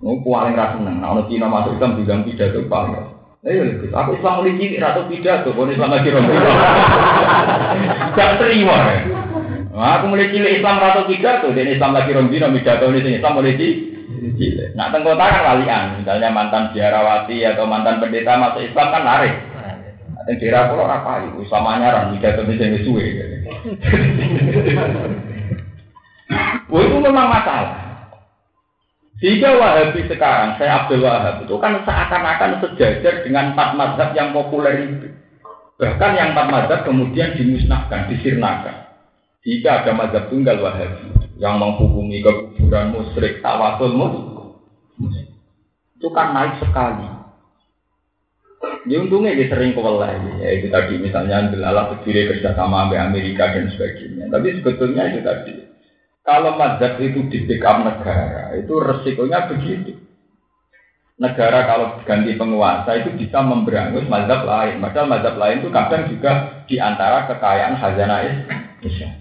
Mau 0.00 0.16
paling 0.24 0.56
rasa 0.56 0.80
seneng, 0.80 1.04
nah 1.04 1.12
ono 1.12 1.28
Cina 1.28 1.44
masuk 1.44 1.76
Islam 1.76 2.00
juga 2.00 2.24
pidato 2.24 2.60
paling. 2.72 3.04
Ayo, 3.44 3.88
aku 3.92 4.16
Islam 4.16 4.32
mulai 4.40 4.56
cilik 4.56 4.80
atau 4.80 5.04
pidato, 5.12 5.48
kalau 5.52 5.68
Islam 5.68 5.92
lagi 5.92 6.08
rombong. 6.08 6.40
Gak 8.16 8.30
terima. 8.40 8.76
Nah, 9.76 9.90
aku 10.00 10.04
mulai 10.08 10.32
cilik 10.32 10.56
Islam 10.60 10.80
rata 10.80 11.04
tiga 11.04 11.44
tuh, 11.44 11.52
dan 11.52 11.68
Islam 11.68 11.92
lagi 11.92 12.16
rombi 12.16 12.40
nomi 12.40 12.64
jatuh 12.64 12.88
ini 12.88 13.20
Islam 13.20 13.36
mulai 13.36 13.60
cilik. 13.60 14.72
Nah, 14.72 14.88
tengkota 14.88 15.24
kan 15.24 15.42
walian, 15.52 16.00
misalnya 16.00 16.32
mantan 16.32 16.72
biarawati 16.72 17.44
atau 17.44 17.68
mantan 17.68 18.00
pendeta 18.00 18.40
masuk 18.40 18.64
Islam 18.64 18.88
kan 18.88 19.04
lari. 19.04 19.52
Nah, 20.24 20.32
daerah 20.40 20.72
pulau 20.72 20.88
apa 20.88 21.28
itu? 21.28 21.44
Islam 21.44 21.68
anyaran, 21.68 22.16
jatuh 22.16 22.48
ini 22.48 22.56
jadi 22.56 22.78
suwe. 22.80 23.04
Wah, 26.72 26.80
itu 26.80 26.96
memang 26.96 27.28
masalah. 27.28 27.84
Jika 29.20 29.56
Wahabi 29.56 30.04
sekarang, 30.10 30.58
saya 30.58 30.84
Abdul 30.84 31.06
Wahab, 31.06 31.46
itu 31.46 31.54
kan 31.56 31.80
seakan-akan 31.86 32.60
sejajar 32.60 33.22
dengan 33.22 33.54
empat 33.54 33.78
mazhab 33.78 34.10
yang 34.12 34.34
populer 34.34 34.90
itu. 34.90 35.08
Bahkan 35.78 36.12
yang 36.18 36.34
empat 36.34 36.46
mazhab 36.50 36.80
kemudian 36.82 37.32
dimusnahkan, 37.38 38.10
disirnakan. 38.10 38.90
Jika 39.46 39.84
ada 39.84 39.92
mazhab 39.94 40.28
tunggal 40.32 40.58
wahabi 40.58 41.14
yang 41.38 41.60
menghubungi 41.62 42.24
kekuburan 42.24 42.96
musyrik 42.96 43.38
tawasul 43.38 43.92
musyrik, 43.92 45.30
itu 45.94 46.08
kan 46.10 46.34
naik 46.34 46.58
sekali. 46.58 47.13
Ya 48.84 49.00
untungnya 49.00 49.32
dia 49.32 49.48
sering 49.48 49.72
kewalai, 49.72 50.20
ya 50.44 50.60
itu 50.60 50.68
tadi 50.68 51.00
misalnya 51.00 51.48
Delala 51.48 51.88
berdiri 51.88 52.28
kerjasama 52.36 52.84
sama 52.84 53.00
Amerika 53.00 53.48
dan 53.48 53.72
sebagainya. 53.72 54.28
Tapi 54.28 54.60
sebetulnya 54.60 55.08
itu 55.08 55.24
tadi, 55.24 55.56
kalau 56.20 56.56
mazhab 56.60 57.00
itu 57.00 57.24
di 57.32 57.48
backup 57.48 57.80
negara, 57.80 58.52
itu 58.60 58.74
resikonya 58.76 59.48
begitu. 59.48 59.96
Negara 61.14 61.64
kalau 61.64 61.86
ganti 62.04 62.34
penguasa 62.34 62.90
itu 63.00 63.16
bisa 63.16 63.38
memberangus 63.40 64.04
mazhab 64.10 64.44
lain. 64.44 64.82
Padahal 64.82 65.06
mazhab 65.08 65.34
lain 65.40 65.62
itu 65.62 65.70
kadang 65.72 66.02
juga 66.10 66.32
di 66.68 66.76
antara 66.76 67.24
kekayaan 67.30 67.80
khazanah 67.80 68.20
Islam. 68.82 69.14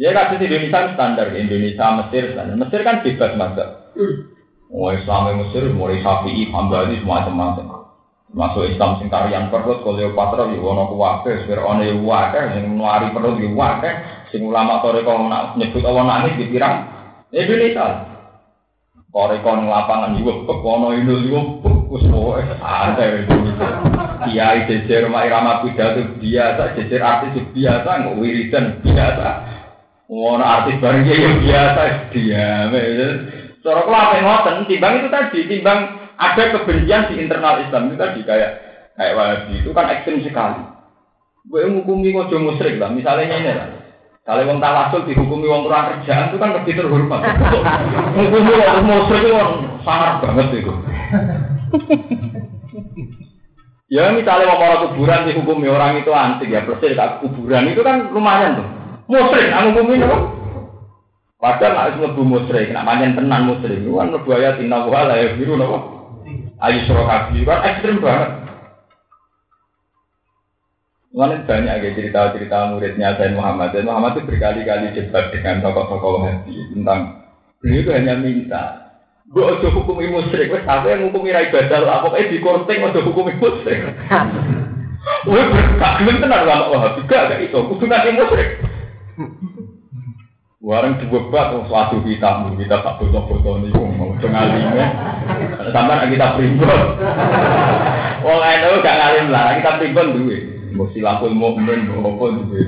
Ya 0.00 0.16
kasus 0.16 0.40
Indonesia 0.40 0.92
standar 0.94 1.28
Indonesia 1.34 1.86
Mesir 1.98 2.32
standar. 2.32 2.54
Mesir 2.54 2.80
kan 2.86 3.02
bebas 3.02 3.32
mazhab. 3.34 3.68
Oh 4.70 4.94
Islam 4.94 5.34
Mesir 5.34 5.66
mulai 5.74 5.98
Syafi'i, 5.98 6.46
Hambali 6.54 7.02
semua 7.02 7.26
macam-macam. 7.26 7.90
Masuk 8.30 8.70
Islam 8.70 9.02
sing 9.02 9.10
tarian 9.10 9.50
perut 9.50 9.82
Kleopatra 9.82 10.46
yo 10.54 10.62
ono 10.62 10.86
kuwabe, 10.86 11.42
Firaun 11.50 11.82
yo 11.82 12.06
wae, 12.06 12.54
sing 12.54 12.78
nuari 12.78 13.10
perut 13.10 13.42
yo 13.42 13.50
wae, 13.58 13.90
sing 14.30 14.46
ulama 14.46 14.78
toreko 14.86 15.26
nak 15.26 15.58
nyebut 15.58 15.82
awan 15.82 16.30
dipirang 16.38 16.86
Indonesia. 17.34 18.06
Koreko 19.10 19.50
ning 19.58 19.66
lapangan 19.66 20.14
yo 20.22 20.46
ono 20.46 20.94
itu 20.94 21.14
yo 21.26 21.58
wis 21.90 22.06
pokoke 22.06 22.46
santai 22.62 23.26
Indonesia. 23.26 23.68
Kiai 24.30 24.70
jejer 24.70 25.10
mak 25.10 25.26
irama 25.26 25.66
pidato 25.66 26.06
biasa, 26.22 26.78
jejer 26.78 27.02
artis 27.02 27.42
biasa, 27.50 27.90
nggak 27.90 28.18
wiridan 28.22 28.78
biasa. 28.86 29.28
Ngono 30.06 30.44
artis 30.46 30.78
bareng 30.78 31.02
ya 31.02 31.30
biasa 31.42 31.82
dia. 32.14 32.46
Cara 33.60 33.84
kula 33.84 33.98
apa 34.08 34.24
ngoten, 34.24 34.64
timbang 34.64 35.04
itu 35.04 35.08
tadi, 35.12 35.38
timbang 35.44 35.78
ada 36.16 36.42
kebencian 36.56 37.12
di 37.12 37.20
internal 37.20 37.60
Islam 37.60 37.92
itu 37.92 37.96
tadi 38.00 38.20
kayak 38.24 38.50
kayak 38.96 39.16
Wahabi 39.16 39.60
itu 39.60 39.70
kan 39.76 39.88
ekstrim 39.92 40.24
sekali. 40.24 40.64
Gue 41.44 41.64
menghukumi 41.68 42.12
kok 42.12 42.32
musyrik 42.36 42.76
lah, 42.80 42.92
misalnya 42.92 43.36
ini 43.36 43.52
lah. 43.52 43.68
Kalau 44.20 44.44
wong 44.44 44.60
tawasul 44.60 45.08
dihukumi 45.08 45.48
wong 45.48 45.64
kurang 45.64 45.96
kerjaan 45.96 46.28
itu 46.28 46.36
kan 46.36 46.52
lebih 46.52 46.76
terhormat. 46.76 47.20
Menghukumi 48.16 48.52
wong 48.60 48.84
musyrik 48.84 49.22
itu 49.28 49.36
sangat 49.84 50.20
banget 50.20 50.46
itu. 50.60 50.72
ya 53.96 54.12
misalnya 54.12 54.48
wong 54.52 54.60
orang 54.60 54.80
kuburan 54.88 55.24
dihukumi 55.28 55.66
orang 55.68 56.00
itu 56.00 56.12
antik 56.12 56.52
ya 56.52 56.64
persis 56.64 56.96
kuburan 57.24 57.72
itu 57.72 57.80
kan 57.80 58.08
lumayan 58.12 58.60
tuh. 58.60 58.68
Musrik, 59.10 59.50
anu 59.50 59.74
bumi 59.74 59.98
nopo. 59.98 60.16
Padahal 61.40 61.72
nak 61.72 61.96
mlebu 61.96 62.20
musrik, 62.20 62.68
nak 62.68 62.84
panjen 62.84 63.16
tenan 63.16 63.48
musrik, 63.48 63.80
itu 63.80 63.96
kan 63.96 64.12
mlebu 64.12 64.28
ayat 64.36 64.60
inna 64.60 64.84
wa 64.84 65.08
la 65.08 65.16
biru 65.40 65.56
nopo. 65.56 65.78
Ayu 66.60 66.84
surah 66.84 67.32
kan 67.32 67.64
ekstrim 67.64 68.04
banget. 68.04 68.30
Mana 71.10 71.42
banyak 71.42 71.82
ya 71.82 71.90
cerita-cerita 71.96 72.70
muridnya 72.70 73.18
Zain 73.18 73.34
Muhammad. 73.34 73.72
Zain 73.72 73.88
Muhammad 73.88 74.20
itu 74.20 74.30
berkali-kali 74.30 74.94
debat 74.94 75.32
dengan 75.34 75.64
tokoh-tokoh 75.64 76.22
hati 76.22 76.54
tentang 76.70 77.24
beliau 77.58 77.82
itu 77.82 77.90
hanya 77.90 78.14
minta 78.20 78.64
Gue 79.30 79.46
ojo 79.46 79.70
hukumi 79.70 80.10
musrik, 80.10 80.50
wes 80.50 80.66
apa 80.66 80.90
yang 80.90 81.06
hukumi 81.06 81.30
rai 81.30 81.50
badal 81.54 81.86
lah, 81.86 82.02
pokoknya 82.02 82.34
di 82.34 82.38
korting 82.42 82.82
ojo 82.82 82.98
hukumi 82.98 83.38
musrik. 83.38 83.78
Wih, 85.30 85.46
gak 85.78 86.02
gelem 86.02 86.18
tenar 86.18 86.42
lama 86.42 86.66
wah, 86.74 86.98
juga 86.98 87.30
gak 87.30 87.38
itu, 87.38 87.54
kudu 87.54 87.84
nanti 87.86 88.10
musrik. 88.10 88.58
Warang 90.60 91.00
bak, 91.32 91.56
suatu 91.72 92.04
kita, 92.04 92.52
kita 92.52 92.76
tak 92.84 93.00
foto-foto 93.00 93.64
nih, 93.64 93.72
mau 93.72 94.12
ngalime. 94.12 94.84
Sampai 95.72 96.12
kita 96.12 96.36
primbon. 96.36 96.80
Wong 98.20 98.40
itu 98.44 98.68
gak 98.84 98.98
ngalim 99.00 99.26
lah, 99.32 99.56
kita 99.56 99.80
primbon. 99.80 100.20
Mau 100.76 100.84
silapul 100.92 101.32
mukmin, 101.32 101.88
mau 101.88 102.12
apa 102.12 102.24
dulu. 102.36 102.60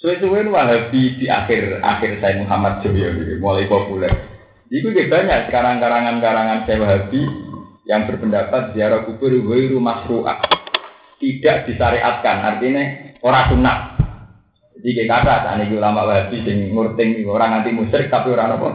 Suwe-suwe 0.00 0.48
Wahabi 0.48 1.20
di 1.20 1.28
akhir 1.28 1.84
akhir 1.84 2.20
saya 2.24 2.40
Muhammad 2.40 2.80
Joyo 2.80 3.36
mulai 3.36 3.68
populer. 3.68 4.12
Itu 4.72 4.88
juga 4.88 5.20
banyak 5.20 5.52
sekarang 5.52 5.84
karangan-karangan 5.84 6.64
saya 6.64 6.80
Wahabi 6.80 7.20
yang 7.84 8.08
berpendapat 8.08 8.72
ziarah 8.72 9.04
kubur 9.04 9.32
rumah 9.32 10.04
masru'ah 10.04 10.38
tidak 11.16 11.68
disyariatkan 11.68 12.36
artinya 12.44 12.84
orang 13.24 13.44
sunnah 13.48 13.95
jadi 14.86 15.02
kayak 15.02 15.26
kata, 15.26 15.58
ini 15.66 15.82
ulama 15.82 16.06
wahabi 16.06 16.46
sing 16.46 16.70
ngurting 16.70 17.26
orang 17.26 17.58
anti 17.58 17.74
musyrik 17.74 18.06
tapi 18.06 18.30
orang 18.30 18.54
apa? 18.54 18.70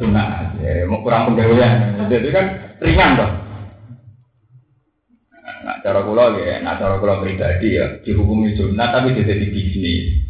Sunnah, 0.00 0.56
ya, 0.64 0.88
mau 0.88 1.04
kurang 1.04 1.28
penggawean. 1.28 2.08
Jadi 2.08 2.32
kan 2.32 2.72
ringan 2.80 3.20
dong. 3.20 3.32
Nah, 5.60 5.76
cara 5.84 6.00
kula 6.08 6.40
ya, 6.40 6.64
nah 6.64 6.80
cara 6.80 6.96
kula 6.96 7.20
pribadi 7.20 7.76
ya 7.76 8.00
dihukumi 8.00 8.56
sunnah 8.56 8.88
tapi 8.88 9.12
jadi 9.12 9.36
di 9.36 9.52
bisnis. 9.52 10.24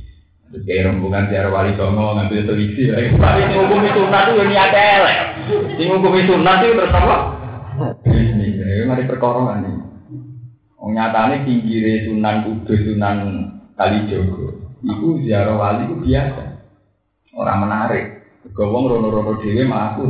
Kayak 0.67 0.91
rombongan 0.91 1.31
siar 1.31 1.55
wali 1.55 1.79
songo 1.79 2.19
ngambil 2.19 2.43
televisi 2.43 2.91
ya. 2.91 2.99
Tapi 2.99 3.47
dihukumi 3.47 3.89
sunnah 3.95 4.21
itu 4.27 4.33
yang 4.43 4.49
niat 4.51 4.75
elek. 4.75 5.19
Dihukumi 5.79 6.21
sunnah 6.27 6.55
itu 6.67 6.75
terus 6.75 6.99
apa? 6.99 7.17
Bisnis, 8.03 8.59
ya 8.59 8.83
mari 8.91 9.07
perkorongan 9.07 9.71
ini. 9.71 9.83
Nyatanya 10.83 11.47
pinggir 11.47 12.11
sunan 12.11 12.43
kudus 12.43 12.83
sunan 12.91 13.17
kalijogo. 13.79 14.66
Iku 14.87 15.19
ziarah 15.27 15.59
wali 15.59 15.91
itu 15.91 15.97
biasa. 15.99 16.45
Orang 17.35 17.67
menarik. 17.67 18.05
Gawang 18.55 18.87
rono-rono 18.87 19.43
dewe 19.43 19.67
mah 19.67 19.99
aku. 19.99 20.07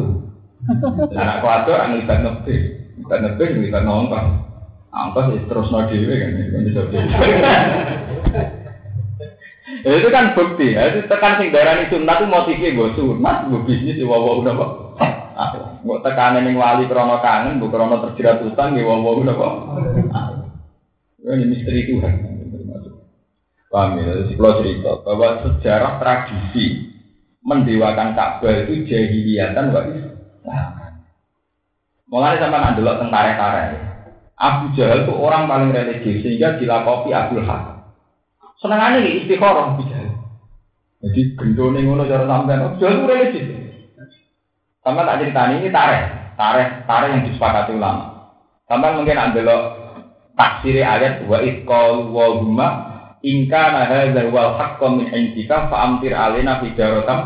Anak 1.16 1.41
kuatir 1.41 1.72
orang 1.72 1.97
libat 1.97 2.20
nebis. 2.20 2.62
Libat 3.01 3.18
nebis, 3.24 3.57
libat 3.57 3.83
nongkong. 3.89 4.29
Angkos 4.93 5.33
ya 5.33 5.41
terus 5.49 5.72
no 5.72 5.81
dewe 5.89 6.14
kan. 6.20 6.31
Ya, 9.87 9.93
itu 9.99 10.09
kan 10.11 10.35
bukti 10.37 10.77
ya. 10.77 10.93
Itu 10.93 11.09
tekan 11.09 11.41
sing 11.41 11.51
darani 11.51 11.91
sunat 11.91 12.22
itu 12.22 12.27
motifnya 12.31 12.74
gue 12.74 12.89
sunat, 12.95 13.51
gue 13.51 13.64
bisnis, 13.66 13.99
gue 13.99 14.07
wawa 14.07 14.39
udah 14.43 14.55
kok. 14.55 14.70
Gue 15.87 15.99
tekanan 16.03 16.47
yang 16.47 16.59
wali 16.59 16.91
krono 16.91 17.22
kangen, 17.22 17.62
gue 17.62 17.70
krono 17.70 18.03
terjerat 18.03 18.43
utang, 18.47 18.74
gue 18.74 18.87
wawa 18.87 19.11
udah 19.14 19.35
kok. 19.35 19.55
Ini 21.27 21.45
misteri 21.51 21.87
Tuhan. 21.91 22.36
Paham 23.77 24.01
ya? 24.01 24.09
Kalau 24.33 24.57
cerita 24.64 24.91
bahwa 25.05 25.29
sejarah 25.45 26.01
tradisi 26.01 26.97
mendewakan 27.45 28.16
Ka'bah 28.16 28.64
itu 28.64 28.89
jahiliyatan 28.89 29.68
wa 29.68 29.85
Islam. 29.85 30.72
Mulai 32.09 32.41
sama 32.41 32.57
nak 32.57 32.81
delok 32.81 33.05
tentara-tentara 33.05 33.77
Abu 34.41 34.72
Jahal 34.72 35.05
itu 35.05 35.12
orang 35.12 35.45
paling 35.45 35.77
religius 35.77 36.24
sehingga 36.24 36.57
dilakopi 36.57 37.12
Abdul 37.12 37.45
Hakam. 37.45 37.93
Senengannya 38.64 39.05
nih 39.05 39.12
istikharah 39.20 39.77
Abu 39.77 39.85
Jahal. 39.93 40.24
Jadi 41.05 41.37
gendone 41.37 41.85
ngono 41.85 42.09
cara 42.09 42.24
sampean 42.24 42.64
Abu 42.64 42.81
Jahal 42.81 42.97
itu 42.97 43.05
religius. 43.05 43.49
Sama 44.81 45.05
tak 45.05 45.20
cerita 45.20 45.53
ini 45.53 45.68
tarik, 45.68 46.05
tarik, 46.41 46.68
tarik 46.89 47.12
yang 47.12 47.24
disepakati 47.29 47.77
ulama. 47.77 48.33
Sampai 48.64 48.97
mungkin 48.97 49.20
ada 49.20 49.41
lo 49.45 49.59
tafsir 50.33 50.81
ayat 50.81 51.29
wa 51.29 51.45
itqal 51.45 52.09
wa 52.09 52.24
ingka 53.27 53.62
nahadzal 53.74 54.31
wal 54.31 54.55
haqqo 54.55 54.87
min 54.95 55.11
indika 55.11 55.66
fa 55.66 55.77
amtir 55.91 56.14
alina 56.14 56.62
hijaratan 56.62 57.18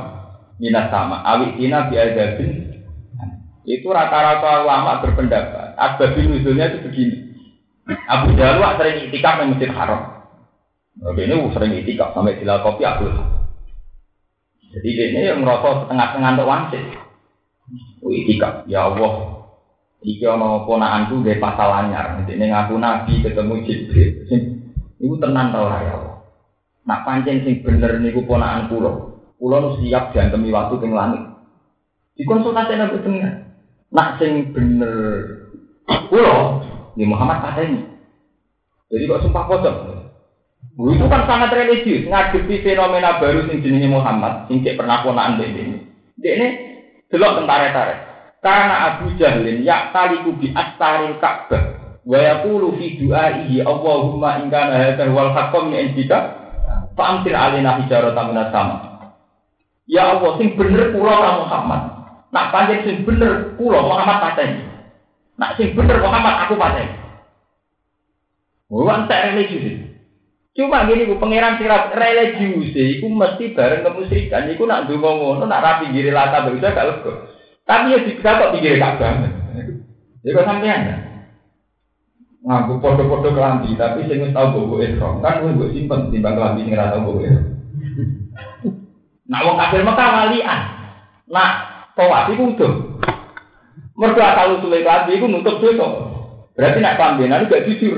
minas 0.56 0.88
sama 0.88 1.20
awitina 1.28 1.92
bi 1.92 2.00
adzabin 2.00 2.72
itu 3.68 3.84
rata-rata 3.92 4.64
ulama 4.64 5.04
berpendapat 5.04 5.76
asbab 5.76 6.16
nuzulnya 6.16 6.72
itu 6.72 6.88
begini 6.88 7.16
Abu 8.08 8.32
Jalwa 8.38 8.80
sering 8.80 9.12
itikaf 9.12 9.44
di 9.44 9.52
Masjid 9.52 9.70
Haram 9.76 10.20
Oke, 11.00 11.24
ini 11.24 11.32
sering 11.56 11.72
itikaf 11.80 12.12
sampai 12.12 12.40
kopi 12.44 12.82
Abdul 12.84 13.14
Jadi 14.70 14.88
ini 14.90 15.26
yang 15.26 15.42
merasa 15.42 15.82
setengah-setengah 15.82 16.30
untuk 16.38 16.46
wangsit. 16.46 16.84
Itikaf, 18.06 18.70
ya 18.70 18.86
Allah. 18.86 19.42
Iki 20.00 20.24
ana 20.24 20.62
ponakanku 20.62 21.20
nggih 21.20 21.42
pasal 21.42 21.68
anyar. 21.74 22.22
Dene 22.24 22.48
ngaku 22.48 22.78
nabi 22.78 23.20
ketemu 23.20 23.54
Jibril. 23.66 24.10
Sing 25.00 25.08
niku 25.08 25.16
tenan 25.16 25.48
ta 25.48 25.64
ora 25.64 25.78
ya. 25.80 25.96
Nak 26.84 27.02
pancen 27.08 27.40
sing 27.40 27.64
bener 27.64 27.96
niku 28.04 28.28
ponakan 28.28 28.68
kula. 28.68 28.92
Kula 29.40 29.80
siap 29.80 30.12
diantemi 30.12 30.52
waktu 30.52 30.76
teng 30.76 30.92
langit. 30.92 31.24
Dikonsultasi 32.20 32.76
nabi 32.76 33.00
tengah. 33.00 33.34
Nak 33.96 34.20
sing 34.20 34.52
bener 34.52 34.92
kula 36.12 36.60
di 37.00 37.08
Muhammad 37.08 37.40
pateni. 37.40 37.80
Jadi 38.92 39.08
kok 39.08 39.24
sumpah 39.24 39.44
pocong. 39.48 39.78
Itu 40.80 41.06
kan 41.08 41.24
sangat 41.24 41.56
religius, 41.56 42.08
ngadepi 42.08 42.60
fenomena 42.60 43.16
baru 43.16 43.48
sing 43.48 43.64
jenenge 43.64 43.88
Muhammad, 43.88 44.48
sing 44.48 44.60
cek 44.60 44.76
pernah 44.76 45.00
ponakan 45.00 45.40
ini. 45.40 45.80
Ini 46.20 46.48
delok 47.08 47.40
tentara-tentara. 47.40 47.96
Karena 48.44 48.76
Abu 48.92 49.16
Jahlin 49.16 49.64
ya 49.64 49.92
taliku 49.92 50.36
bi 50.36 50.52
astaril 50.52 51.20
Ka'bah 51.20 51.79
wa 52.10 52.18
yaqulu 52.18 52.74
fi 52.74 52.98
du'aihi 52.98 53.62
Allahumma 53.62 54.42
in 54.42 54.50
kana 54.50 54.74
hadzal 54.82 55.14
wal 55.14 55.30
haqqam 55.30 55.70
min 55.70 55.94
indika 55.94 56.18
fa 56.98 57.02
amtir 57.14 57.38
alaina 57.38 57.78
hijaratan 57.78 58.34
minas 58.34 58.50
sama. 58.50 58.76
Ya 59.86 60.10
Allah 60.10 60.34
sing 60.42 60.58
bener 60.58 60.90
kula 60.90 61.46
Muhammad. 61.46 61.82
Nak 62.30 62.50
panjang 62.54 62.82
sing 62.86 62.96
bener 63.06 63.54
pulau 63.54 63.90
Muhammad 63.90 64.22
pateni. 64.22 64.62
Nak 65.38 65.54
sing 65.58 65.74
bener 65.74 66.02
Muhammad 66.02 66.46
aku 66.46 66.54
pateni. 66.58 66.94
Bukan 68.70 69.10
tak 69.10 69.34
religius. 69.34 69.90
Cuma 70.54 70.86
gini, 70.86 71.10
bu 71.10 71.18
pangeran 71.18 71.58
sirat 71.58 71.90
religius 71.94 72.70
itu 72.74 73.06
mesti 73.06 73.50
bareng 73.50 73.82
kemusyrikan. 73.82 74.46
Iku 74.50 74.62
nak 74.66 74.86
dungo 74.86 75.10
ngono, 75.10 75.46
nak 75.46 75.62
rapi 75.62 75.90
giri 75.90 76.14
lata 76.14 76.46
berusaha 76.46 76.74
gak 76.74 76.86
lego. 76.86 77.12
Tapi 77.66 77.94
ya 77.94 77.98
bisa 78.02 78.30
kok 78.38 78.54
gak 78.54 78.94
banget. 78.98 79.32
Jadi 80.22 80.34
kok 80.34 80.46
sampean 80.46 80.86
ya? 80.86 81.09
Ngaku 82.40 82.80
podo-podo 82.80 83.36
kelambi, 83.36 83.76
tapi 83.76 84.08
saya 84.08 84.16
nggak 84.16 84.32
tahu 84.32 84.64
bobo 84.64 84.74
ihram. 84.80 85.20
Kan 85.20 85.44
gue 85.44 85.60
gue 85.60 85.76
simpen 85.76 86.08
timbang 86.08 86.40
kelambi 86.40 86.64
sing 86.64 86.72
rasa 86.72 87.04
bobo 87.04 87.20
ihram. 87.20 87.44
Nah, 89.28 89.40
wong 89.44 89.56
kafir 89.60 89.84
Mekah 89.84 90.08
walian. 90.08 90.60
Nah, 91.28 91.50
tawaf 91.92 92.32
itu 92.32 92.42
udah. 92.56 92.72
Mereka 93.92 94.22
asal 94.24 94.56
usulnya 94.56 94.80
kelambi 94.80 95.20
itu 95.20 95.26
nutup 95.28 95.60
dosa. 95.60 95.88
Berarti 96.56 96.78
nak 96.80 96.96
kelambinan 96.96 97.44
gak 97.46 97.64
jujur. 97.68 97.96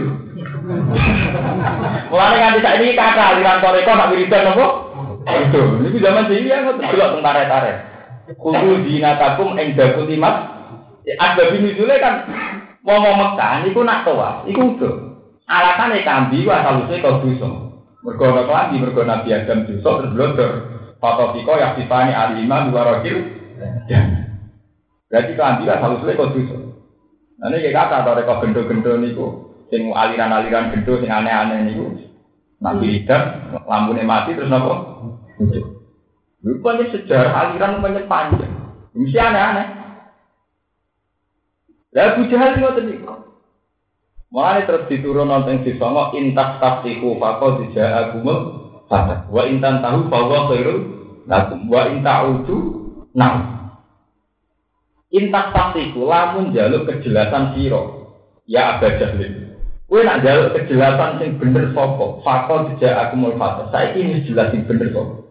Mulai 2.11 2.39
nganti 2.43 2.61
saat 2.61 2.79
ini 2.83 2.99
kata 2.99 3.23
aliran 3.35 3.63
toreko 3.63 3.93
nak 3.95 4.11
wiridan 4.11 4.51
apa? 4.55 4.67
Itu, 5.23 5.61
ini 5.87 5.99
zaman 6.03 6.27
sih 6.27 6.43
ya, 6.43 6.67
tergelak 6.67 7.15
tentara 7.15 7.43
tarik. 7.47 7.77
Kudu 8.43 8.83
dinatakum 8.83 9.55
ing 9.55 9.79
dakut 9.79 10.11
imat. 10.11 10.35
Ada 11.03 11.51
bini 11.51 11.75
kan 11.99 12.15
mau 12.83 12.99
Mekah, 12.99 13.63
iku 13.71 13.81
nak 13.87 14.03
tawaf, 14.03 14.47
iku 14.51 14.75
udah. 14.75 14.95
Alasannya 15.47 16.07
kambi 16.07 16.47
asal 16.47 16.87
usulnya 16.87 17.03
kau 17.03 17.21
dosa. 17.21 17.51
Mergo 18.03 18.25
ana 18.31 18.43
kelambi, 18.47 18.83
mergo 18.83 19.03
Nabi 19.05 19.29
Adam 19.31 19.69
dosa 19.69 19.91
terus 20.01 20.13
blodor. 20.15 20.51
Fatofiko 21.03 21.53
yang 21.59 21.75
dipani 21.75 22.15
alimah 22.15 22.71
dua 22.71 22.83
rojil. 22.89 23.19
Berarti 25.11 25.33
kelambi 25.35 25.65
asal 25.69 25.99
usulnya 25.99 26.19
kau 26.19 26.33
dosa. 26.33 26.57
Nah 27.43 27.51
kata 27.51 28.07
atau 28.07 28.15
rekor 28.15 28.37
gendo-gendo 28.47 28.93
niku, 29.03 29.27
sing 29.67 29.91
aliran-aliran 29.91 30.71
gendo 30.71 31.03
sing 31.03 31.11
aneh-aneh 31.11 31.67
niku. 31.67 31.91
Nabi 32.63 33.03
Adam 33.03 33.23
lampunya 33.67 34.07
mati 34.07 34.39
terus 34.39 34.47
nopo. 34.47 34.75
Rupanya 36.43 36.87
sejarah 36.91 37.35
aliran 37.35 37.83
banyak 37.83 38.07
panjang. 38.07 38.55
Mesti 38.95 39.19
aneh-aneh. 39.19 39.67
Lah 41.93 42.17
Abu 42.17 42.25
Jahal 42.33 42.57
ngoten 42.57 42.89
niku. 42.89 43.15
Mulane 44.33 44.65
terus 44.65 44.89
diturun 44.89 45.29
nonton 45.29 45.61
di 45.61 45.77
songo 45.77 46.17
intak 46.17 46.57
tafsiku 46.57 47.21
fako 47.21 47.61
dijaa 47.61 48.09
agumul 48.09 48.39
fatah. 48.89 49.29
Wa 49.29 49.45
intan 49.45 49.85
tahu 49.85 50.09
bahwa 50.09 50.49
khairul 50.49 50.81
lakum 51.29 51.69
wa 51.69 51.93
inta'udu 51.93 52.57
nah. 53.13 53.61
Intak 55.13 55.53
tafsiku 55.53 56.09
lamun 56.09 56.57
jaluk 56.57 56.89
kejelasan 56.89 57.53
siro. 57.53 58.09
Ya 58.49 58.81
Abu 58.81 58.89
Jahal. 58.97 59.53
Kue 59.85 60.01
nak 60.01 60.25
jaluk 60.25 60.57
kejelasan 60.57 61.21
sing 61.21 61.37
bener 61.37 61.77
sapa, 61.77 62.25
fako 62.25 62.73
dijaa 62.73 63.13
agumul 63.13 63.37
fatah. 63.37 63.69
Saiki 63.69 64.01
ini 64.01 64.25
jelas 64.25 64.49
sing 64.49 64.65
bener 64.65 64.97
sapa. 64.97 65.29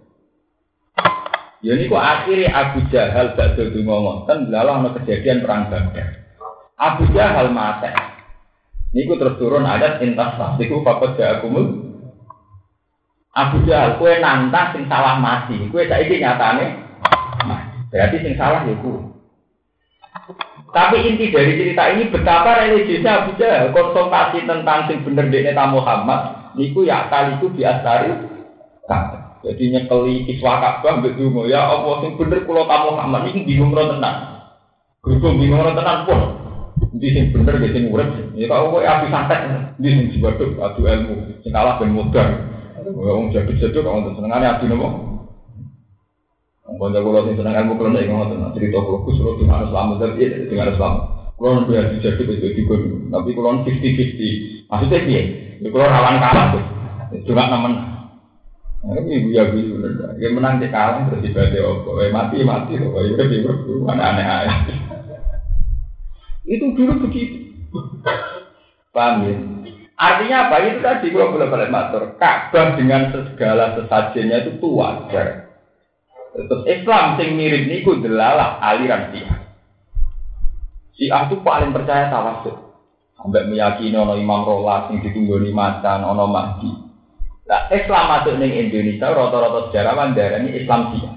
Ya 1.65 1.77
ini 1.77 1.89
kok 1.89 2.01
akhirnya 2.01 2.53
Abu 2.53 2.85
Jahal 2.93 3.33
gak 3.33 3.57
dulu 3.57 3.85
ngomong, 3.85 4.29
kan 4.29 4.49
belalah 4.49 4.81
ada 4.81 4.89
kejadian 4.97 5.45
perang 5.45 5.69
Badar. 5.69 6.21
Abu 6.81 7.05
Jahal 7.13 7.53
mati. 7.53 7.93
Niku 8.91 9.13
terus 9.21 9.37
turun 9.37 9.69
adat 9.69 10.01
intas 10.01 10.33
Niku 10.57 10.81
fakot 10.81 11.13
jahakumul. 11.13 11.93
Abu 13.37 13.63
Jahal, 13.69 14.01
kue 14.01 14.17
nantang 14.17 14.73
sing 14.73 14.89
salah 14.89 15.21
mati. 15.21 15.61
Kue 15.69 15.85
saiki 15.85 16.17
nyatane 16.17 16.89
Berarti 17.93 18.17
sing 18.25 18.33
salah 18.33 18.65
ya. 18.65 18.75
Tapi 20.71 21.03
inti 21.03 21.35
dari 21.35 21.59
cerita 21.59 21.91
ini 21.91 22.07
betapa 22.09 22.65
religiusnya 22.65 23.23
Abu 23.23 23.37
Jahal 23.37 23.69
konsultasi 23.75 24.47
tentang 24.49 24.89
sing 24.89 25.05
bener 25.05 25.29
dekne 25.29 25.53
Muhammad. 25.69 26.55
Niku 26.57 26.81
ya 26.81 27.07
kali 27.13 27.37
itu 27.37 27.47
diastari. 27.53 28.09
Jadi 29.41 29.63
nyekeli 29.73 30.27
iswa 30.33 30.61
Ka'bah 30.61 31.01
mbek 31.01 31.17
ya 31.47 31.61
Allah 31.61 31.95
sing 32.03 32.17
bener 32.17 32.43
kula 32.43 32.65
tamu 32.65 32.97
Muhammad 32.97 33.29
iki 33.29 33.45
bingung 33.45 33.75
ora 33.75 33.93
tenan. 33.93 34.15
Gerung 35.05 35.37
bingung 35.37 35.61
ora 35.61 36.07
pun. 36.07 36.40
Sing 36.91 37.31
bener 37.31 37.55
ge 37.63 37.71
sing 37.71 37.87
urip. 37.87 38.35
Ya 38.35 38.51
kok 38.51 38.67
kowe 38.67 38.83
api 38.83 39.07
santet 39.07 39.39
ndi 39.79 39.87
sing 39.95 40.05
diwaduk 40.11 40.59
adu 40.59 40.83
ilmu. 40.83 41.39
Sing 41.39 41.51
kalah 41.55 41.79
ben 41.79 41.95
mudar. 41.95 42.27
Wong 42.91 43.31
jaduk-jaduk 43.31 43.79
kok 43.79 43.93
wonten 43.95 44.19
senengane 44.19 44.43
adu 44.43 44.67
nopo? 44.67 44.87
Kanca 46.67 46.99
kula 46.99 47.23
sing 47.23 47.39
seneng 47.39 47.55
ilmu 47.55 47.79
kula 47.79 47.95
nek 47.95 48.11
ngoten 48.11 48.43
cerita 48.51 48.83
kula 48.83 49.07
Gus 49.07 49.19
kula 49.23 49.39
dengan 49.39 49.63
Islam 49.63 49.95
dari 50.03 50.25
dengan 50.51 50.67
Islam. 50.75 50.93
Kula 51.39 51.49
nanti 51.63 51.79
adu 51.79 51.95
jaduk 52.03 52.27
itu 52.27 52.47
juga 52.59 52.75
tapi 53.07 53.29
kula 53.39 53.63
50-50. 53.63 54.67
Maksudnya 54.67 54.99
piye? 55.07 55.21
Ya 55.63 55.67
kula 55.71 55.85
rawan 55.87 56.19
kalah. 56.19 56.47
Juga 57.23 57.47
nemen 57.47 57.73
ini 58.81 59.11
ibu 59.21 59.29
ya 59.31 59.47
ibu 59.47 59.77
bener. 59.79 60.17
Ya 60.19 60.27
menang 60.33 60.59
di 60.59 60.67
kalah 60.67 61.07
ibadah 61.07 61.61
opo. 61.71 62.03
Eh 62.03 62.11
mati 62.11 62.43
mati 62.43 62.75
loh. 62.75 62.99
Ya 62.99 63.15
udah 63.15 63.25
ibu 63.31 63.79
mana 63.87 64.11
aneh 64.11 64.25
aneh. 64.27 64.90
Itu 66.45 66.73
dulu 66.73 67.05
begitu. 67.05 67.53
Paham 68.91 69.15
ya? 69.23 69.35
Artinya 70.01 70.49
apa? 70.49 70.55
Itu 70.65 70.79
tadi 70.81 71.13
gua 71.13 71.29
boleh 71.29 71.47
balik 71.47 71.69
matur. 71.69 72.17
Ka'bah 72.17 72.73
dengan 72.73 73.13
segala 73.13 73.77
sesajennya 73.77 74.49
itu 74.49 74.57
wajar. 74.65 75.51
Terus 76.31 76.63
Islam 76.65 77.19
sing 77.19 77.37
mirip 77.37 77.67
niku 77.67 77.99
delalah 78.01 78.57
aliran 78.63 79.13
Syiah. 79.13 79.37
Syiah 80.95 81.21
itu 81.29 81.37
paling 81.45 81.75
percaya 81.75 82.09
tawasul. 82.09 82.71
Sampai 83.19 83.45
meyakini 83.45 83.93
ono 83.93 84.17
Imam 84.17 84.41
Rolas 84.41 84.89
yang 84.89 85.05
ditunggu 85.05 85.37
di 85.45 85.53
macan, 85.53 86.01
ono 86.01 86.25
Mahdi. 86.25 86.71
Nah, 87.45 87.69
Islam 87.69 88.09
masuk 88.09 88.39
ning 88.39 88.57
Indonesia 88.57 89.11
rata-rata 89.11 89.69
sejarawan 89.69 90.17
darah 90.17 90.41
ini 90.41 90.57
Islam 90.57 90.89
Syiah. 90.89 91.15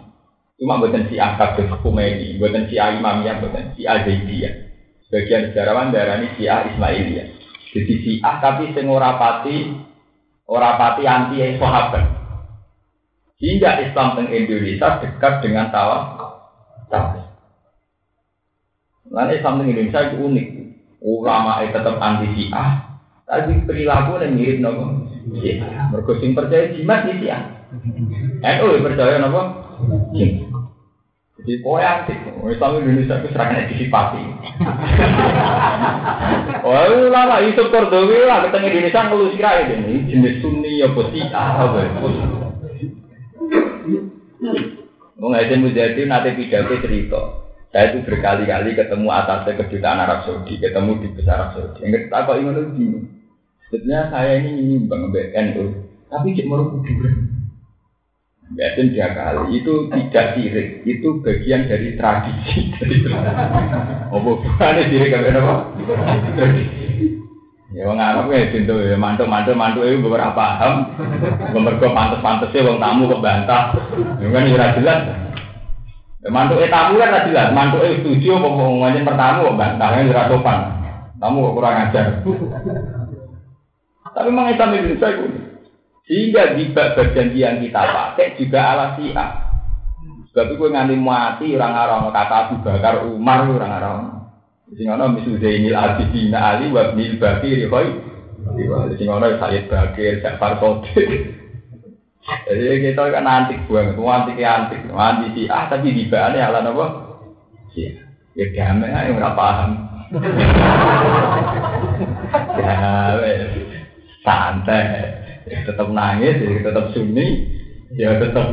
Cuma 0.60 0.82
buatan 0.82 1.08
Syiah 1.08 1.40
kabeh 1.40 1.70
Khomeini, 1.80 2.36
buatan 2.36 2.68
Syiah 2.68 2.92
Imamiyah, 3.00 3.40
buatan 3.40 3.72
Syiah 3.72 4.04
Zaidiyah. 4.04 4.54
Sebagian 5.14 5.54
sejarawan 5.54 5.94
darah 5.94 6.18
ini 6.18 6.34
Syiah 6.34 6.74
Ismailiyah. 6.74 7.38
Jadi 7.70 7.94
Syiah 8.02 8.34
tapi 8.42 8.74
sing 8.74 8.90
ora 8.90 9.14
pati 9.14 9.70
Orang 10.50 10.74
pati 10.74 11.06
anti 11.06 11.38
sahabat. 11.54 12.02
Hingga 13.38 13.70
Islam 13.86 14.18
teng 14.18 14.28
Indonesia 14.34 14.98
dekat 14.98 15.38
dengan 15.38 15.70
tawaf. 15.70 16.18
Tawaf. 16.90 17.30
Lalu 19.06 19.38
Islam 19.38 19.62
teng 19.62 19.70
Indonesia 19.70 20.00
itu 20.10 20.16
unik. 20.18 20.46
Ulama 20.98 21.62
itu 21.62 21.78
tetap 21.78 21.96
anti 22.02 22.26
Syiah, 22.34 22.98
tapi 23.22 23.62
perilaku 23.70 24.18
yang 24.18 24.34
mirip 24.34 24.58
nopo. 24.58 24.84
Mergo 25.94 26.12
percaya 26.18 26.74
jimat 26.74 27.06
di 27.06 27.22
Syiah. 27.22 27.70
NU 28.42 28.82
percaya 28.82 29.22
nopo. 29.22 29.42
Kau 31.44 31.76
antik, 31.76 32.16
Islam 32.24 32.80
Indonesia 32.80 33.20
itu 33.20 33.28
serangan 33.36 33.68
disipati. 33.68 34.24
Oh, 36.64 37.12
lama 37.12 37.36
itu 37.44 37.68
Kordowi 37.72 38.24
lah, 38.24 38.48
ketemu 38.48 38.66
Indonesia 38.72 39.00
ngeluh 39.04 39.28
sirai 39.36 39.68
ini 39.76 40.08
jenis 40.08 40.40
Sunni 40.40 40.80
ya 40.80 40.88
Syiah 40.88 41.68
apa 41.68 41.84
ya? 41.84 41.90
Mau 45.20 45.28
ngajin 45.28 45.68
nanti 46.08 46.30
pidato 46.32 46.74
cerita. 46.80 47.20
Saya 47.74 47.90
itu 47.92 48.06
berkali-kali 48.08 48.72
ketemu 48.72 49.08
atasnya 49.12 49.58
kedutaan 49.58 50.00
Arab 50.00 50.24
Saudi, 50.24 50.62
ketemu 50.62 50.96
di 51.04 51.08
besar 51.12 51.42
Arab 51.42 51.50
Saudi. 51.58 51.84
Yang 51.84 52.08
kita 52.08 52.24
kok 52.24 52.38
ingin 52.38 52.54
lebih. 52.54 52.86
Sebetulnya 53.66 54.00
saya 54.14 54.32
ini 54.38 54.78
nyumbang 54.78 55.10
BNU, 55.10 55.64
tapi 56.06 56.38
cek 56.38 56.46
mau 56.46 56.70
kuburan. 56.70 57.33
Yasin 58.54 58.94
tiga 58.94 59.10
kali 59.18 59.58
itu 59.58 59.90
tidak 59.90 60.38
sirik, 60.38 60.86
itu 60.86 61.08
bagian 61.26 61.66
dari 61.66 61.98
tradisi. 61.98 62.70
Oh 64.14 64.22
bukan 64.22 64.78
sirik 64.86 65.10
apa? 65.10 65.54
Ya 67.74 67.90
wong 67.90 67.98
Arab 67.98 68.30
ya 68.30 68.54
pintu 68.54 68.78
ya 68.78 68.94
mantuk 68.94 69.26
mantuk 69.26 69.82
itu 69.82 69.98
beberapa 69.98 70.30
paham. 70.30 70.94
Mergo 71.50 71.90
pantes-pantes 71.90 72.54
wong 72.54 72.78
tamu 72.78 73.10
kok 73.10 73.18
bantah. 73.18 73.74
Ya 74.22 74.30
kan 74.30 74.46
ora 74.46 74.66
jelas. 74.78 75.00
Ya 76.22 76.28
mantuk 76.30 76.62
e 76.62 76.70
tamu 76.70 77.02
kan 77.02 77.10
ora 77.10 77.26
jelas, 77.26 77.50
mantuk 77.50 77.82
e 77.82 77.98
setuju 77.98 78.38
apa 78.38 78.48
ngomongin 78.54 79.02
pertamu 79.02 79.50
kok 79.50 79.58
bantahnya 79.58 80.14
ora 80.14 80.30
sopan. 80.30 80.58
Tamu 81.18 81.50
kok 81.50 81.54
kurang 81.58 81.82
ajar. 81.90 82.06
Tapi 84.14 84.30
memang 84.30 84.54
Islam 84.54 84.78
Indonesia 84.78 85.08
itu 85.10 85.26
sehingga 86.04 86.52
bagian 86.76 87.32
yang 87.32 87.64
kita 87.64 87.80
pakai 87.80 88.36
juga 88.36 88.60
ala 88.60 88.86
siap. 89.00 89.44
Sebab 90.34 90.50
itu 90.50 90.66
nganti 90.66 90.98
mati 90.98 91.54
orang 91.54 91.78
Arab 91.78 92.10
kata 92.10 92.50
Abu 92.50 92.58
Bakar 92.60 93.06
Umar 93.06 93.46
orang 93.46 93.72
Arab. 93.72 94.00
Sing 94.74 94.90
ana 94.90 95.06
misu 95.06 95.38
Zainil 95.38 95.78
Abidin 95.78 96.34
Ali 96.34 96.74
wa 96.74 96.90
Ibnil 96.90 97.22
Bakir 97.22 97.70
koi. 97.70 97.88
Sing 98.98 99.06
ana 99.08 99.38
Sayyid 99.38 99.70
Bakir, 99.70 100.18
Ja'far 100.20 100.58
Sodik. 100.58 101.38
Jadi 102.24 102.80
kita 102.80 103.12
kan 103.12 103.28
antik 103.28 103.68
banget, 103.68 104.00
antik 104.00 104.40
antik, 104.40 104.80
antik 104.96 105.36
sih 105.36 105.44
ah 105.52 105.68
tapi 105.68 105.92
di 105.92 106.08
bawahnya 106.08 106.48
ala 106.48 106.64
apa? 106.64 106.86
Iya, 107.76 108.00
ya 108.32 108.48
damai 108.48 108.96
aja 108.96 109.12
nggak 109.12 109.36
paham. 109.36 109.76
ya, 112.64 112.80
santai, 114.24 115.20
tetap 115.44 115.88
nangis, 115.92 116.40
tetap 116.40 116.92
sunyi, 116.96 117.26
ya 117.94 118.16
tetap 118.16 118.46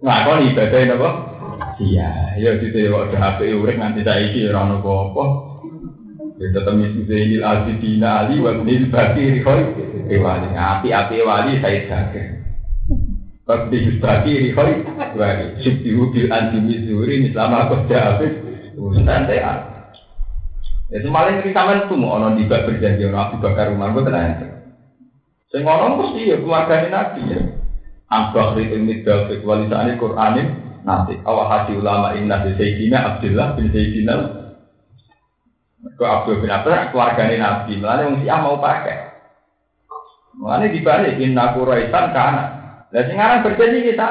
ngakon 0.00 0.46
ibadah 0.54 0.80
apa? 0.94 1.10
Iya, 1.76 2.10
ya 2.40 2.50
gitu 2.56 2.76
ya 2.76 2.90
waktu 2.92 3.16
HP 3.20 3.40
urek 3.52 3.76
nanti 3.76 4.00
saya 4.00 4.24
isi 4.24 4.48
orang 4.48 4.80
nopo 4.80 5.12
apa. 5.12 5.24
Ya 6.36 6.52
tetap 6.52 6.72
misu 6.76 7.04
Zainil 7.08 7.44
Abidina 7.44 8.24
Ali 8.24 8.40
wa 8.40 8.56
Ibnil 8.56 8.88
Bakir 8.88 9.44
koi. 9.44 9.62
Wali 10.20 10.48
api 10.52 10.88
api 10.92 11.16
wali 11.24 11.60
saya 11.60 11.84
jaga. 11.88 12.22
Bakti 13.44 14.00
Bakir 14.00 14.52
koi. 14.56 14.72
Wali 15.16 15.46
subtihu 15.64 16.12
bil 16.12 16.28
anti 16.32 16.58
mizuri 16.60 17.28
mislama 17.28 17.68
aku 17.68 17.88
jawab. 17.88 18.24
Santai 19.04 19.40
ah. 19.40 19.58
Ya 20.86 21.02
semalam 21.02 21.42
kita 21.42 21.50
sampean 21.50 21.90
tuh 21.90 21.98
mau 21.98 22.14
ono 22.20 22.38
dibak 22.38 22.62
berjanji 22.68 23.10
ono 23.10 23.18
Abu 23.18 23.36
Bakar 23.42 23.74
Umar 23.74 23.90
gue 23.90 24.06
ngomong 25.54 25.92
mesti 26.02 26.34
ya 26.34 26.36
keluarga 26.42 26.90
Nabi 26.90 27.22
ya. 27.30 27.40
Ambak 28.06 28.54
itu 28.62 28.78
midal 28.78 29.26
kualitasnya 29.42 29.98
Quranin 29.98 30.46
nanti 30.86 31.18
awal 31.26 31.50
hati 31.50 31.74
ulama 31.74 32.14
inna 32.14 32.46
di 32.46 32.54
Sayyidina 32.54 32.98
Abdullah 33.02 33.58
bin 33.58 33.74
Sayyidina 33.74 34.14
ke 35.98 36.04
Abdul 36.06 36.38
bin 36.42 36.50
Abdullah 36.50 36.90
keluarganya 36.94 37.36
Nabi. 37.42 37.78
Malah 37.82 38.02
yang 38.06 38.22
siapa 38.22 38.42
mau 38.46 38.62
pakai. 38.62 38.98
Malah 40.38 40.70
dibalik 40.70 41.18
inna 41.18 41.54
kuraitan 41.58 42.14
karena 42.14 42.44
dan 42.94 43.02
sekarang 43.10 43.42
berjanji 43.42 43.78
kita 43.90 44.06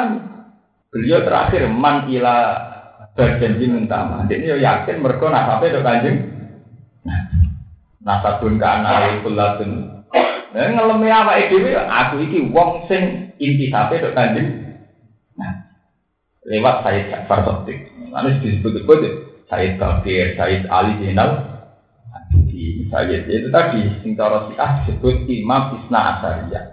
beliau 0.92 1.20
terakhir 1.24 1.64
man 1.72 2.12
ila 2.12 2.36
berjanji 3.16 3.66
mentama. 3.72 4.28
Jadi 4.28 4.44
yo 4.44 4.58
yakin 4.60 5.00
mereka 5.00 5.32
nasabnya 5.32 5.72
itu 5.72 5.80
kanjeng 5.80 6.18
nasabun 8.04 8.60
kana 8.60 9.24
kulatun 9.24 9.95
Nah, 10.56 10.72
ngelemi 10.72 11.12
apa 11.12 11.36
itu? 11.43 11.68
Aku 11.76 12.24
iki 12.24 12.47
wong 12.47 12.88
sing 12.88 13.36
inti 13.36 13.68
sampai 13.68 13.99
itu 13.99 14.10
kanjeng 14.16 14.47
lewat 16.47 16.86
Said 16.86 17.12
Ja'far 17.12 17.43
Sotik. 17.43 17.91
Lalu 18.14 18.39
disebut-sebut 18.39 18.99
Said 19.51 19.76
Bakir, 19.76 20.39
Said 20.39 20.64
Ali 20.72 20.95
Zainal, 21.03 21.43
di 22.47 22.88
Said 22.88 23.28
itu 23.28 23.51
tadi 23.51 23.84
sing 23.99 24.16
cara 24.16 24.47
Syiah 24.47 24.72
disebut 24.80 25.28
Imam 25.28 25.76
Isna 25.82 25.99
Asariyah. 26.16 26.66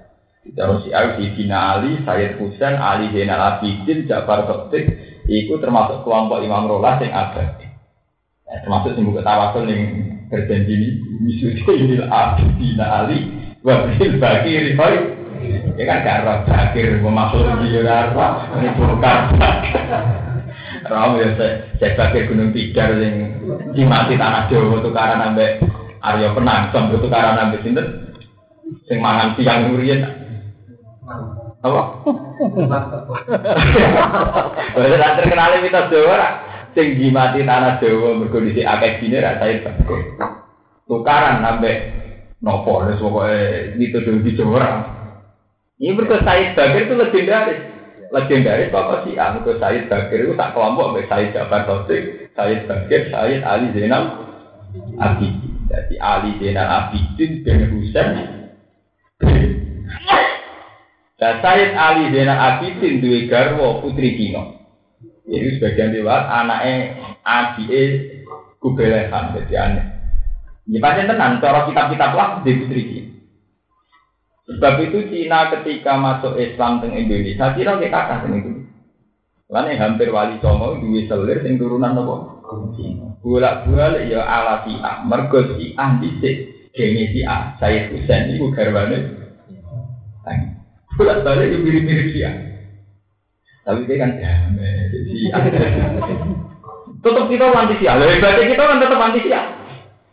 Di 0.46 0.50
cara 0.54 0.78
Syiah 0.78 1.18
di 1.18 1.26
Dina 1.34 1.58
Ali, 1.74 1.98
Said 2.06 2.38
Husain, 2.38 2.78
Ali 2.78 3.10
Zainal 3.10 3.58
Abidin, 3.58 4.06
Ja'far 4.06 4.46
Sotik, 4.46 4.94
itu 5.26 5.54
termasuk 5.58 6.06
kelompok 6.06 6.38
Imam 6.44 6.70
Rolah 6.70 7.02
yang 7.02 7.10
ada. 7.10 7.58
Ya, 8.46 8.62
termasuk 8.62 8.94
yang 8.94 9.10
buka 9.10 9.26
tawasul 9.26 9.66
yang 9.66 9.82
berjanji 10.28 10.70
ini, 10.70 10.88
Misudinil 11.24 12.06
Abidin 12.06 12.78
Ali, 12.78 13.41
Wabil 13.62 14.18
Bakir, 14.18 14.74
Ya 15.72 15.84
kan 15.88 16.04
gak 16.04 16.22
roh 16.22 16.38
bakir, 16.46 17.00
dia 17.02 17.80
gak 17.82 18.14
roh, 18.14 18.32
ini 18.60 18.68
bukan. 18.78 19.18
Roh 20.86 21.14
ya 21.18 21.28
saya 21.78 21.88
bakir 21.98 22.30
gunung 22.30 22.50
tiga 22.54 22.90
yang 22.94 23.42
dimati 23.74 24.14
tanah 24.18 24.46
Jawa 24.50 24.82
tukaran 24.82 25.22
sampai 25.22 25.58
Aryo 26.02 26.34
Penang, 26.34 26.70
sampai 26.70 26.98
tukaran 26.98 27.38
sampai 27.38 27.62
sinten, 27.62 27.86
sing 28.86 28.98
mangan 28.98 29.34
siang 29.38 29.70
ngurian. 29.70 30.02
Apa? 31.62 31.82
Wes 34.78 35.02
terkenal 35.22 35.62
mitos 35.62 35.90
Jawa 35.90 36.18
sing 36.74 36.98
dimati 36.98 37.46
tanah 37.46 37.78
Jawa 37.78 38.18
mergo 38.18 38.42
dhisik 38.42 38.66
akeh 38.66 39.02
dine 39.02 39.18
ra 39.22 39.38
saya 39.38 39.62
bakir. 39.62 40.18
Tukaran 40.86 41.42
sampai 41.46 42.01
nopo 42.42 42.82
wis 42.84 42.98
pokoke 42.98 43.78
mitos 43.78 44.04
di 44.04 44.32
Jawa 44.34 45.00
ini 45.82 45.98
berkata 45.98 46.22
Said 46.22 46.54
Bakir 46.54 46.86
itu 46.86 46.94
legendaris. 46.94 47.60
Legendaris 48.14 48.70
Bapak 48.70 49.02
si 49.02 49.18
A. 49.18 49.34
Berkata 49.34 49.66
Said 49.66 49.90
Bakir 49.90 50.30
itu 50.30 50.38
tak 50.38 50.54
kelompok 50.54 50.94
dengan 50.94 51.10
Said 51.10 51.34
Jafar 51.34 51.66
Sotik, 51.66 52.30
Said 52.38 52.70
Bakir, 52.70 53.10
Said 53.10 53.42
Ali 53.42 53.74
Zainal 53.74 54.04
Abidin. 55.02 55.66
Jadi 55.66 55.94
Ali 55.98 56.38
Zainal 56.38 56.68
Abidin 56.70 57.30
bin 57.42 57.58
Husain. 57.74 58.12
Dan 61.18 61.34
Said 61.42 61.74
Ali 61.74 62.14
Zainal 62.14 62.38
Abidin 62.38 63.02
dua 63.02 63.18
garwo 63.26 63.82
putri 63.82 64.14
Kino. 64.14 64.62
Ini 65.26 65.58
sebagian 65.58 65.90
lewat 65.98 66.22
anaknya 66.30 66.74
Adi 67.26 67.66
Kubelehan. 68.62 69.34
Jadi 69.34 69.54
aneh. 69.58 69.86
Ini 70.62 70.78
pasti 70.78 71.02
tenang, 71.10 71.42
cara 71.42 71.66
kitab-kitab 71.66 72.10
lah 72.14 72.28
di 72.46 72.52
putri. 72.54 72.82
Sebab 74.46 74.74
itu 74.84 74.98
Cina 75.10 75.50
ketika 75.50 75.98
masuk 75.98 76.38
Islam 76.38 76.82
teng 76.82 76.94
Indonesia, 76.94 77.54
Cina 77.54 77.78
kayak 77.78 77.94
kakak 77.94 78.18
teng 78.26 78.34
itu. 78.38 78.50
Lain 79.52 79.76
hampir 79.76 80.08
wali 80.08 80.40
songo 80.40 80.80
duwe 80.80 81.04
selir 81.04 81.44
sing 81.44 81.60
turunan 81.60 81.92
apa? 81.92 82.14
Bolak 83.20 83.68
balik 83.68 84.08
ya 84.08 84.24
ala 84.24 84.64
si 84.64 84.72
A, 84.80 85.04
mergo 85.04 85.44
si 85.54 85.76
A 85.76 86.00
dhisik 86.00 86.34
gene 86.72 87.12
si 87.12 87.20
A, 87.20 87.52
saya 87.60 87.92
Husain 87.92 88.32
iku 88.32 88.48
garwane. 88.48 88.98
Bolak 90.96 91.20
balik 91.20 91.52
yo 91.52 91.58
mirip-mirip 91.60 92.16
si 92.16 92.24
A. 92.24 92.32
Tapi 93.62 93.86
dia 93.86 94.00
kan 94.00 94.16
damai 94.16 94.88
A. 95.30 95.38
Tetap 97.02 97.26
kita 97.26 97.46
anti 97.50 97.74
si 97.82 97.84
A, 97.90 97.98
lebih 97.98 98.22
kita 98.22 98.62
kan 98.62 98.78
tetap 98.78 99.00
anti 99.04 99.20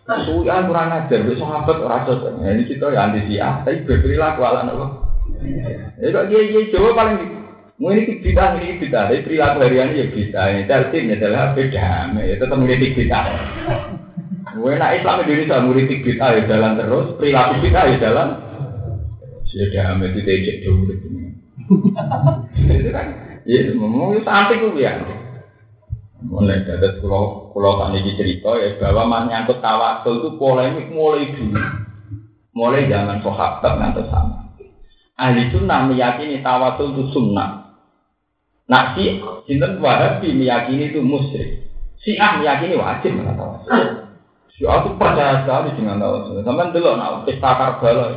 Suya 0.09 0.65
kurang 0.65 0.89
ajar, 0.89 1.21
besok 1.21 1.45
sahabat 1.45 1.77
rasa 1.85 2.33
nah, 2.41 2.49
ini 2.49 2.65
kita 2.65 2.89
ya 2.89 3.05
anti 3.05 3.29
siap, 3.29 3.61
tapi 3.61 3.85
berperilaku 3.85 4.41
ala 4.41 4.65
nopo. 4.65 4.85
Ya 6.01 6.09
kok 6.09 6.25
dia 6.33 6.49
dia 6.49 6.65
coba 6.73 6.89
paling 6.97 7.17
mau 7.77 7.93
ini 7.93 8.17
kita 8.17 8.57
ini 8.57 8.81
kita, 8.81 9.05
tapi 9.05 9.21
perilaku 9.21 9.61
harian 9.61 9.93
ya 9.93 10.09
kita 10.09 10.41
ini 10.49 10.65
tertib 10.65 11.03
ya 11.05 11.15
adalah 11.21 11.53
beda, 11.53 11.89
ya 12.25 12.33
tetap 12.41 12.57
mengkritik 12.57 12.97
kita. 12.97 13.19
Gue 14.57 14.73
nak 14.81 14.97
Islam 14.97 15.21
Indonesia 15.21 15.61
mengkritik 15.61 15.99
kita 16.01 16.25
ya 16.25 16.41
jalan 16.49 16.73
terus, 16.81 17.07
perilaku 17.21 17.53
kita 17.69 17.79
ya 17.93 17.95
jalan. 18.01 18.27
Sudah 19.45 19.93
amat 19.93 20.13
itu 20.13 20.29
ejek 20.29 20.57
dulu 20.61 20.93
Itu 22.69 22.89
kan, 22.93 23.07
ya, 23.45 23.59
mau 23.77 24.13
sampai 24.25 24.57
gue 24.57 24.81
ya. 24.81 24.97
Mulai 26.19 26.67
dari 26.67 26.99
pulau 26.99 27.47
pulau 27.55 27.79
tani 27.79 28.03
cerita 28.03 28.51
ya 28.59 28.75
bahwa 28.75 29.07
menyangkut 29.07 29.63
tawasul 29.63 30.19
itu 30.19 30.29
polemik 30.35 30.91
mulai 30.91 31.31
dulu, 31.31 31.63
mulai 32.51 32.91
zaman 32.91 33.23
sahabat 33.23 33.73
nanti 33.79 34.03
sama. 34.11 34.51
Ahli 35.15 35.47
sunnah 35.47 35.87
meyakini 35.87 36.43
tawasul 36.43 36.91
itu 36.91 37.03
sunnah. 37.15 37.71
Nah 38.67 38.99
si 38.99 39.15
sinten 39.47 39.79
wahabi 39.79 40.35
meyakini 40.35 40.91
itu 40.91 40.99
musyrik. 40.99 41.71
Si 42.03 42.19
ah 42.19 42.35
meyakini 42.35 42.75
wajib 42.75 43.15
dengan 43.15 43.39
tawasul. 43.39 44.11
Si 44.59 44.67
ah 44.67 44.83
itu 44.83 44.99
percaya 44.99 45.47
sekali 45.47 45.71
dengan 45.79 46.03
tawasul. 46.03 46.43
Sampai 46.43 46.75
dulu 46.75 46.99
nak 46.99 47.23
pesta 47.23 47.51
karbala. 47.55 48.07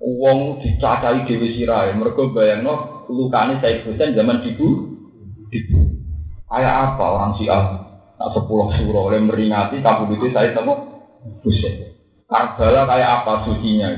Uang 0.00 0.60
dicacai 0.60 1.24
dewi 1.24 1.56
sirai. 1.56 1.96
Mereka 1.96 2.36
bayang 2.36 2.68
lukane 3.08 3.64
saya 3.64 3.80
Husain 3.84 4.12
zaman 4.12 4.44
dibu. 4.44 4.96
Dibu. 5.48 5.99
Kayak 6.50 6.74
apa 6.74 7.04
orang 7.06 7.32
si 7.38 7.46
ah? 7.46 7.78
Nak 8.18 8.36
sepuluh 8.36 8.68
surah 8.74 9.02
oleh 9.06 9.22
meringati 9.22 9.80
kabut 9.80 10.12
itu 10.12 10.34
saya 10.34 10.52
tahu. 10.52 10.74
Husain. 11.46 11.94
Karbala 12.26 12.84
kayak 12.90 13.10
apa 13.22 13.32
sucinya? 13.46 13.88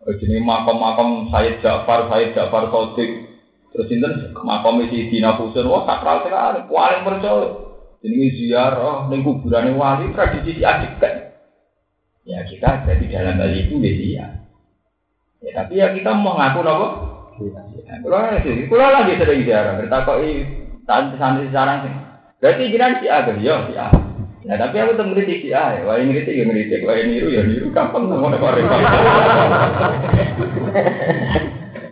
Jadi 0.00 0.40
makam-makam 0.40 1.28
Sayyid 1.28 1.60
Ja'far, 1.60 2.08
Sayyid 2.08 2.32
Ja'far 2.32 2.72
Sodik, 2.72 3.30
Terus 3.70 3.86
sinten 3.86 4.34
makom 4.34 4.82
isi 4.82 5.06
Dina 5.06 5.38
Husain 5.38 5.62
wah 5.70 5.86
sakral 5.86 6.26
sekali, 6.26 6.66
paling 6.66 7.02
percaya. 7.06 7.48
Ini 8.00 8.32
ziarah 8.34 9.06
ning 9.12 9.22
kuburan 9.22 9.76
wali 9.78 10.10
tradisi 10.10 10.58
kan. 10.58 11.30
Ya 12.26 12.42
kita 12.48 12.82
ada 12.82 12.92
di 12.96 13.06
dalam 13.06 13.38
hal 13.38 13.52
itu 13.54 13.76
ya 13.78 13.92
dia. 13.94 14.26
Ya 15.44 15.50
tapi 15.54 15.78
ya 15.78 15.94
kita 15.94 16.10
mau 16.16 16.34
ngaku 16.34 16.60
nopo. 16.64 16.86
Ya, 17.40 17.96
kalau 18.04 18.20
lagi, 18.20 18.68
kalau 18.68 18.90
lagi 18.92 19.16
sering 19.16 19.48
ziarah, 19.48 19.80
bertakoi 19.80 20.59
santri-santri 20.90 21.46
sekarang 21.54 21.86
sih. 21.86 21.94
Berarti 22.42 22.72
jiran 22.74 22.98
si 22.98 23.06
A, 23.06 23.22
ya 23.38 23.56
si 23.70 23.74
A. 23.78 23.86
Ya 24.40 24.56
tapi 24.56 24.80
aku 24.80 24.98
tuh 24.98 25.06
ngeritik 25.06 25.44
si 25.46 25.48
A, 25.54 25.78
ya. 25.78 25.86
wah 25.86 26.00
ngeritik 26.00 26.34
ya 26.34 26.42
ngeritik, 26.48 26.82
wah 26.82 26.98
niru 26.98 27.28
ya 27.30 27.46
niru, 27.46 27.70
gampang 27.70 28.10
nggak 28.10 28.18
mau 28.18 28.32
repot. 28.32 28.58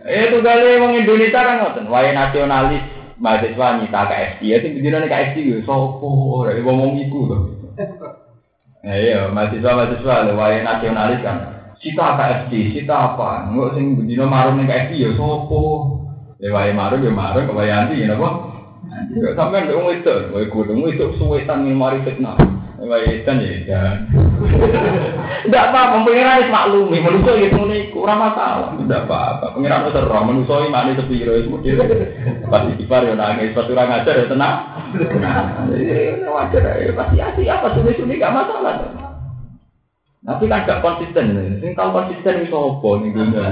Eh 0.09 0.33
itu 0.33 0.41
kali 0.41 0.81
wong 0.81 0.97
Indonesia 1.05 1.45
kan 1.45 1.61
ngoten, 1.61 1.85
wae 1.93 2.17
nasionalis 2.17 2.81
mahasiswa 3.21 3.77
nyita 3.77 4.09
KFC, 4.09 4.41
ya 4.41 4.57
sing 4.65 4.73
bendina 4.73 5.05
KFC 5.05 5.37
yo 5.45 5.61
sapa, 5.69 6.49
dari 6.49 6.65
ngomong 6.65 6.97
iku 6.97 7.21
to. 7.29 7.37
Eh 8.89 9.13
iya, 9.13 9.29
mahasiswa 9.29 9.77
mahasiswa 9.77 10.25
lho 10.25 10.33
wae 10.41 10.65
nasionalis 10.65 11.21
kan. 11.21 11.37
Sita 11.77 12.17
KFC, 12.17 12.73
sita 12.73 13.13
apa? 13.13 13.53
Enggak 13.53 13.77
sing 13.77 14.01
bendina 14.01 14.25
marung 14.25 14.57
ning 14.57 14.73
KFC? 14.73 15.05
Ya 15.05 16.49
wae 16.57 16.73
marung 16.73 17.05
yo 17.05 17.13
marung, 17.13 17.53
wae 17.53 17.69
anti 17.69 18.01
ya 18.01 18.17
Sampeyan 19.09 19.73
wong 19.73 19.89
itu, 20.05 20.17
wae 20.37 20.47
kudu 20.53 20.77
itu 20.93 21.17
suwetan 21.17 21.65
mari 21.73 22.05
fitnah. 22.05 22.37
Wah 22.79 23.01
edan 23.03 23.43
ya. 23.67 24.07
Tidak 25.43 25.65
apa-apa, 25.75 26.07
pengiran 26.07 26.47
itu 26.47 26.53
maklumi, 26.55 27.03
manusia 27.03 27.35
itu 27.35 27.59
nih 27.67 27.91
kurang 27.91 28.23
masalah. 28.23 28.71
Tidak 28.79 29.03
apa-apa, 29.03 29.57
pengiran 29.59 29.83
itu 29.83 29.91
serem, 29.99 30.25
manusia 30.31 30.63
ini 30.63 30.71
mana 30.71 30.95
sepiro 30.95 31.35
itu. 31.35 31.59
Pasti 32.47 32.79
kipar 32.79 33.03
ya 33.03 33.19
nangis, 33.19 33.51
pasti 33.51 33.75
orang 33.75 33.89
ngajar 33.91 34.15
ya 34.15 34.31
tenang. 34.31 34.57
Nah, 35.19 35.67
wajar 36.31 36.63
ya, 36.79 36.93
pasti 36.95 37.17
asli 37.19 37.45
apa 37.51 37.67
suni-suni 37.75 38.15
gak 38.15 38.31
masalah. 38.31 38.79
Tapi 40.23 40.45
kan 40.47 40.63
gak 40.63 40.83
konsisten, 40.85 41.59
sing 41.59 41.75
tahu 41.75 41.91
konsisten 41.91 42.47
itu 42.47 42.55
apa 42.55 42.91
nih 43.03 43.11
dunia. 43.11 43.49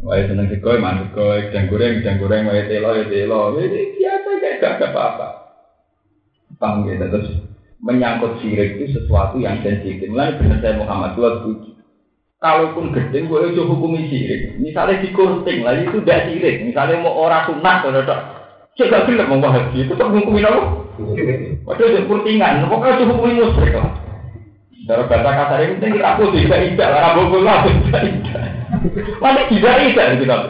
Wah 0.00 0.16
seneng 0.16 0.48
sekoy, 0.48 0.80
mana 0.80 1.12
sekoy, 1.12 1.52
jang 1.52 1.68
goreng, 1.68 2.00
jang 2.00 2.16
goreng, 2.16 2.48
wah 2.48 2.56
telo, 2.64 2.96
ya 2.96 3.04
telo, 3.04 3.52
biasa 3.52 4.28
kayak 4.40 4.56
gak 4.56 4.72
ada 4.80 4.86
apa-apa. 4.96 5.28
Paham 6.56 6.88
ya, 6.88 7.04
terus 7.04 7.28
menyangkut 7.84 8.40
sirik 8.40 8.80
itu 8.80 8.96
sesuatu 8.96 9.36
yang 9.36 9.60
sensitif. 9.60 10.08
Mulai 10.08 10.40
benar 10.40 10.64
saya 10.64 10.80
Muhammad 10.80 11.20
dua 11.20 11.28
setuju. 11.40 11.76
Kalaupun 12.40 12.96
gede, 12.96 13.28
gue 13.28 13.40
itu 13.52 13.62
hukumi 13.68 14.08
sirik. 14.08 14.56
Misalnya 14.56 15.04
di 15.04 15.12
kurting, 15.12 15.60
lagi 15.60 15.84
itu 15.84 16.00
tidak 16.00 16.32
sirik. 16.32 16.56
Misalnya 16.64 17.04
mau 17.04 17.20
orang 17.20 17.52
sunat, 17.52 17.76
kalau 17.84 18.00
saya 18.80 18.88
gak 18.88 19.04
bilang 19.04 19.28
mau 19.28 19.52
haji 19.52 19.84
itu 19.84 19.92
tak 19.92 20.08
hukumin 20.08 20.48
apa? 20.48 20.60
Padahal 21.68 21.92
itu 21.92 22.08
kurtingan, 22.08 22.64
pokoknya 22.72 22.96
itu 22.96 23.04
hukumi 23.04 23.40
musrik 23.44 23.76
lah. 23.76 23.88
Dari 24.88 25.04
bahasa 25.06 25.30
kasar 25.36 25.60
ini 25.60 25.76
penting 25.76 26.00
aku 26.00 26.32
tidak 26.32 26.60
tidak, 26.72 26.88
karena 26.88 27.16
bogol 27.20 27.44
lah 27.44 27.68
tidak 27.68 28.02
tidak. 28.08 28.59
Mana 29.22 29.46
tidak 29.48 29.74
tidak 29.92 30.06
itu 30.16 30.24
kan? 30.24 30.42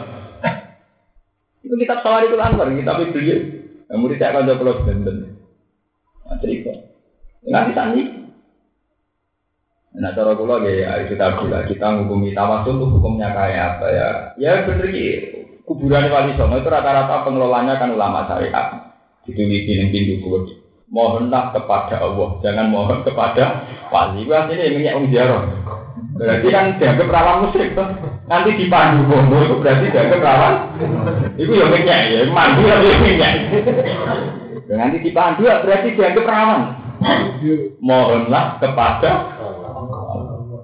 Itu 1.61 1.75
kitab 1.77 1.99
Sawari 2.01 2.31
Anwar, 2.31 2.67
kitab 2.71 2.99
beliau. 3.11 3.37
Yang 3.91 3.99
murid 3.99 4.17
saya 4.23 4.31
akan 4.39 4.47
jawab. 4.47 4.77
Nah, 4.87 6.37
cerita. 6.39 6.73
Nggak 7.43 7.65
bisa 7.73 7.81
nih. 7.91 8.07
Nah 9.91 10.15
cara 10.15 10.31
kula 10.39 10.63
ya 10.63 11.03
kita 11.03 11.35
gula 11.35 11.67
kita 11.67 11.83
menghukumi 11.83 12.31
tawasul 12.31 12.79
itu 12.79 12.85
hukumnya 12.95 13.35
kayak 13.35 13.75
apa 13.75 13.87
ya? 13.91 14.09
Ya 14.39 14.51
bener 14.63 14.87
kuburan 15.67 16.07
wali 16.07 16.31
songo 16.39 16.63
itu 16.63 16.71
rata-rata 16.71 17.27
pengelolanya 17.27 17.75
kan 17.75 17.91
ulama 17.91 18.23
syariat. 18.31 18.95
Di 19.27 19.35
pintu 19.35 20.23
kubur. 20.23 20.47
Mohonlah 20.91 21.55
kepada 21.55 22.03
Allah, 22.03 22.35
jangan 22.43 22.67
mohon 22.67 22.99
kepada 23.07 23.63
wali. 23.91 24.27
Wah 24.27 24.47
ini 24.51 24.75
minyak 24.75 24.99
um 24.99 25.07
Berarti 26.19 26.47
kan 26.51 26.75
dianggap 26.75 27.07
perawan 27.07 27.47
musrik 27.47 27.71
tuh. 27.71 28.10
Nanti 28.31 28.55
dipandu 28.55 29.11
bondo 29.11 29.43
itu 29.43 29.55
berarti 29.59 29.91
dianggap 29.91 30.19
perawan. 30.23 30.55
Itu 31.35 31.51
ya 31.51 31.67
minyak 31.67 31.99
ya, 32.15 32.19
mandu 32.31 32.63
ya 32.63 32.75
minyak. 32.79 33.33
Nanti 34.71 34.97
dipandu 35.03 35.43
berarti 35.43 35.87
dianggap 35.99 36.23
perawan. 36.23 36.61
Mohonlah 37.83 38.55
kepada 38.63 39.11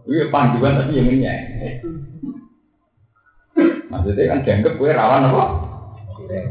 Iya 0.07 0.32
panduan 0.32 0.80
tapi 0.80 0.95
yang 0.95 1.11
ini 1.11 1.28
Maksudnya 3.91 4.24
kan 4.32 4.39
dianggap 4.47 4.74
gue 4.80 4.89
rawan 4.95 5.28
apa? 5.28 5.45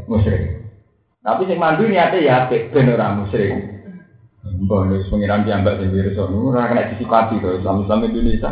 Musyrik. 0.05 0.61
Tapi 1.25 1.41
sing 1.49 1.57
mandu 1.57 1.89
niatnya 1.89 2.21
ya 2.21 2.33
apik 2.45 2.69
ben 2.69 2.93
ora 2.93 3.17
musyrik. 3.17 3.57
Mbah 4.45 4.85
nek 4.85 5.09
pengiran 5.09 5.45
diambak 5.45 5.81
sing 5.81 5.89
virus 5.89 6.21
ora 6.21 6.69
kena 6.69 6.89
disipati 6.93 7.41
to 7.41 7.57
Islam-Islam 7.57 8.05
Indonesia. 8.05 8.51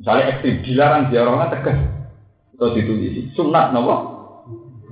Misalnya 0.00 0.24
ekstrim 0.32 0.62
dilarang 0.64 1.12
dia 1.12 1.26
orang 1.26 1.52
tegas. 1.52 1.78
Terus 2.58 2.74
itu 2.74 2.92
sunat 3.38 3.70
nopo? 3.70 4.18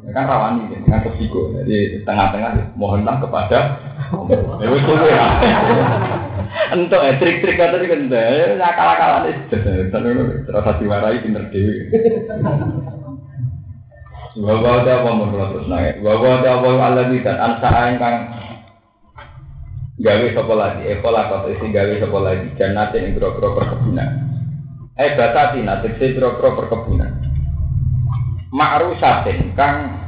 Ya 0.06 0.14
kan 0.14 0.30
rawani 0.30 0.70
kan 0.70 0.86
dengan 0.86 1.02
resiko. 1.02 1.50
Jadi 1.50 2.06
tengah-tengah 2.06 2.78
mohonlah 2.78 3.18
kepada 3.18 3.58
Ya 4.62 4.66
wis 4.70 4.86
kowe 4.86 5.02
ya. 5.02 5.26
Entuk 6.78 7.02
ya 7.02 7.18
trik-trik 7.18 7.58
kata 7.58 7.82
iki 7.82 7.90
kan 7.90 8.62
akal-akalan 8.62 9.34
itu. 9.34 9.58
Terus 10.46 10.78
diwarai 10.78 11.18
pinter 11.26 11.50
dhewe. 11.50 11.74
Bahwa 14.36 14.84
ada 14.84 15.02
apa 15.02 15.10
menurut 15.10 15.48
terus 15.58 15.66
naik. 15.66 15.98
Bahwa 16.06 16.38
ada 16.38 16.48
apa 16.54 16.68
Allah 16.70 17.10
dan 17.10 17.36
ansa 17.42 17.68
kang 17.98 18.16
gawe 19.98 20.26
sapa 20.38 20.54
lagi. 20.54 20.82
Eko 20.86 21.08
lah 21.10 21.24
kata 21.34 21.50
isi 21.50 21.66
gawe 21.74 21.94
sapa 21.98 22.18
lagi. 22.22 22.46
Jannatin 22.54 23.10
ing 23.10 23.12
biro-biro 23.18 23.58
perkebunan. 23.58 24.10
Eh 24.94 25.18
batati 25.18 25.66
nanti 25.66 25.98
si 25.98 26.14
biro-biro 26.14 26.54
perkebunan 26.54 27.26
ma'rusatin 28.56 29.52
kang 29.52 30.00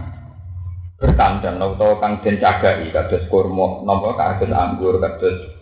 bertandang 0.96 1.61
atau 1.61 2.01
kang 2.01 2.24
den 2.24 2.40
cagai 2.40 2.88
kados 2.88 3.28
kurma 3.28 3.84
napa 3.84 4.16
kados 4.16 4.49
anggur 4.49 4.96
kados 5.05 5.53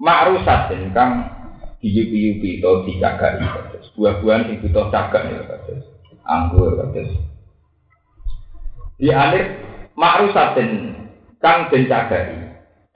ma'rusatin 0.00 0.96
kang 0.96 1.28
diyupi-yupi 1.84 2.64
atau 2.64 2.88
dicagai 2.88 3.36
kados 3.36 3.84
buah-buahan 3.92 4.48
sing 4.48 4.56
butuh 4.64 4.88
cagak 4.88 5.28
ya 5.28 5.44
kados 5.44 5.84
anggur 6.24 6.72
kados 6.80 7.10
di 8.96 9.12
akhir 9.12 9.44
ma'rusatin 9.92 10.70
kang 11.36 11.68
den 11.68 11.84
cagai 11.84 12.26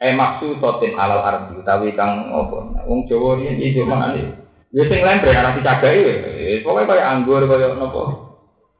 eh 0.00 0.12
maksud 0.16 0.64
sotin 0.64 0.96
alal 0.96 1.20
arti 1.20 1.60
utawi 1.60 1.92
kang 1.92 2.32
apa 2.32 2.88
wong 2.88 3.04
Jawa 3.04 3.36
iki 3.40 3.52
iki 3.72 3.80
manane 3.84 4.48
wis 4.72 4.88
sing 4.88 5.04
lain 5.04 5.20
berarti 5.20 5.60
cagai 5.60 5.96
wis 6.04 6.60
pokoke 6.64 6.88
kaya 6.88 7.04
anggur 7.16 7.44
kaya 7.44 7.76
napa 7.76 8.25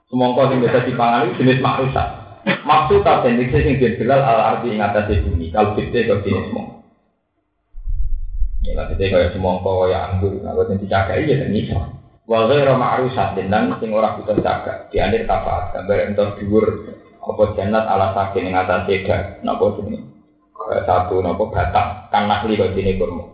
Semongko 0.07 0.54
sing 0.54 0.62
biasa 0.62 0.86
dipangan 0.86 1.26
itu 1.26 1.42
jenis 1.42 1.59
makrusat. 1.59 2.09
Maksud 2.46 3.02
tak 3.02 3.26
dan 3.26 3.42
sing 3.42 3.74
digelal 3.82 4.22
al 4.22 4.40
arti 4.54 4.70
ing 4.70 4.78
atas 4.78 5.11
bumi. 5.26 5.50
Kalau 5.50 5.74
kita 5.74 6.07
ke 6.07 6.14
jenis 6.22 6.46
semongko. 6.46 6.78
Ya 8.62 8.72
lah 8.78 8.86
kita 8.90 9.02
kayak 9.11 9.30
semongko 9.34 9.86
kayak 9.86 10.02
anggur. 10.14 10.34
Nah, 10.42 10.54
kalau 10.54 10.70
yang 10.70 10.78
dicakai 10.78 11.26
ya 11.26 11.42
dan 11.42 11.54
iso. 11.59 11.78
Wa 12.26 12.46
ghairu 12.46 12.74
ma'rusat 12.78 13.38
dan 13.38 13.74
sing 13.82 13.90
ora 13.90 14.14
butuh 14.14 14.38
caga. 14.38 14.86
Di 14.94 15.02
akhir 15.02 15.26
kafaat 15.26 15.74
gambar 15.74 15.98
entos 16.11 16.38
dhuwur 16.38 16.66
apa 17.26 17.42
jannat 17.59 17.84
ala 17.86 18.14
sakin 18.14 18.46
ing 18.46 18.54
atas 18.54 18.86
seda. 18.86 19.42
Napa 19.42 19.74
jenenge? 19.82 20.07
Satu 20.86 21.18
napa 21.22 21.50
batang 21.50 22.11
kan 22.14 22.30
nakli 22.30 22.59
kok 22.59 22.74
dene 22.78 22.94
kurma. 22.94 23.26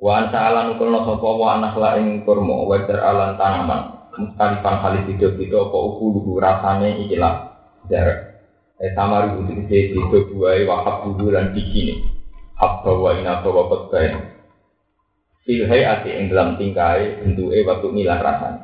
Wa 0.00 0.24
an 0.24 0.32
ta'ala 0.32 0.72
nukulna 0.72 1.04
sapa 1.04 1.28
wa 1.28 1.90
ing 2.00 2.24
kurma 2.24 2.64
wa 2.64 2.76
alan 2.80 3.36
tanaman 3.36 3.97
Mustalifan 4.18 4.82
kali 4.82 4.98
hidup 5.14 5.38
itu 5.38 5.54
apa 5.54 5.78
ukulu 5.78 6.42
rasanya 6.42 6.90
ikilah 6.98 7.34
jarak. 7.86 8.42
Eh 8.82 8.90
sama 8.94 9.26
ribu 9.26 9.46
itu 9.70 9.94
itu 9.94 10.18
buai 10.34 10.66
wakaf 10.66 11.06
dulu 11.06 11.34
dan 11.34 11.54
bikini. 11.54 12.02
Habba 12.58 12.90
wa 12.98 13.10
ina 13.14 13.38
bawa 13.42 13.70
petbain. 13.70 14.34
Filhai 15.46 15.86
ati 15.86 16.10
ing 16.14 16.34
dalam 16.34 16.58
tingkai 16.58 17.22
bentuke 17.22 17.62
waktu 17.62 17.86
milah 17.94 18.18
rasanya. 18.18 18.62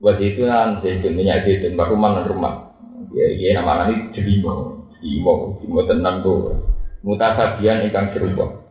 Waktu 0.00 0.32
itu 0.32 0.48
kan 0.48 0.80
zaitun 0.80 1.12
minyak 1.12 1.44
zaitun 1.44 1.76
baru 1.76 1.96
mana 1.96 2.24
rumah. 2.24 2.72
Ya 3.12 3.28
iya 3.28 3.60
nama 3.60 3.92
ini 3.92 4.08
jelimo, 4.16 4.84
jelimo, 4.96 5.60
jelimo 5.60 5.80
tenang 5.84 6.24
tuh. 6.24 6.56
Mutasabian 7.04 7.84
ingkang 7.84 8.12
serupa. 8.16 8.64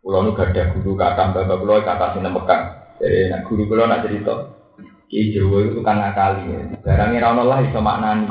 Kulo 0.00 0.24
nu 0.24 0.32
gadah 0.32 0.72
guru 0.72 0.96
kata 0.96 1.36
bapak 1.36 1.56
kulo 1.60 1.84
kata 1.84 2.16
sini 2.16 2.28
Mekah. 2.32 2.79
Jadi 3.00 3.32
nak 3.32 3.48
guru 3.48 3.64
kulo 3.64 3.88
nak 3.88 4.04
cerita. 4.04 4.60
Ki 5.08 5.32
Jawa 5.32 5.64
itu 5.64 5.80
tukang 5.80 5.98
ngakali. 5.98 6.52
Barangnya 6.84 7.24
ra 7.24 7.28
ono 7.32 7.42
lah 7.48 7.58
iso 7.64 7.80
maknani. 7.80 8.28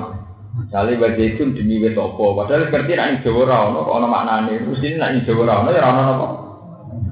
Misalnya 0.49 1.01
baca 1.01 1.23
itu 1.23 1.43
demi 1.55 1.81
wis 1.81 1.97
apa, 1.97 2.25
padahal 2.37 2.69
ngerti 2.69 2.93
nak 2.93 3.25
Jawa 3.25 3.41
ra 3.49 3.57
ono 3.65 3.79
kok 3.83 3.95
ono 3.97 4.07
maknane. 4.07 4.53
Mesti 4.69 4.95
nak 4.95 5.25
Jawa 5.25 5.43
ra 5.43 5.53
ono 5.65 5.69
ya 5.73 5.89
ono 5.89 6.01
apa. 6.05 6.27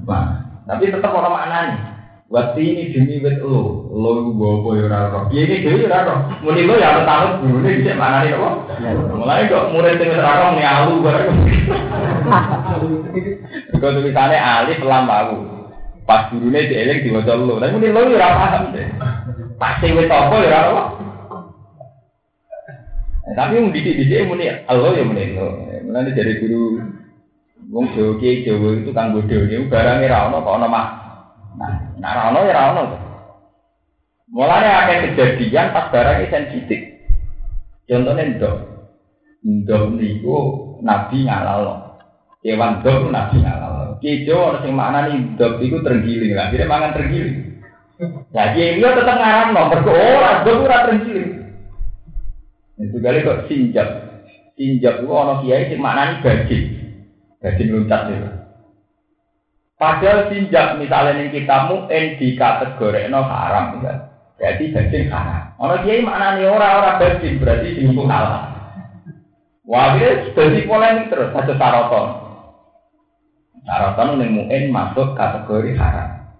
Nah, 0.06 0.26
tapi 0.70 0.94
tetap 0.94 1.10
ono 1.10 1.28
maknane. 1.34 1.76
Wati 2.28 2.60
ini 2.60 2.92
demi 2.92 3.24
wit 3.24 3.40
lo, 3.40 3.88
lo 3.88 4.10
iku 4.20 4.32
bobo 4.36 4.76
ya. 4.76 5.16
Piye 5.32 5.48
iki 5.48 5.64
dhewe 5.64 5.88
ora 5.88 6.04
ora. 6.04 6.16
Muni 6.44 6.68
lo 6.68 6.76
ya 6.76 7.00
tahu 7.02 7.40
gurune 7.42 7.80
bisa 7.80 7.96
maknane 7.96 8.36
apa? 8.36 8.50
Mulai 9.16 9.48
kok 9.48 9.72
murid 9.72 9.96
ora 9.96 10.28
ora 10.36 10.52
muni 10.52 10.64
alu 10.64 10.92
bareng. 11.02 11.36
Kok 13.80 13.92
tulisane 13.96 14.36
alif 14.36 14.84
lam 14.84 15.08
aku. 15.08 15.38
Pas 16.08 16.32
gurune 16.32 16.64
dieling 16.64 17.04
diwaca 17.04 17.36
lo. 17.36 17.60
Tapi 17.60 17.76
muni 17.76 17.92
lo 17.92 18.00
ya 18.08 18.16
ora 18.16 18.28
paham 18.32 18.62
deh. 18.72 18.88
Pasti 19.60 19.92
wis 19.92 20.08
apa 20.08 20.36
ya 20.40 20.48
ora 20.48 20.60
apa. 20.64 20.82
Tapi 23.36 23.60
yang 23.60 23.68
didik-didik 23.76 24.24
muni 24.24 24.48
Allah 24.48 24.96
ya 24.96 25.04
muni 25.04 25.36
lo. 25.36 25.68
Mulane 25.84 26.16
dari 26.16 26.40
guru 26.40 26.80
wong 27.68 27.92
Jawa 27.92 28.16
ki 28.16 28.48
Jawa 28.48 28.80
itu 28.80 28.90
kang 28.96 29.12
bodoh 29.12 29.44
iki 29.44 29.68
barang 29.68 30.00
ora 30.00 30.18
ono 30.32 30.36
kok 30.40 30.56
ono 30.56 30.66
mah. 30.72 30.86
Nah, 31.60 31.72
nah 32.00 32.32
ono 32.32 32.40
ya 32.48 32.56
ora 32.56 32.62
ono. 32.72 32.82
Mulane 34.32 34.68
akeh 34.72 34.96
kejadian 35.12 35.76
pas 35.76 35.92
barang 35.92 36.24
sensitif. 36.32 36.80
Contohnya 37.84 38.32
ndok. 38.32 38.56
Ndok 39.44 39.82
niku 39.92 40.36
Nabi 40.80 41.28
ngalal. 41.28 41.64
Kewan 42.40 42.80
ndok 42.80 43.12
Nabi 43.12 43.44
ngalal. 43.44 43.67
Ki 43.98 44.24
Jawa 44.26 44.54
ono 44.54 44.58
sing 44.62 44.72
maknane 44.74 45.34
ndok 45.34 45.62
iku 45.62 45.82
tergiling 45.82 46.32
lah. 46.34 46.50
Jadi 46.50 46.64
mangan 46.66 46.94
tergiling. 46.94 47.38
Nah, 48.30 48.46
dia 48.54 48.94
tetap 48.94 49.16
ngarang 49.18 49.50
nomor 49.50 49.82
ke 49.82 49.90
orang, 49.90 50.46
gue 50.46 50.54
ora 50.54 50.86
tergiling. 50.86 51.30
Itu 52.78 52.96
kali 53.02 53.26
kok 53.26 53.50
sinjak. 53.50 53.88
Sinjak 54.54 55.02
itu 55.02 55.10
ono 55.10 55.42
kiai 55.42 55.66
sing 55.66 55.82
maknani 55.82 56.22
gaji. 56.22 56.58
Gaji 57.42 57.62
loncat 57.66 58.02
itu. 58.14 58.30
Padahal 59.78 60.30
sinjak 60.30 60.78
misalnya 60.78 61.18
ning 61.18 61.34
kita 61.34 61.70
mu'en 61.70 62.18
di 62.18 62.38
kategori 62.38 63.10
no 63.10 63.26
haram 63.26 63.82
kan. 63.82 63.98
Berarti 64.38 64.70
gaji 64.70 64.98
haram. 65.10 65.58
Ono 65.58 65.74
kiai 65.82 66.06
maknani 66.06 66.46
ora 66.46 66.68
ora 66.78 66.90
gaji 67.02 67.34
berarti 67.34 67.82
sing 67.82 67.90
halal. 68.06 68.54
Wah, 69.68 70.00
ini 70.00 70.32
jadi 70.32 70.64
polemik 70.64 71.12
terus 71.12 71.28
satu 71.34 71.52
saroton. 71.60 72.27
Saroton 73.68 74.16
ning 74.16 74.30
mu'en 74.32 74.72
masuk 74.72 75.12
kategori 75.12 75.76
haram. 75.76 76.32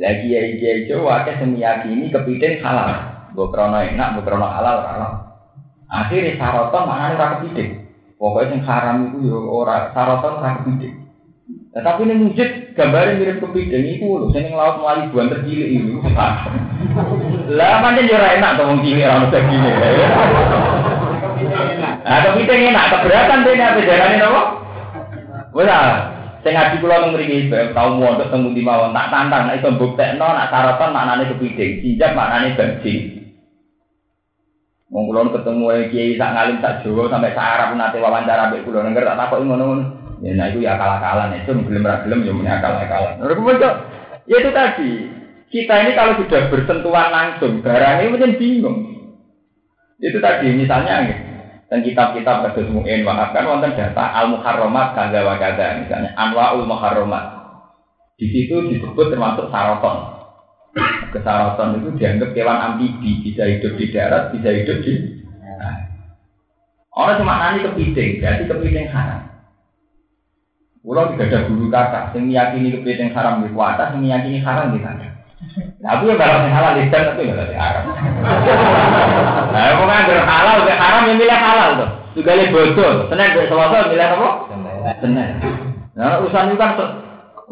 Lagi 0.00 0.32
ya 0.32 0.40
kiai 0.56 0.88
Jawa 0.88 1.28
ke 1.28 1.36
semiyakini 1.36 2.08
kepiting 2.08 2.64
halal. 2.64 2.96
Gue 3.36 3.52
krono 3.52 3.76
enak, 3.76 4.16
gue 4.16 4.24
krono 4.24 4.48
halal. 4.48 4.80
Akhirnya 5.92 6.40
saroton 6.40 6.88
mana 6.88 7.12
ora 7.12 7.26
kepiting. 7.36 7.84
Pokoknya 8.16 8.56
yang 8.56 8.64
haram 8.64 8.96
itu 9.04 9.28
ya 9.28 9.36
ora 9.36 9.92
saroton 9.92 10.40
ora 10.40 10.64
kepiting. 10.64 10.96
Tetapi 11.76 12.00
ini 12.08 12.24
wujud 12.24 12.50
gambarnya 12.72 13.20
mirip 13.20 13.36
kepiting 13.44 13.84
itu 13.92 14.08
loh. 14.08 14.32
Saya 14.32 14.48
laut 14.56 14.80
melayu 14.80 15.12
buan 15.12 15.28
tercilik 15.28 15.68
ini. 15.68 16.00
Lah 17.52 17.84
macam 17.84 18.08
jora 18.08 18.32
enak 18.32 18.56
tuh 18.56 18.64
wong 18.64 18.80
cilik 18.80 19.04
ora 19.04 19.20
mesti 19.28 19.38
gini. 19.44 19.70
Nah, 22.00 22.18
kepiting 22.24 22.60
enak 22.72 22.88
keberatan 22.96 23.44
dene 23.44 23.64
apa 23.68 23.80
jarane 23.84 24.16
napa? 24.16 24.42
Wes 25.52 25.68
Sing 26.46 26.54
ngaji 26.54 26.78
kula 26.78 27.02
nang 27.02 27.10
mriki 27.10 27.50
tau 27.50 27.98
mondok 27.98 28.30
teng 28.30 28.46
ndi 28.46 28.62
mawon 28.62 28.94
tak 28.94 29.10
tantang 29.10 29.50
nek 29.50 29.58
iso 29.58 29.74
mbuktekno 29.74 30.30
nak 30.30 30.46
sarapan 30.54 30.94
maknane 30.94 31.26
kepiting, 31.34 31.82
jinjak 31.82 32.14
maknane 32.14 32.54
bajing. 32.54 32.98
Wong 34.94 35.10
kula 35.10 35.26
ketemu 35.34 35.90
kiai 35.90 36.14
sak 36.14 36.30
ngalim 36.30 36.62
sak 36.62 36.86
Jawa 36.86 37.10
sampai 37.10 37.34
sak 37.34 37.42
Arab 37.42 37.74
nate 37.74 37.98
wawancara 37.98 38.54
mbek 38.54 38.62
kula 38.62 38.86
nengger 38.86 39.10
tak 39.10 39.18
takoki 39.18 39.42
ngono-ngono. 39.42 39.84
Ya 40.22 40.38
nah 40.38 40.46
itu 40.46 40.62
ya 40.62 40.78
akal-akalan 40.78 41.34
itu 41.34 41.50
gelem 41.66 41.82
ra 41.82 42.06
gelem 42.06 42.22
ya 42.22 42.30
muni 42.30 42.46
akal-akalan. 42.46 43.18
Ya 44.30 44.36
itu 44.38 44.50
tadi. 44.54 44.90
Kita 45.50 45.74
ini 45.82 45.98
kalau 45.98 46.14
sudah 46.22 46.46
bersentuhan 46.46 47.10
langsung 47.10 47.58
barang 47.58 48.06
ini 48.06 48.10
mungkin 48.14 48.38
bingung. 48.38 48.78
Itu 49.98 50.22
tadi 50.22 50.54
misalnya 50.54 51.10
dan 51.66 51.82
kitab-kitab 51.82 52.46
kados 52.46 52.70
mu'in 52.70 53.02
wa 53.02 53.34
kan 53.34 53.42
wonten 53.42 53.74
data 53.74 54.04
al 54.14 54.30
muharramat 54.30 54.94
kaza 54.94 55.20
wa 55.26 55.34
kaza 55.38 55.82
misalnya 55.82 56.14
anwaul 56.14 56.66
muharramat. 56.66 57.24
Di 58.16 58.26
situ 58.30 58.70
disebut 58.70 59.12
termasuk 59.12 59.50
saroton. 59.50 60.14
Kesaroton 61.10 61.82
itu 61.82 61.88
dianggap 61.98 62.30
kewan 62.32 62.58
amfibi 62.58 63.24
bisa 63.26 63.44
hidup 63.48 63.74
di 63.74 63.86
darat 63.90 64.30
bisa 64.30 64.48
hidup 64.52 64.78
di 64.84 65.16
orang 66.96 67.20
cuma 67.20 67.36
nani 67.36 67.60
kepiting 67.60 68.24
berarti 68.24 68.44
kepiting 68.48 68.88
haram. 68.88 69.20
Pulau 70.80 71.10
tidak 71.12 71.34
ada 71.34 71.38
guru 71.50 71.66
kata, 71.66 72.14
yang 72.14 72.30
meyakini 72.30 72.68
kepiting 72.78 73.10
haram 73.10 73.42
di 73.42 73.50
kuasa, 73.50 73.90
yang 73.92 74.06
meyakini 74.06 74.38
haram 74.38 74.70
di 74.70 74.80
sana. 74.80 75.15
Nah, 75.84 76.00
aku 76.00 76.08
yang 76.08 76.16
kalau 76.16 76.48
halal 76.48 76.80
lisan 76.80 77.02
tapi 77.12 77.28
nggak 77.28 77.52
haram. 77.52 77.84
Nah, 79.52 79.62
aku 79.76 79.82
kan 79.84 80.08
halal, 80.08 80.56
haram 80.64 81.02
yang 81.12 81.18
milih 81.20 81.36
halal 81.36 81.70
tuh. 81.76 81.90
Juga 82.16 82.32
lebih 82.40 82.52
bodoh. 82.56 83.12
Senin 83.12 83.36
dari 83.36 83.48
selasa 83.52 83.92
milih 83.92 84.08
apa? 84.16 84.28
Senin. 85.04 85.30
Nah, 85.92 86.24
urusan 86.24 86.48
itu 86.48 86.56
kan, 86.56 86.72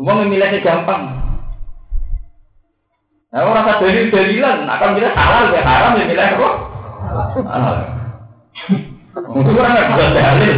uang 0.01 0.16
yang 0.24 0.30
milihnya 0.32 0.64
gampang. 0.64 1.12
Nah, 3.28 3.41
orang 3.45 3.66
rasa 3.68 3.85
dari 3.85 4.09
dalilan, 4.09 4.64
akan 4.64 4.91
milih 4.97 5.12
halal, 5.12 5.45
ya 5.53 5.61
haram 5.61 5.93
yang 6.01 6.09
milih 6.09 6.24
apa? 6.24 6.51
Halal. 7.45 7.76
Mungkin 9.28 9.61
orang 9.61 9.72
nggak 9.76 9.89
bisa 9.93 10.05
dalil. 10.16 10.57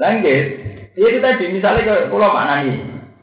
Lanjut, 0.00 0.44
itu 0.96 1.18
tadi 1.20 1.44
misalnya 1.52 1.84
ke 1.84 1.94
pulau 2.08 2.32
mana 2.32 2.64
nih? 2.64 2.80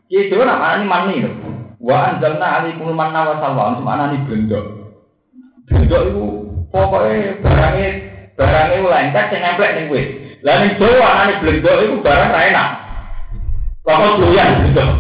Itu 0.10 0.42
nama 0.42 0.82
ini 0.82 0.90
mani 0.90 1.16
loh. 1.22 1.34
Wa 1.78 2.18
anjalna 2.18 2.66
alaikum 2.66 2.90
manna 2.98 3.30
wa 3.30 3.38
salwa. 3.38 3.78
Itu 3.78 3.86
mana 3.86 4.10
nih 4.10 4.26
bendok? 4.26 4.66
Bendok 5.70 6.02
itu 6.10 6.24
pokoknya 6.74 7.38
barangnya 7.46 7.90
barangnya 8.34 8.78
lengket 8.90 9.26
yang 9.30 9.42
nempel 9.46 9.70
ning 9.78 9.86
wis. 9.94 10.08
Lah 10.42 10.66
ning 10.66 10.82
Jawa 10.82 11.08
anane 11.14 11.34
blendok 11.46 11.78
itu 11.86 11.96
barang 12.02 12.30
ra 12.34 12.42
enak. 12.50 12.70
Kok 13.86 14.18
doyan 14.18 14.50
bendok. 14.66 14.92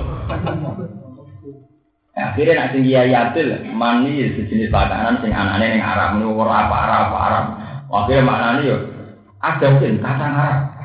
Akhirnya 2.20 2.53
nak 2.53 2.72
tinggi 2.78 2.93
ayatil 2.93 3.49
mani 3.74 4.30
sejenis 4.38 4.70
makanan 4.70 5.26
sing 5.26 5.34
anane 5.34 5.74
ning 5.74 5.82
Arab 5.82 6.22
ora 6.22 6.70
apa 6.70 6.78
Arab. 6.86 7.45
Akhirnya 7.89 8.30
maknane 8.30 8.62
yo 8.62 8.78
ada 9.41 9.68
sing 9.82 9.97
kacang 10.05 10.38
Arab. 10.38 10.78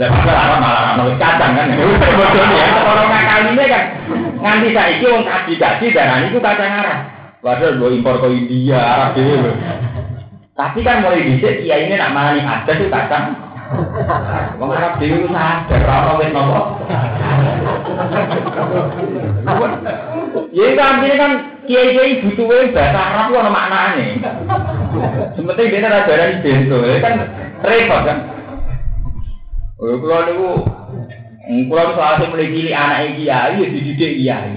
Lah 0.00 0.08
malah 0.08 0.56
malah 0.56 0.82
ana 0.96 1.04
kacang 1.20 1.52
kan. 1.60 1.76
Bodoh 2.16 2.46
ya 2.56 2.66
orang 2.88 3.08
nakal 3.12 3.52
ini 3.52 3.64
kan 3.68 3.84
nganti 4.40 4.68
saiki 4.72 5.04
wong 5.04 5.28
kaji-kaji 5.28 5.92
darani 5.92 6.32
iku 6.32 6.40
kacang 6.40 6.72
Arab. 6.72 6.98
Padahal 7.44 7.76
gue 7.76 8.00
impor 8.00 8.16
ke 8.24 8.32
India, 8.32 8.80
Arab 8.80 9.12
dhewe. 9.12 9.52
Tapi 10.56 10.80
kan 10.80 11.04
mulai 11.04 11.20
dhisik 11.20 11.68
iya 11.68 11.84
ini 11.84 12.00
nak 12.00 12.16
manani 12.16 12.40
ada 12.40 12.72
tuh 12.72 12.88
kacang. 12.88 13.36
Wong 14.56 14.72
Arab 14.72 14.96
dhewe 14.96 15.20
ku 15.20 15.28
sadar 15.36 15.84
ora 15.84 16.12
wis 16.16 16.32
nopo. 16.32 16.60
Ya 20.56 20.64
itu 20.64 20.80
artinya 20.80 21.16
kan 21.20 21.32
kiai-kiai 21.68 22.24
butuh 22.24 22.72
bahasa 22.72 23.00
Arab 23.04 23.24
itu 23.28 23.36
ada 23.36 23.50
maknanya. 23.52 24.06
Sementing 25.36 25.68
dia 25.68 25.84
ada 25.84 26.08
darah 26.08 26.40
bento, 26.40 26.78
kan 27.04 27.14
repot 27.60 28.00
kan. 28.08 28.39
Oh, 29.80 29.96
kalau 29.96 30.28
niku 30.28 30.48
kalau 31.72 31.96
soal 31.96 32.20
mulai 32.28 32.52
cilik 32.52 32.76
anak 32.76 33.16
kiai 33.16 33.56
ya 33.56 33.66
dididik 33.72 34.12
kiai. 34.20 34.52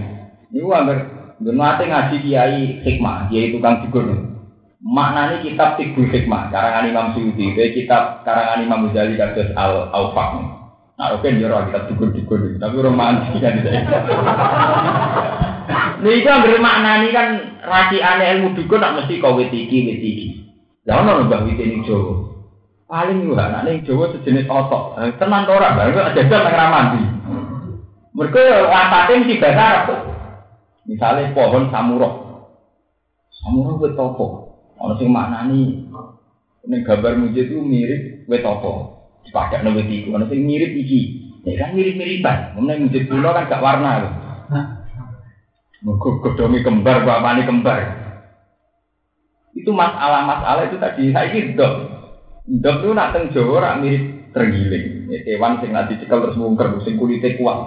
Niku 0.52 0.68
anggar 0.76 1.00
ngerti 1.40 1.84
ngaji 1.88 2.16
kiai 2.28 2.60
hikmah, 2.84 3.32
kiai 3.32 3.56
tukang 3.56 3.80
figur. 3.88 4.04
Maknanya 4.84 5.40
kitab 5.40 5.80
figur 5.80 6.12
hikmah, 6.12 6.52
karangan 6.52 6.92
Imam 6.92 7.16
Suyuti, 7.16 7.56
kitab 7.72 8.28
karangan 8.28 8.68
Imam 8.68 8.92
Ghazali 8.92 9.16
kados 9.16 9.56
Al 9.56 9.88
Aufaq. 9.96 10.60
Nah, 10.94 11.16
oke, 11.16 11.26
jero 11.26 11.72
kita 11.72 11.90
figur-figur, 11.90 12.62
tapi 12.62 12.78
romantis 12.84 13.34
kan 13.44 13.64
Niku 16.04 16.28
anggere 16.28 16.60
maknani 16.60 17.16
kan 17.16 17.28
raciane 17.64 18.28
ilmu 18.36 18.60
dukun 18.60 18.84
nak 18.84 19.00
mesti 19.00 19.24
kau 19.24 19.40
iki 19.40 19.88
wit 19.88 20.04
iki. 20.04 20.26
Lah 20.84 21.00
ono 21.00 21.24
mbah 21.24 21.48
wit 21.48 21.64
ning. 21.64 21.88
Paling 22.94 23.26
yo 23.26 23.34
anak 23.34 23.66
ning 23.66 23.82
Jawa 23.90 24.14
sejenis 24.14 24.46
otok. 24.46 25.02
Eh, 25.02 25.18
tenan 25.18 25.50
ora, 25.50 25.74
baru 25.74 26.14
ada 26.14 26.22
nang 26.30 26.54
ramandi. 26.54 27.02
Mereka 28.14 28.70
wasate 28.70 29.18
mesti 29.18 29.42
bahasa 29.42 29.64
Arab. 29.66 29.88
Misalnya 30.86 31.34
pohon 31.34 31.74
samurok. 31.74 32.14
Samurok 33.34 33.82
wit 33.82 33.98
apa? 33.98 34.26
Ono 34.78 34.94
sing 35.02 35.10
maknani 35.10 35.90
ning 36.70 36.80
gambar 36.86 37.18
mujid 37.18 37.50
itu 37.50 37.58
mirip 37.66 38.30
wit 38.30 38.46
apa? 38.46 38.72
Dipakai 39.26 39.66
wit 39.74 39.90
iku. 39.90 40.14
Ono 40.14 40.30
sing 40.30 40.46
mirip 40.46 40.78
iki. 40.78 41.34
Ya 41.50 41.66
kan 41.66 41.74
mirip-miripan. 41.74 42.54
Kemudian 42.54 42.86
mujid 42.86 43.10
kuno 43.10 43.34
kan 43.34 43.50
gak 43.50 43.64
warna. 43.66 44.06
Mergo 45.82 46.22
godhonge 46.22 46.62
kembar, 46.62 47.02
bapakne 47.10 47.42
kembar. 47.50 47.82
Itu 49.58 49.74
masalah-masalah 49.74 50.70
itu 50.70 50.78
tadi 50.78 51.10
saya 51.10 51.34
ini 51.34 51.58
dok. 52.48 52.62
Dok 52.64 52.76
itu 52.84 52.90
nak 52.92 53.12
teng 53.16 53.24
Jawa 53.32 53.52
ora 53.60 53.72
mirip 53.80 54.34
tergiling. 54.34 55.08
Ya, 55.14 55.20
kewan 55.24 55.62
sing 55.62 55.72
nanti 55.72 55.96
dicekal 55.96 56.26
terus 56.26 56.40
mungker 56.40 56.82
sing 56.84 56.98
kulite 56.98 57.38
kuat. 57.40 57.60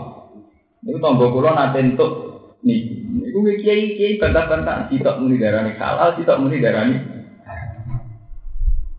Niku 0.83 0.99
tangga 1.01 1.27
kula 1.33 1.51
nate 1.55 1.79
entuk 1.81 2.11
nih. 2.63 2.81
Niku 3.07 3.39
kiai 3.59 3.97
kiai 3.97 4.19
bantah-bantah 4.21 4.91
sitok 4.91 5.19
muni 5.23 5.41
darani 5.41 5.73
halal, 5.79 6.15
sitok 6.19 6.39
muni 6.43 6.61
darani 6.61 6.97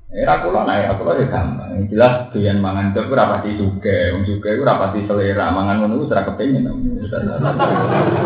Era 0.07 0.39
kula 0.39 0.63
nah 0.63 0.80
era 0.80 0.95
kula 0.95 1.19
ya 1.19 1.28
gampang. 1.28 1.91
Jelas 1.91 2.32
doyan 2.32 2.63
mangan 2.63 2.95
dok 2.95 3.11
ora 3.11 3.38
pati 3.38 3.59
suge, 3.59 4.15
wong 4.15 4.23
suge 4.23 4.55
ora 4.55 4.80
pati 4.80 5.03
selera, 5.03 5.51
mangan 5.51 5.84
ngono 5.84 6.01
wis 6.01 6.11
ora 6.15 6.23
kepengin. 6.23 6.63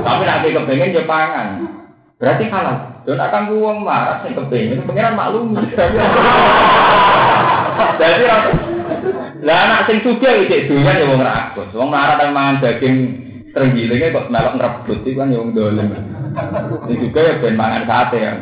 Tapi 0.05 0.21
nek 0.23 0.45
kepengin 0.45 0.95
ya 0.95 1.03
pangan. 1.09 1.47
Berarti 2.21 2.45
halal. 2.53 3.01
Yo 3.09 3.17
nek 3.17 3.33
kanggo 3.33 3.57
wong 3.57 3.81
marah 3.81 4.21
sing 4.21 4.37
kepengin 4.37 4.85
pengiran 4.85 5.17
maklum. 5.17 5.57
Jadi 7.99 8.25
lah 9.41 9.57
anak 9.65 9.89
sing 9.89 9.97
suge 10.05 10.45
iki 10.45 10.69
doyan 10.69 11.01
ya 11.01 11.05
wong 11.09 11.21
rakus. 11.25 11.73
Wong 11.73 11.89
marah 11.89 12.21
kan 12.21 12.29
mangan 12.29 12.61
daging 12.61 12.95
terenggilinge 13.51 14.13
kok 14.13 14.29
melok 14.29 14.55
ngrebut 14.57 14.99
iki 15.01 15.17
kan 15.17 15.33
ya 15.33 15.41
wong 15.41 15.51
dolen. 15.57 15.87
Sing 16.85 16.97
juga 17.01 17.19
ya 17.25 17.33
ben 17.41 17.57
mangan 17.57 17.83
sate 17.89 18.17
ya. 18.21 18.33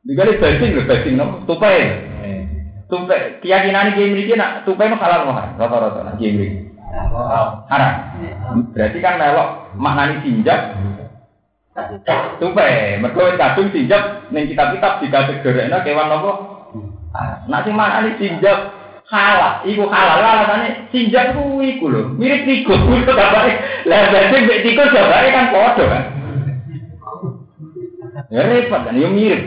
Dikali 0.00 0.42
bajing 0.42 0.70
lho, 0.74 0.82
bajing 0.88 1.14
no, 1.14 1.44
tupai. 1.46 2.08
Tupai, 2.90 3.38
keyakinan 3.38 3.94
ini 3.94 4.10
memiliki 4.10 4.34
nak 4.34 4.66
tupai 4.66 4.90
itu 4.90 4.98
halal 4.98 5.30
mahar, 5.30 5.54
rata-rata 5.54 6.02
nak 6.02 6.18
kiai 6.18 6.66
Haram. 7.70 7.94
Berarti 8.74 8.98
kan 8.98 9.14
melok 9.22 9.78
maknani 9.78 10.26
sinjak. 10.26 10.74
Tupai, 12.42 12.98
mereka 12.98 13.38
kadung 13.38 13.70
sinjak 13.70 14.26
neng 14.34 14.50
kitab-kitab 14.50 14.98
dikategorikna 14.98 15.86
kewan 15.86 16.10
apa? 16.10 16.59
Nak 17.50 17.66
sing 17.66 17.74
maknani 17.74 18.14
sinjak 18.22 18.70
halal, 19.10 19.66
iku 19.66 19.90
halal 19.90 20.22
alasannya 20.22 20.86
sinjak 20.94 21.34
ku 21.34 21.58
iku 21.58 21.90
lho, 21.90 22.14
mirip 22.14 22.46
tikus, 22.46 22.78
itu 23.02 23.10
kabare. 23.10 23.82
Lah 23.90 24.14
bajing 24.14 24.46
mek 24.46 24.62
tikus 24.62 24.94
kabare 24.94 25.28
kan 25.34 25.50
padha 25.50 25.84
kan. 25.90 26.04
Ya 28.30 28.46
repot 28.46 28.86
kan, 28.86 28.94
ya 28.94 29.10
mirip. 29.10 29.42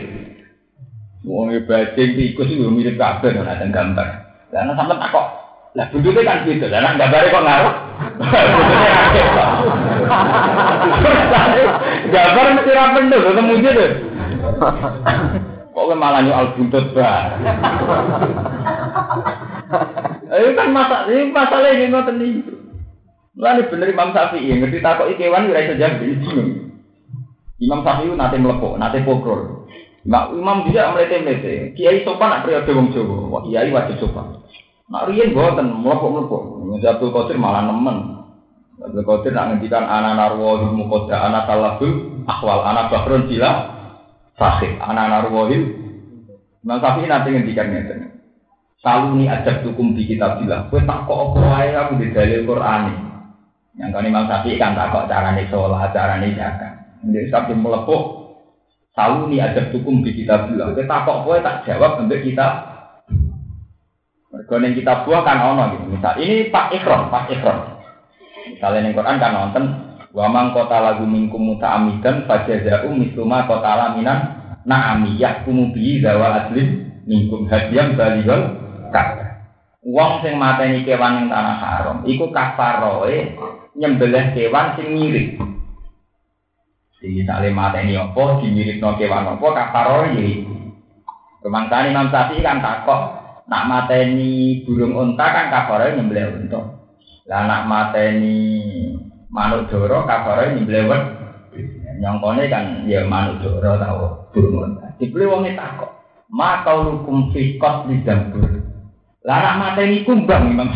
Wong 1.24 1.56
bajing 1.64 2.20
tikus 2.20 2.52
itu 2.52 2.68
mirip 2.68 3.00
kabeh 3.00 3.32
ora 3.32 3.56
ada 3.56 3.64
gambar. 3.64 4.08
Karena 4.52 4.76
sampai 4.76 5.00
tak 5.00 5.08
kok. 5.08 5.26
Lah 5.74 5.86
bentuknya 5.88 6.28
kan 6.28 6.44
gitu. 6.44 6.68
Lah 6.68 6.84
nek 6.84 7.32
kok 7.32 7.44
ngaruh. 7.48 7.74
Gambar 12.04 12.46
mesti 12.54 12.76
ra 12.76 12.92
penuh 12.92 13.20
ketemu 13.24 13.52
gitu. 13.64 13.84
Kok 15.74 15.90
malah 15.98 16.22
al 16.22 16.54
buntut 16.54 16.94
bah. 16.94 17.34
Ayo 20.34 20.54
kan 20.54 20.70
masa 20.70 21.10
ini 21.10 21.34
masalah 21.34 21.70
ini 21.74 21.90
ngoten 21.90 22.22
iki. 22.22 22.42
Lalu 23.34 23.66
bener 23.66 23.90
Imam 23.90 24.14
Syafi'i 24.14 24.54
ngerti 24.54 24.78
takok 24.78 25.10
ikewan 25.10 25.50
ora 25.50 25.66
iso 25.66 25.74
jawab 25.74 25.98
Imam 27.58 27.80
Syafi'i 27.82 28.14
nate 28.14 28.38
mlepok, 28.38 28.78
nate 28.78 29.02
pokrol. 29.02 29.66
Mak 30.06 30.36
Imam 30.36 30.62
dia 30.70 30.94
melete-melete. 30.94 31.74
Kiai 31.74 32.06
sopan 32.06 32.30
nak 32.30 32.42
periode 32.46 32.70
wong 32.70 32.92
Jawa. 32.92 33.16
Wah, 33.32 33.42
kiai 33.42 33.72
wajib 33.74 33.98
sopan. 33.98 34.38
Nak 34.92 35.10
riyen 35.10 35.34
mboten 35.34 35.80
mlepok-mlepok. 35.80 36.42
Abdul 36.84 37.10
Qadir 37.10 37.36
malah 37.40 37.66
nemen. 37.66 38.22
Abdul 38.78 39.02
Qadir 39.02 39.32
nak 39.34 39.48
ngendikan 39.50 39.88
ana 39.88 40.14
narwahil 40.14 40.76
muqadda 40.76 41.16
ana 41.18 41.48
talabul 41.48 42.22
akwal 42.28 42.62
ana 42.62 42.92
bahrun 42.92 43.26
sila 43.32 43.73
sahih 44.34 44.78
ana 44.82 45.08
narwahil 45.08 45.62
Imam 46.64 46.80
Syafi'i 46.80 47.06
nanti 47.12 47.28
ngendikan 47.28 47.68
ngeten. 47.68 48.00
Saluni 48.80 49.28
ajak 49.28 49.60
tukum 49.60 49.92
di 49.92 50.08
kitabillah. 50.08 50.72
Kowe 50.72 50.80
tak 50.80 51.04
kok 51.04 51.36
apa 51.36 51.38
wae 51.44 51.68
aku 51.76 51.92
di 52.00 52.08
dalil 52.08 52.48
Qur'an. 52.48 52.88
Yang 53.76 53.90
kan 53.92 54.04
Imam 54.08 54.24
Syafi'i 54.24 54.56
kan 54.56 54.72
tak 54.72 54.88
kok 54.88 55.06
carane 55.12 55.44
sholat, 55.52 55.92
carane 55.92 56.32
zakat. 56.32 56.72
Jadi 57.04 57.28
sampai 57.28 57.52
melepuk 57.52 58.24
Tahu 58.94 59.26
nih 59.26 59.42
ada 59.42 59.74
hukum 59.74 60.06
di 60.06 60.14
kita 60.14 60.46
bilang, 60.46 60.70
kita 60.78 61.02
kok 61.02 61.26
boleh 61.26 61.42
tak 61.42 61.66
jawab 61.66 61.98
untuk 62.06 62.22
kita. 62.22 62.46
Mereka 64.30 64.70
kita 64.70 65.02
buah 65.02 65.22
kan 65.26 65.38
ono 65.42 65.74
gitu. 65.74 65.98
Misal 65.98 66.14
ini 66.22 66.46
Pak 66.46 66.78
Ikron, 66.78 67.10
Pak 67.10 67.26
Ikron. 67.26 67.58
Misalnya 68.54 68.86
yang 68.86 68.94
Quran 68.94 69.18
kan 69.18 69.32
nonton, 69.34 69.64
wamang 70.14 70.54
kota 70.54 70.78
lagu 70.78 71.04
mingkum 71.04 71.42
muta 71.42 71.74
amidan 71.74 72.22
fajazau 72.30 72.94
misluma 72.94 73.50
kota 73.50 73.74
laminan 73.74 74.18
naami 74.62 75.18
yahkumu 75.18 75.74
bihi 75.74 76.00
dawa 76.00 76.46
adlin 76.46 77.02
mingkum 77.04 77.50
hadiam 77.50 77.98
balihul 77.98 78.56
kata. 78.94 79.26
Wong 79.84 80.24
sing 80.24 80.40
mateni 80.40 80.80
kewan 80.86 81.28
yang 81.28 81.28
tanah 81.28 81.56
haram, 81.60 81.98
iku 82.08 82.32
kafaroe 82.32 83.36
nyembelih 83.76 84.32
kewan 84.32 84.80
sing 84.80 84.96
mirip. 84.96 85.36
Jadi 86.96 87.20
misalnya 87.20 87.52
mata 87.52 87.84
ini 87.84 88.00
apa, 88.00 88.40
dimirip 88.40 88.80
no 88.80 88.96
kewan 88.96 89.36
apa, 89.36 89.44
kaparo 89.52 90.08
ini. 90.08 90.48
Kemangsaan 91.44 91.92
Imam 91.92 92.08
Syafi'i 92.08 92.40
kan 92.40 92.64
takok, 92.64 93.02
nak 93.44 93.68
mata 93.68 93.92
ini 94.00 94.64
burung 94.64 94.96
unta 94.96 95.28
kan 95.28 95.52
kaparo 95.52 95.92
nyembelih 95.92 96.32
unta. 96.32 96.80
Lah 97.28 97.44
nak 97.44 97.68
mata 97.68 98.00
ini 98.00 98.40
manuk 99.34 99.66
doro 99.66 100.06
kaparo 100.06 100.54
nyembelih 100.54 100.86
wet. 100.86 101.02
Nyongkone 101.98 102.46
kan 102.46 102.86
ya 102.86 103.02
manuk 103.02 103.42
doro 103.42 103.74
tau 103.82 104.30
burung 104.30 104.78
unta. 104.78 104.94
Dibeli 105.02 105.26
wongnya 105.26 105.58
takok, 105.58 105.90
ma 106.30 106.62
kau 106.62 106.86
lukum 106.86 107.34
fikot 107.34 107.90
di 107.90 108.06
dapur. 108.06 108.46
Lah 109.26 109.38
nak 109.42 109.58
mata 109.58 109.82
ini 109.82 110.06
kumbang 110.06 110.54
Imam. 110.54 110.70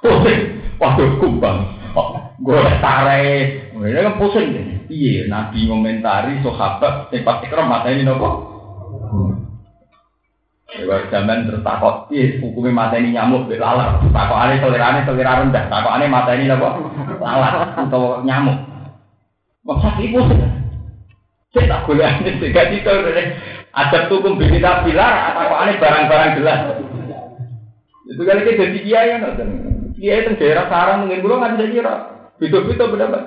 Pusing, 0.00 0.40
waduh 0.80 1.10
kumbang. 1.20 1.78
gue 2.38 2.62
tarik 2.78 3.74
ini 3.74 3.98
kan 3.98 4.14
pusing 4.14 4.48
iya 4.86 5.26
nabi 5.26 5.66
ngomentari 5.66 6.38
sahabat 6.38 7.10
yang 7.10 7.26
pasti 7.26 7.50
kerem 7.50 7.66
mata 7.66 7.90
ini 7.90 8.06
nopo 8.06 8.47
Lewat 10.68 11.08
zaman 11.08 11.48
terus 11.48 11.64
takut, 11.64 12.12
iya 12.12 12.44
hukumnya 12.44 12.76
mata 12.76 13.00
ini 13.00 13.16
nyamuk, 13.16 13.48
lalat. 13.56 14.04
Takut 14.12 14.36
aneh 14.36 14.60
selera 14.60 15.40
rendah. 15.40 15.64
Aneh 15.72 16.12
mata 16.12 16.36
ini 16.36 16.44
apa? 16.44 16.76
Lalat 17.16 17.54
atau 17.88 18.20
nyamuk. 18.20 18.68
Masa 19.64 19.96
ibu 19.96 20.20
saya 21.48 21.64
tak 21.64 21.88
boleh 21.88 22.04
aneh 22.04 22.36
tiga 22.36 22.68
itu 22.68 22.84
ada 22.84 23.98
hukum 24.12 24.36
kita 24.36 24.84
atau 24.84 25.56
aneh 25.56 25.80
barang-barang 25.80 26.36
jelas. 26.36 26.60
Itu 28.08 28.20
kali 28.24 28.44
kita 28.44 28.68
jadi 28.68 28.78
kiai 28.84 29.08
kan, 29.16 29.40
kiai 29.96 30.20
itu 30.24 30.36
daerah 30.36 30.68
sarang 30.68 31.08
mungkin 31.08 31.24
belum 31.24 31.44
ada 31.44 31.64
kira. 31.64 31.94
Beda-beda 32.36 32.92
pendapat. 32.92 33.22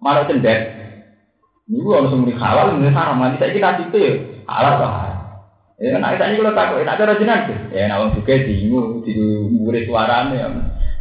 Mana 0.00 0.24
cendet. 0.24 0.60
Ini 1.68 1.82
gua 1.82 2.00
harus 2.04 2.16
muni 2.16 2.32
halal, 2.36 2.76
muni 2.76 2.88
haram. 2.88 3.20
Nanti 3.20 3.40
saya 3.40 3.52
kita 3.52 3.84
itu 3.84 3.96
ya 4.00 4.12
halal 4.48 4.72
kok. 4.80 4.92
Ya, 5.76 6.00
nah 6.00 6.16
ini 6.16 6.40
kalau 6.40 6.56
takut, 6.56 6.80
nak 6.88 6.96
cara 6.96 7.20
jenang 7.20 7.52
Ya, 7.68 7.84
nak 7.84 8.16
juga 8.16 8.32
bingung, 8.48 9.04
di 9.04 9.12
murid 9.52 9.84
suaranya. 9.84 10.48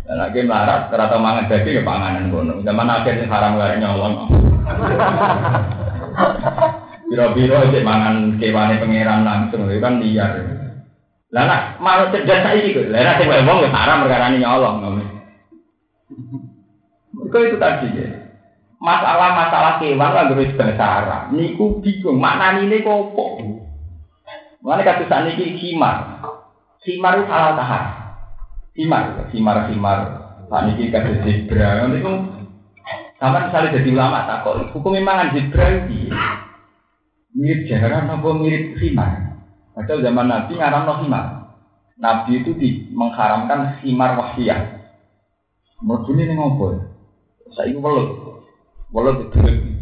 Dan 0.03 0.19
lagi 0.19 0.43
melarat, 0.43 0.91
ternyata 0.91 1.15
mangan 1.15 1.47
daging 1.47 1.79
ya 1.79 1.83
panganan 1.87 2.27
kono. 2.27 2.59
Zaman 2.59 2.91
akhirnya 2.91 3.25
haram 3.31 3.55
gak 3.55 3.79
nyolong. 3.79 4.13
Biro-biro 7.07 7.55
aja 7.55 7.79
mangan 7.81 8.35
kewane 8.35 8.75
pangeran 8.77 9.23
langsung, 9.23 9.63
itu 9.65 9.79
kan 9.79 9.97
liar. 10.03 10.31
Lah 11.31 11.43
nak 11.47 11.61
mau 11.79 12.05
cerdas 12.11 12.43
saiki 12.43 12.75
kok. 12.75 12.91
Lah 12.91 13.01
nek 13.01 13.17
sing 13.17 13.27
wong 13.31 13.57
ya 13.63 13.69
haram 13.71 14.03
perkara 14.03 14.27
nyolong. 14.35 14.75
Itu 17.15 17.57
tadi 17.57 17.87
ya. 17.95 18.07
Masalah-masalah 18.77 19.79
kewan 19.79 20.11
lah 20.13 20.27
harus 20.29 20.53
bahasa 20.53 20.85
Arab. 20.85 21.23
Niku 21.33 21.79
bingung 21.81 22.19
makna 22.19 22.59
ini. 22.59 22.83
Mana 24.65 24.81
saat 24.81 25.29
ini 25.29 25.61
khimar. 25.61 26.25
Khimar 26.81 27.21
itu 27.21 27.29
salah 27.29 27.53
tahar. 27.53 27.83
Khimar, 28.73 29.29
khimar, 29.29 29.69
khimar. 29.69 29.99
Saat 30.49 30.73
ini 30.73 30.89
kata 30.89 31.21
zebra. 31.21 31.85
Itu 31.93 32.13
Sama 33.15 33.47
misalnya 33.47 33.79
jadi 33.79 33.95
ulama 33.95 34.27
takut, 34.27 34.67
hukum 34.75 34.91
mangan 34.99 35.31
Jibril 35.31 35.87
mirip 37.35 37.67
jaran 37.67 38.11
apa 38.11 38.27
mirip 38.35 38.75
khimar. 38.75 39.39
Padahal 39.71 40.03
zaman 40.03 40.27
Nabi 40.27 40.51
ngaram 40.55 40.89
khimar. 40.99 41.25
Nabi 41.95 42.43
itu 42.43 42.51
di, 42.59 42.91
mengharamkan 42.91 43.79
khimar 43.79 44.19
wahsiyah. 44.19 44.83
Menurut 45.79 46.11
ini 46.11 46.33
ngopo? 46.35 46.65
Saya 47.55 47.71
itu 47.71 47.79
welut, 47.79 48.41
welut 48.91 49.31
itu 49.31 49.74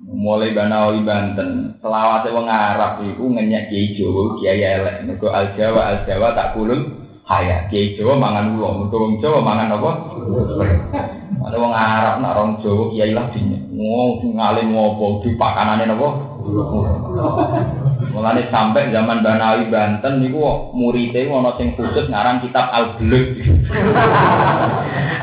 mulai 0.00 0.52
Banawi 0.52 1.00
Banten. 1.04 1.80
Selawat 1.80 2.28
wong 2.28 2.46
Arab 2.48 3.00
itu 3.04 3.24
ngenyak 3.24 3.72
Kiai 3.72 3.96
Jawa 3.96 4.22
Kiai 4.36 4.60
elek. 4.60 4.96
Mergo 5.08 5.32
al 5.32 5.56
Jawa 5.56 5.80
al 5.92 5.98
Jawa 6.04 6.36
tak 6.36 6.52
kulun 6.56 6.80
haya 7.24 7.64
Kiai 7.72 7.96
Jawa 7.96 8.20
mangan 8.20 8.52
ulo 8.56 8.90
wong 8.92 9.12
Jawa 9.22 9.40
mangan 9.40 9.76
apa? 9.76 9.90
Ada 11.46 11.56
wong 11.56 11.74
Arab 11.74 12.14
nak 12.20 12.34
orang 12.36 12.52
Jawa 12.60 12.84
Kiai 12.92 13.12
lah 13.16 13.26
ngomong 13.76 14.40
ngalim 14.40 14.72
ngopo 14.72 15.20
di 15.20 15.36
pakanane 15.36 15.84
napa 15.84 16.08
Mulane 18.14 18.48
sampai 18.48 18.94
zaman 18.94 19.20
Banawi 19.20 19.68
Banten 19.68 20.22
niku 20.22 20.70
muridé 20.72 21.26
ana 21.26 21.52
sing 21.58 21.74
khusus 21.74 22.06
ngarang 22.08 22.40
kitab 22.40 22.70
Al-Bulugh. 22.70 23.34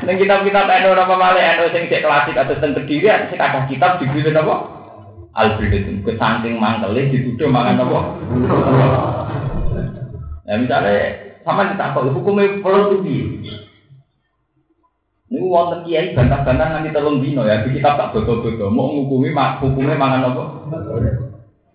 Ning 0.04 0.16
kitab-kitab 0.20 0.68
eno 0.68 0.92
apa 0.94 1.16
malih 1.16 1.44
eno 1.44 1.72
sing 1.72 1.88
cek 1.88 2.04
klasik 2.04 2.36
atau 2.36 2.60
teng 2.60 2.76
Kediri 2.76 3.08
sing 3.32 3.40
ada 3.40 3.66
kitab 3.66 3.98
dibeli 4.04 4.36
apa? 4.36 4.56
Al-Bulugh. 5.34 6.06
Ke 6.06 6.14
saking 6.20 6.60
mangkele 6.60 7.10
dituduh 7.10 7.50
mangan 7.50 7.82
apa? 7.82 8.00
Ya 10.44 10.60
misalnya 10.60 10.96
sama 11.48 11.72
ditakok 11.72 12.12
hukumnya 12.12 12.60
perlu 12.60 13.00
piye? 13.00 13.64
Niku 15.34 15.50
wonten 15.50 15.82
kiai 15.90 16.14
bantah-bantah 16.14 16.78
nanti 16.78 16.94
telung 16.94 17.18
dino 17.18 17.42
ya, 17.42 17.66
di 17.66 17.74
kitab 17.74 17.98
tak 17.98 18.14
bodoh-bodoh, 18.14 18.70
mau 18.70 18.94
ngukumi 18.94 19.34
hukumnya 19.34 19.98
mangan 19.98 20.30
apa? 20.30 20.44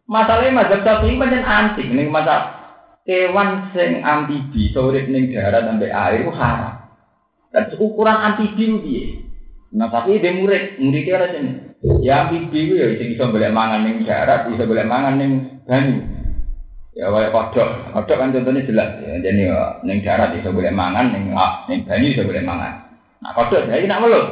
Masalahnya 0.07 0.55
mazhab 0.55 0.81
Syafi'i 0.87 1.19
pancen 1.19 1.43
antik 1.43 1.91
ning 1.91 2.09
masa 2.09 2.55
kewan 3.03 3.75
sing 3.77 4.01
amfibi 4.01 4.73
urip 4.73 5.11
ning 5.11 5.35
darat 5.35 5.69
sampai 5.69 5.93
air 5.93 6.25
itu 6.25 6.33
haram. 6.33 6.87
Dan 7.53 7.77
ukuran 7.77 8.17
amfibi 8.17 8.65
piye? 8.81 9.05
Nah 9.77 9.93
tapi 9.93 10.23
dia 10.23 10.33
murid, 10.33 10.81
muridnya 10.81 11.13
ora 11.19 11.29
sing 11.29 11.45
ya 12.01 12.25
amfibi 12.25 12.73
ku 12.73 12.75
ya 12.79 12.89
sing 12.97 13.13
iso 13.13 13.29
golek 13.29 13.53
mangan 13.53 13.85
ning 13.85 14.07
darat, 14.09 14.49
iso 14.49 14.65
golek 14.65 14.89
mangan 14.89 15.21
ning 15.21 15.61
banyu. 15.69 16.01
Ya 16.97 17.13
kayak 17.13 17.35
kodok, 17.37 17.69
kodok 17.93 18.17
kan 18.17 18.33
contohnya 18.33 18.65
jelas 18.65 18.91
ya. 19.05 19.13
Jadi 19.21 19.45
ya, 19.45 19.83
ning 19.85 20.01
darat 20.01 20.41
iso 20.41 20.57
golek 20.57 20.73
mangan, 20.73 21.13
ning 21.13 21.37
ning 21.69 21.79
banyu 21.85 22.17
iso 22.17 22.25
golek 22.25 22.49
mangan. 22.49 22.88
Nah 23.19 23.31
kodok 23.35 23.67
saya 23.67 23.85
nak 23.87 24.03
melut. 24.03 24.27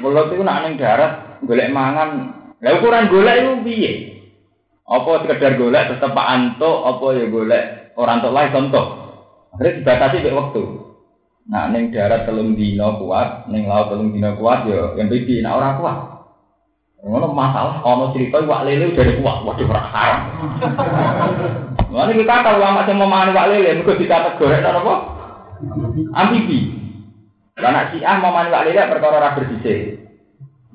Melut 0.00 0.32
itu 0.32 0.42
nak 0.42 0.64
ning 0.64 0.80
darat 0.80 1.42
golek 1.44 1.72
mangan. 1.72 2.32
Lah 2.58 2.72
ukuran 2.80 3.12
golek 3.12 3.36
itu 3.44 3.52
piye? 3.62 3.92
Apa 4.88 5.22
sekedar 5.22 5.60
golek 5.60 5.92
tetep 5.92 6.16
Pak 6.16 6.28
Anto, 6.32 6.88
apa 6.88 7.06
ya 7.12 7.24
golek 7.28 7.92
orang 8.00 8.24
tua 8.24 8.32
lain 8.32 8.54
contoh. 8.54 8.86
Akhirnya 9.52 9.76
dibatasi 9.84 10.24
ke 10.24 10.30
waktu. 10.32 10.62
Nah, 11.48 11.72
neng 11.72 11.88
darat 11.88 12.28
telung 12.28 12.52
dino 12.52 13.00
kuat, 13.00 13.48
neng 13.48 13.64
laut 13.64 13.88
telung 13.88 14.12
dino 14.12 14.36
kuat 14.36 14.68
ya 14.68 14.92
yang 15.00 15.08
pipi 15.08 15.40
nah 15.40 15.56
orang 15.56 15.80
kuat. 15.80 15.98
Ngono 16.98 17.32
masalah 17.32 17.80
ono 17.80 18.12
cerita 18.12 18.42
wak 18.44 18.68
lele 18.68 18.92
udah 18.92 19.06
kuat, 19.22 19.36
waduh 19.48 19.66
ora 19.70 19.82
haram. 19.88 20.22
Mana 21.88 22.12
kita 22.12 22.44
tahu 22.44 22.60
sing 22.84 22.96
mau 23.00 23.08
mangan 23.08 23.32
wak 23.32 23.48
lele, 23.48 23.80
mergo 23.80 23.96
dikategori 23.96 24.60
apa? 24.60 24.94
Amfibi. 26.12 26.77
Nak 27.58 27.90
si 27.90 27.98
mau 27.98 28.30
mangan 28.30 28.54
wak 28.54 28.64
lele 28.70 28.82
perkara 28.86 29.18
ora 29.18 29.34
bersisik. 29.34 29.98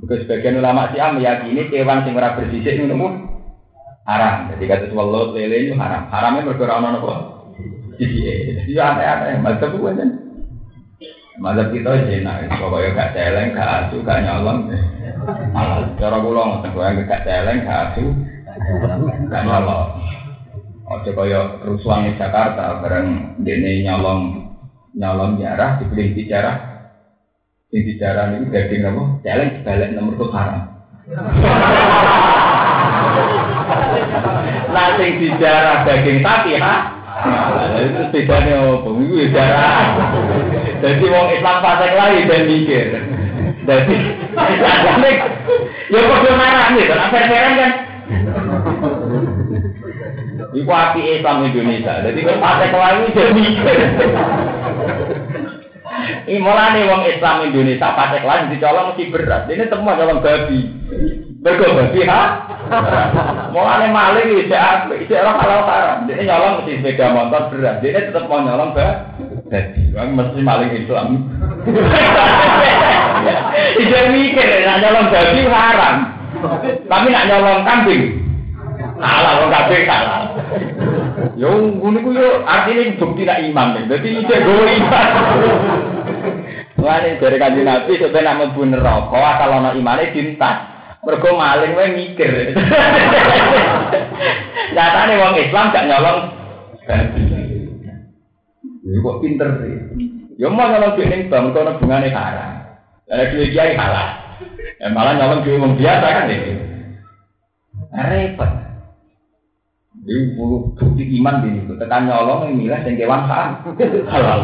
Mergo 0.04 0.16
sebagian 0.20 0.60
ulama 0.60 0.92
Syiah 0.92 1.16
meyakini 1.16 1.72
kewan 1.72 2.04
sing 2.04 2.12
ora 2.12 2.36
bersisik 2.36 2.76
ngono 2.76 3.08
haram. 4.04 4.52
Jadi 4.52 4.64
kata 4.68 4.92
welut 4.92 5.32
lele 5.32 5.64
itu 5.64 5.74
haram. 5.80 6.12
Haramnya 6.12 6.44
berkurang 6.44 6.84
ono 6.84 6.90
nopo. 7.00 7.14
Jadi 7.96 8.76
aneh-aneh. 8.76 9.40
Mazhab 9.40 9.72
gue 9.72 9.92
kan. 9.96 10.10
Mazhab 11.40 11.72
kita 11.72 12.04
jenak. 12.04 12.52
Pokoknya 12.60 12.94
gak 12.94 13.12
celeng, 13.16 13.56
gak 13.56 13.70
asu, 13.88 14.04
gak 14.04 14.22
nyolong. 14.22 14.60
Cara 15.98 16.18
kula 16.20 16.42
ngoten 16.46 17.08
gak 17.08 17.24
celeng, 17.24 17.58
gak 17.64 17.80
asu, 17.90 18.06
gak 19.32 19.44
nyolong. 19.48 19.88
Ojo 20.84 21.10
kaya 21.16 21.64
di 21.64 22.12
Jakarta 22.20 22.84
bareng 22.84 23.40
dene 23.40 23.72
nyolong 23.88 24.52
nyolong 24.94 25.40
jarah 25.40 25.80
dibeli 25.80 26.12
di 26.12 26.28
jarah. 26.28 26.73
Sing 27.74 27.90
di 27.90 27.98
jarah 27.98 28.30
niku 28.30 28.54
daging 28.54 28.86
apa? 28.86 29.02
Celeng 29.26 29.50
dibalik 29.58 29.98
nomor 29.98 30.14
tuh 30.22 30.30
haram. 30.30 30.62
Nah 34.74 34.98
dijarah 34.98 35.86
daging 35.86 36.22
sapi 36.26 36.58
ha. 36.58 36.76
Itu 37.82 38.14
bedanya 38.14 38.56
apa? 38.62 38.90
Itu 38.94 39.26
jarah. 39.34 39.86
Jadi 40.82 41.06
wong 41.08 41.28
Islam 41.34 41.58
fasik 41.62 41.94
lagi 41.94 42.30
dan 42.30 42.42
mikir. 42.50 42.86
Jadi 43.64 43.96
ya 45.94 46.00
kode 46.04 46.32
marah 46.36 46.68
nih, 46.74 46.86
kan 46.90 47.10
fair-fairan 47.14 47.54
kan. 47.56 47.72
Iku 50.54 50.72
api 50.74 51.02
Islam 51.22 51.48
Indonesia. 51.48 51.94
Jadi 52.06 52.20
kan 52.22 52.38
fasik 52.38 52.74
lagi 52.74 53.06
dan 53.14 53.30
mikir. 53.34 53.78
Mulai 56.28 56.84
wong 56.88 57.02
Islam 57.08 57.48
Indonesia 57.48 57.96
fasik 57.96 58.24
lagi 58.24 58.52
dicolong 58.56 58.94
mesti 58.94 59.04
berat. 59.12 59.48
Ini 59.48 59.68
semua 59.68 60.00
colong 60.00 60.20
babi. 60.24 60.60
Mergo 61.44 61.68
babi 61.76 62.02
ha. 62.08 62.22
Mulane 63.52 63.88
maling 63.92 64.28
iki 64.34 64.50
cek 64.50 64.64
apik, 64.64 65.06
cek 65.12 65.22
ora 65.24 65.34
halal 65.40 65.62
haram. 65.68 65.98
Dene 66.08 66.24
nyolong 66.24 66.54
mesti 66.64 66.80
sepeda 66.80 67.08
motor 67.12 67.44
berat. 67.52 67.76
Dene 67.84 68.00
tetep 68.08 68.24
mau 68.28 68.40
nyolong 68.40 68.72
babi. 68.72 69.82
Wong 69.94 70.10
mesti 70.16 70.40
maling 70.40 70.72
Islam. 70.72 71.08
Ije 73.80 74.00
mikir 74.12 74.48
nek 74.64 74.80
nyolong 74.84 75.08
babi 75.12 75.42
haram. 75.48 75.96
Tapi 76.88 77.08
nak 77.12 77.28
nyolong 77.28 77.62
kambing 77.68 78.04
halal 79.04 79.36
wong 79.44 79.52
kabeh 79.52 79.84
halal. 79.88 80.24
Yo 81.34 81.50
ngono 81.50 81.98
ku 82.06 82.14
yo 82.14 82.46
artine 82.46 82.94
bukti 83.02 83.26
nak 83.26 83.42
iman. 83.42 83.90
Dadi 83.90 84.10
ije 84.22 84.36
gowo 84.46 84.64
iman. 84.70 85.08
Mulane 86.78 87.18
dari 87.18 87.38
kanjeng 87.42 87.66
Nabi 87.66 87.98
sampai 87.98 88.22
nak 88.22 88.36
mlebu 88.38 88.62
neraka 88.70 89.18
asal 89.18 89.52
ana 89.58 89.74
imane 89.74 90.14
dintas. 90.14 90.58
Mergo 91.04 91.30
maling 91.36 91.74
wae 91.74 91.90
mikir. 91.96 92.32
Nyatane 94.74 95.14
wong 95.20 95.36
Islam 95.36 95.74
gak 95.76 95.88
nyolong 95.90 96.20
Ini 98.84 98.98
kok 99.00 99.20
pinter 99.24 99.50
sih. 99.64 99.76
Ya 100.38 100.48
mau 100.52 100.68
nyolong 100.68 100.96
duit 100.96 101.08
ning 101.08 101.32
bank 101.32 101.56
kono 101.56 101.80
bungane 101.80 102.12
haram. 102.12 102.68
Ada 103.08 103.32
duit 103.32 103.52
kiai 103.52 103.76
halal. 103.76 104.10
Ya 104.80 104.88
malah 104.92 105.16
nyolong 105.18 105.44
duit 105.44 105.82
biasa 105.82 106.08
kan 106.08 106.32
ini. 106.32 106.52
Repot. 107.94 108.63
Ini 110.04 110.36
bulu 110.36 110.76
bukti 110.76 111.04
iman 111.20 111.48
ini. 111.48 111.64
Tekan 111.80 112.12
nyolong 112.12 112.52
yang 112.52 112.54
milah 112.60 112.80
yang 112.84 113.00
kewan 113.00 113.24
halal. 113.24 114.40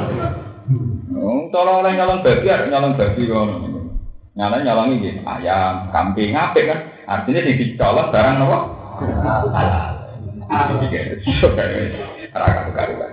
Tolong 1.52 1.76
oleh 1.84 1.92
nyolong 2.00 2.20
babi, 2.24 2.48
nyolong 2.48 2.94
babi 2.96 3.22
kono. 3.28 3.56
Nyala 4.40 4.64
nyolongi 4.64 5.04
gitu, 5.04 5.20
ayam, 5.28 5.92
kambing, 5.92 6.32
ngapik 6.32 6.64
kan? 6.64 6.80
Artinya 7.04 7.44
di 7.44 7.60
dicolok 7.60 8.08
barang 8.14 8.40
apa? 8.40 8.58
Halal. 9.52 9.92
Raka 12.32 12.62
karuan. 12.72 13.12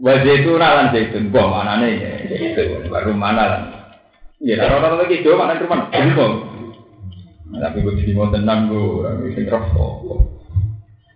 Wajah 0.00 0.32
itu 0.32 0.50
nalan 0.56 0.90
zaitun, 0.96 1.28
bom 1.28 1.52
mana 1.52 1.76
nih? 1.84 2.24
Itu 2.24 2.88
baru 2.88 3.12
mana 3.12 3.42
lah? 3.44 3.60
Ya, 4.40 4.56
orang-orang 4.64 5.04
lagi 5.04 5.20
jauh 5.20 5.36
mana? 5.36 5.60
Jadi 5.60 6.16
bom. 6.16 6.32
Tapi 7.52 7.78
jadi 7.84 8.12
mau 8.16 8.32
tenang 8.32 8.72
gue, 8.72 9.04
orang 9.04 9.28
itu 9.28 9.44
rokok. 9.44 10.39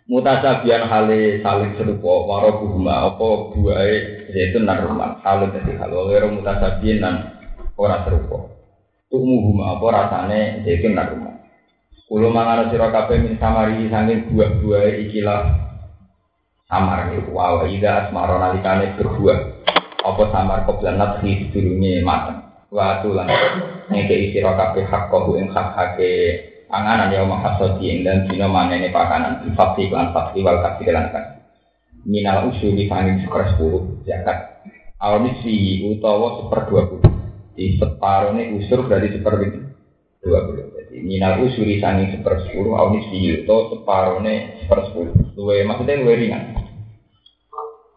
Mutasabian 0.05 0.85
hale 0.85 1.40
saling 1.40 1.81
serupa 1.81 2.28
waro 2.28 2.60
buhuma 2.60 3.09
apa 3.09 3.56
buahe 3.56 4.28
zaitun 4.36 4.68
nan 4.68 4.85
rumah 4.85 5.16
halus 5.24 5.48
dadi 5.56 5.81
hal 5.81 5.97
wero 5.97 6.28
mutasabian 6.28 7.01
nan 7.01 7.14
ora 7.72 8.05
serupa 8.05 8.52
Tumuhum 9.09 9.64
apa 9.64 9.86
rasane 9.89 10.60
zaitun 10.60 10.93
nak 10.93 11.09
rumah. 11.09 11.40
Kulo 12.05 12.28
mangan 12.28 12.68
sira 12.68 12.93
kabeh 12.93 13.16
min 13.16 13.40
samari 13.40 13.89
saking 13.89 14.28
buah-buah 14.28 14.93
ikilah 15.09 15.43
samar 16.68 17.09
niku 17.09 17.32
wa 17.32 17.64
ida 17.64 18.05
asmara 18.05 18.36
nalikane 18.36 18.93
berbuah. 19.01 19.64
Apa 20.05 20.22
samar 20.28 20.68
koblanat 20.68 21.24
di 21.24 21.48
sedurunge 21.48 22.05
mateng. 22.05 22.44
Wa 22.68 23.01
tulan 23.01 23.32
ngeke 23.89 24.36
sira 24.36 24.52
kabeh 24.52 24.85
hak 24.85 25.09
kau 25.09 25.32
ing 25.32 25.48
hak 25.48 25.68
hake 25.72 26.12
panganan 26.74 27.14
ya 27.14 27.22
mahasodi 27.22 27.86
ing 27.86 27.98
dan 28.02 28.26
dina 28.26 28.51
manene 28.51 28.90
pakanan 28.90 29.46
infati 29.46 29.86
lan 29.94 30.10
fakti 30.10 30.42
wal 30.42 30.59
kasih 30.59 30.90
lan 30.90 31.06
kan. 31.14 31.24
Minal 32.02 32.51
usuli 32.51 32.90
sanging 32.90 33.22
seker 33.22 33.55
10 33.62 34.02
zakat. 34.10 34.59
Awal 34.98 35.22
misi 35.22 35.86
utawa 35.86 36.42
seper 36.42 36.60
20 36.98 37.55
di 37.55 37.78
separuh 37.78 38.34
ini 38.34 38.59
usur 38.59 38.90
berarti 38.90 39.14
seperti 39.14 39.46
20. 40.26 40.74
Jadi 40.74 40.96
minal 41.06 41.46
usuri 41.46 41.78
sanging 41.78 42.18
sepersepuluh 42.18 42.74
au 42.74 42.90
nisfihi 42.90 43.46
to 43.46 43.56
separone 43.70 44.66
sepersepuluh. 44.66 45.14
Luwe 45.38 45.62
maksudnya 45.62 46.02
luwe 46.02 46.18
ringan. 46.18 46.59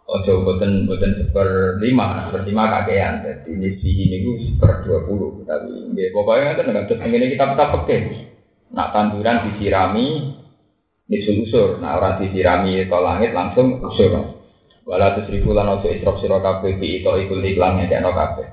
Ojo 0.07 0.45
boten 0.45 0.87
boten 0.87 1.17
seper 1.19 1.81
lima, 1.81 2.29
seper 2.29 2.45
lima 2.45 2.63
kakean. 2.69 3.25
Jadi 3.25 3.49
nisfihi 3.57 4.03
niku 4.13 4.31
seper 4.53 4.85
20. 4.85 5.49
Tapi 5.49 5.71
nggih 5.97 6.13
pokoknya 6.13 6.53
kan 6.61 6.65
dengan 6.69 6.85
terus 6.85 7.01
ngene 7.01 7.33
kita 7.33 7.45
kita 7.57 7.65
peke. 7.73 7.97
Nak 8.73 8.91
tanduran 8.91 9.51
disirami 9.51 10.35
nisul 11.07 11.47
usur. 11.47 11.79
Nah 11.79 11.99
orang 11.99 12.23
disirami 12.23 12.83
ke 12.83 12.97
langit 12.99 13.31
langsung 13.31 13.79
usur. 13.83 14.37
Walau 14.87 15.19
terus 15.19 15.31
ribu 15.35 15.51
lan 15.51 15.67
ojo 15.67 15.91
isrok 15.91 16.23
sira 16.23 16.39
kabeh 16.39 16.79
bi 16.79 17.03
itu 17.03 17.11
ikul 17.11 17.43
iklan 17.43 17.83
ngekekno 17.83 18.11
kabeh. 18.15 18.47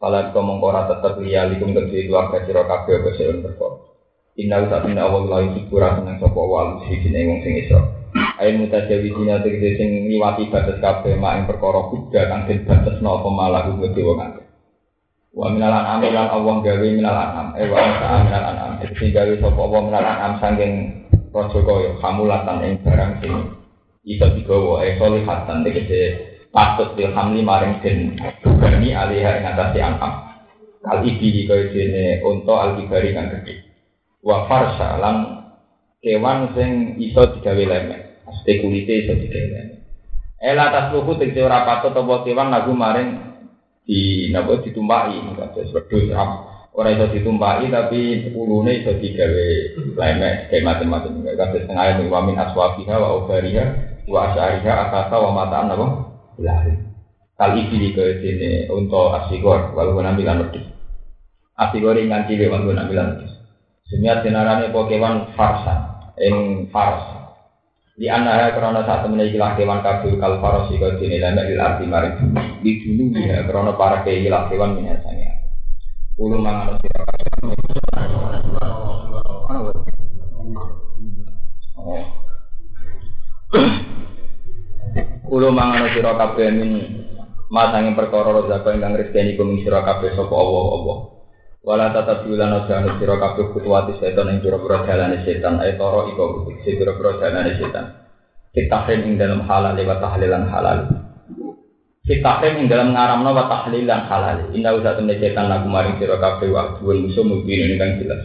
Kalau 0.00 0.32
kau 0.32 0.40
mengkora 0.46 0.86
tetap 0.86 1.18
liya 1.18 1.50
likum 1.50 1.74
kedua 1.74 2.06
keluarga 2.06 2.38
sira 2.46 2.62
kabeh 2.62 2.94
apa 3.02 3.10
seun 3.18 3.42
perkara. 3.42 3.90
Inna 4.38 4.62
saat 4.70 4.86
ini 4.86 5.02
awal 5.02 5.26
lagi 5.26 5.58
hiburan 5.58 6.00
seneng 6.00 6.16
sopo 6.22 6.46
wal 6.46 6.80
sisi 6.86 7.10
sini 7.10 7.26
wong 7.26 7.42
sing 7.42 7.54
isra. 7.66 7.82
Ayo 8.38 8.62
mutajawizina 8.62 9.42
tegese 9.42 9.82
sing 9.82 10.06
liwati 10.06 10.46
batas 10.46 10.78
kabeh 10.78 11.18
mak 11.18 11.42
ing 11.42 11.44
perkara 11.50 11.90
kuda 11.90 12.22
kang 12.30 12.46
den 12.46 12.62
batasno 12.64 13.10
apa 13.20 13.28
malah 13.28 13.62
kudu 13.68 13.90
dewa. 13.90 14.14
Wa 15.34 15.46
minal 15.50 15.74
an'am 15.74 16.06
lan 16.06 16.26
Allah 16.30 16.54
gawe 16.62 16.86
minal 16.86 17.18
an'am. 17.18 17.48
Eh 17.58 17.66
wa 17.66 17.78
minal 17.82 18.18
minal 18.24 18.44
an'am. 18.54 18.69
Tegese 18.80 19.12
gawe 19.12 19.34
sapa 19.36 19.60
Allah 19.60 19.80
minal 19.84 20.06
an'am 20.08 20.34
saking 20.40 20.72
raja 21.30 21.58
kaya 21.60 21.90
kamulatan 22.00 22.64
ing 22.64 22.74
barang 22.80 23.12
sing 23.20 23.34
iso 24.08 24.26
digawa 24.32 24.82
eh 24.88 24.96
solihatan 24.96 25.60
tegese 25.62 26.00
patut 26.48 26.96
dilhamli 26.96 27.44
maring 27.44 27.78
den 27.84 28.16
dugani 28.40 28.96
alihah 28.96 29.36
ing 29.36 29.44
atase 29.52 29.78
an'am. 29.84 30.12
Kal 30.80 31.04
iki 31.04 31.44
kaya 31.44 31.68
dene 31.68 32.24
unta 32.24 32.54
al-kibari 32.56 33.12
kang 33.12 33.28
gedhe. 33.28 33.68
Wa 34.24 34.48
farsa 34.48 34.96
lan 34.96 35.16
kewan 36.00 36.56
sing 36.56 36.96
iso 37.04 37.36
digawe 37.36 37.64
lemek. 37.68 38.24
Mesti 38.24 38.52
kulite 38.64 38.92
iso 39.04 39.12
digawe 39.12 39.48
lemek. 39.60 39.78
Ela 40.40 40.72
tasluhu 40.72 41.20
tegese 41.20 41.44
ora 41.44 41.68
patut 41.68 41.92
apa 41.92 42.24
kewan 42.24 42.48
lagu 42.48 42.72
maring 42.72 43.30
di 43.84 44.32
napa 44.32 44.64
ditumpaki 44.64 45.20
kados 45.36 45.68
wedhus 45.76 46.14
ora 46.74 46.94
iso 46.94 47.10
ditumpaki 47.10 47.70
tapi 47.70 48.00
ulune 48.34 48.82
iso 48.82 48.94
digawe 48.96 49.46
lemek 49.98 50.50
kayak 50.50 50.64
macam-macam. 50.66 51.12
Kados 51.34 51.66
tengah 51.66 51.84
ayat 51.86 52.02
wa 52.06 52.20
min 52.22 52.36
aswafiha 52.38 52.94
wa 52.96 53.08
ubariha 53.24 53.64
wa 54.06 54.30
asyariha 54.30 54.72
akasa 54.88 55.16
wa 55.18 55.30
mataan 55.34 55.74
apa? 55.74 55.86
Lari 56.40 56.74
kal 57.40 57.56
iki 57.56 57.96
ke 57.96 58.20
sini 58.20 58.68
untuk 58.68 59.16
asigor 59.16 59.72
walau 59.72 59.96
nampilan 59.96 60.44
wedhus 60.44 60.68
asigor 61.56 61.96
ingan 61.96 62.28
cilik 62.28 62.52
walau 62.52 62.68
nampilan 62.68 63.16
wedhus 63.16 63.40
Demiat 63.90 64.22
dinarani 64.22 64.70
po 64.70 64.86
kewan 64.86 65.34
farsa, 65.34 65.98
ing 66.14 66.70
fars. 66.70 67.10
Di 67.98 68.06
antara 68.06 68.54
karena 68.54 68.86
saat 68.86 69.02
temen 69.02 69.18
iki 69.18 69.34
kewan 69.34 69.82
kabul 69.82 70.14
kal 70.14 70.38
faros 70.38 70.70
iku 70.70 70.94
dinilai 70.94 71.34
mek 71.34 71.50
arti 71.58 71.90
mari 71.90 72.14
di 72.62 72.78
dulu 72.86 73.18
ya 73.18 73.42
karena 73.42 73.74
para 73.74 74.06
kei 74.06 74.30
lah 74.30 74.46
kewan 74.46 74.78
minasanya. 74.78 75.29
Ulu 76.18 76.36
mangan 76.42 76.74
sira 76.82 77.02
Kulo 85.30 85.54
mangan 85.54 85.94
sira 85.94 86.18
kabeh 86.18 86.50
min 86.50 86.70
masange 87.54 87.94
perkara 87.94 88.34
rezeki 88.34 88.82
ingkang 88.82 88.98
rezeki 88.98 89.38
kum 89.38 89.62
sira 89.62 89.86
kabeh 89.86 90.10
sapa 90.18 90.34
Allah 90.34 90.66
Allah. 90.74 90.98
Wala 91.62 91.86
tata 91.94 92.26
biulan 92.26 92.50
aja 92.50 92.82
anu 92.82 92.98
sira 92.98 93.14
kabeh 93.14 93.54
kutuwati 93.54 94.02
setan 94.02 94.26
ing 94.26 94.42
pira-pira 94.42 94.82
dalane 94.82 95.22
setan 95.22 95.62
ae 95.62 95.78
toro 95.78 96.10
setan. 97.62 97.86
Kitahrim 98.50 99.00
ing 99.06 99.14
dalam 99.22 99.46
halal 99.46 99.78
wa 99.78 99.96
tahlilan 100.02 100.50
halal. 100.50 100.78
Kitahrim 102.00 102.64
ing 102.64 102.66
dalam 102.72 102.96
ngaramno 102.96 103.30
wa 103.36 103.44
tahlilan 103.46 104.08
halal. 104.08 104.48
Inna 104.56 104.72
usa 104.72 104.96
temne 104.96 105.20
setan 105.20 105.52
lagu 105.52 105.68
maring 105.68 106.00
sira 106.00 106.16
kabeh 106.16 106.48
wa 106.48 106.72
duwe 106.80 106.96
musuh 107.06 107.22
mungkin 107.22 107.70
ini 107.70 107.76
kan 107.76 108.00
jelas. 108.00 108.24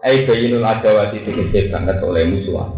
Ai 0.00 0.24
bayinul 0.24 0.64
adawati 0.64 1.20
tegese 1.22 1.68
banget 1.68 2.00
oleh 2.00 2.24
musuh. 2.24 2.72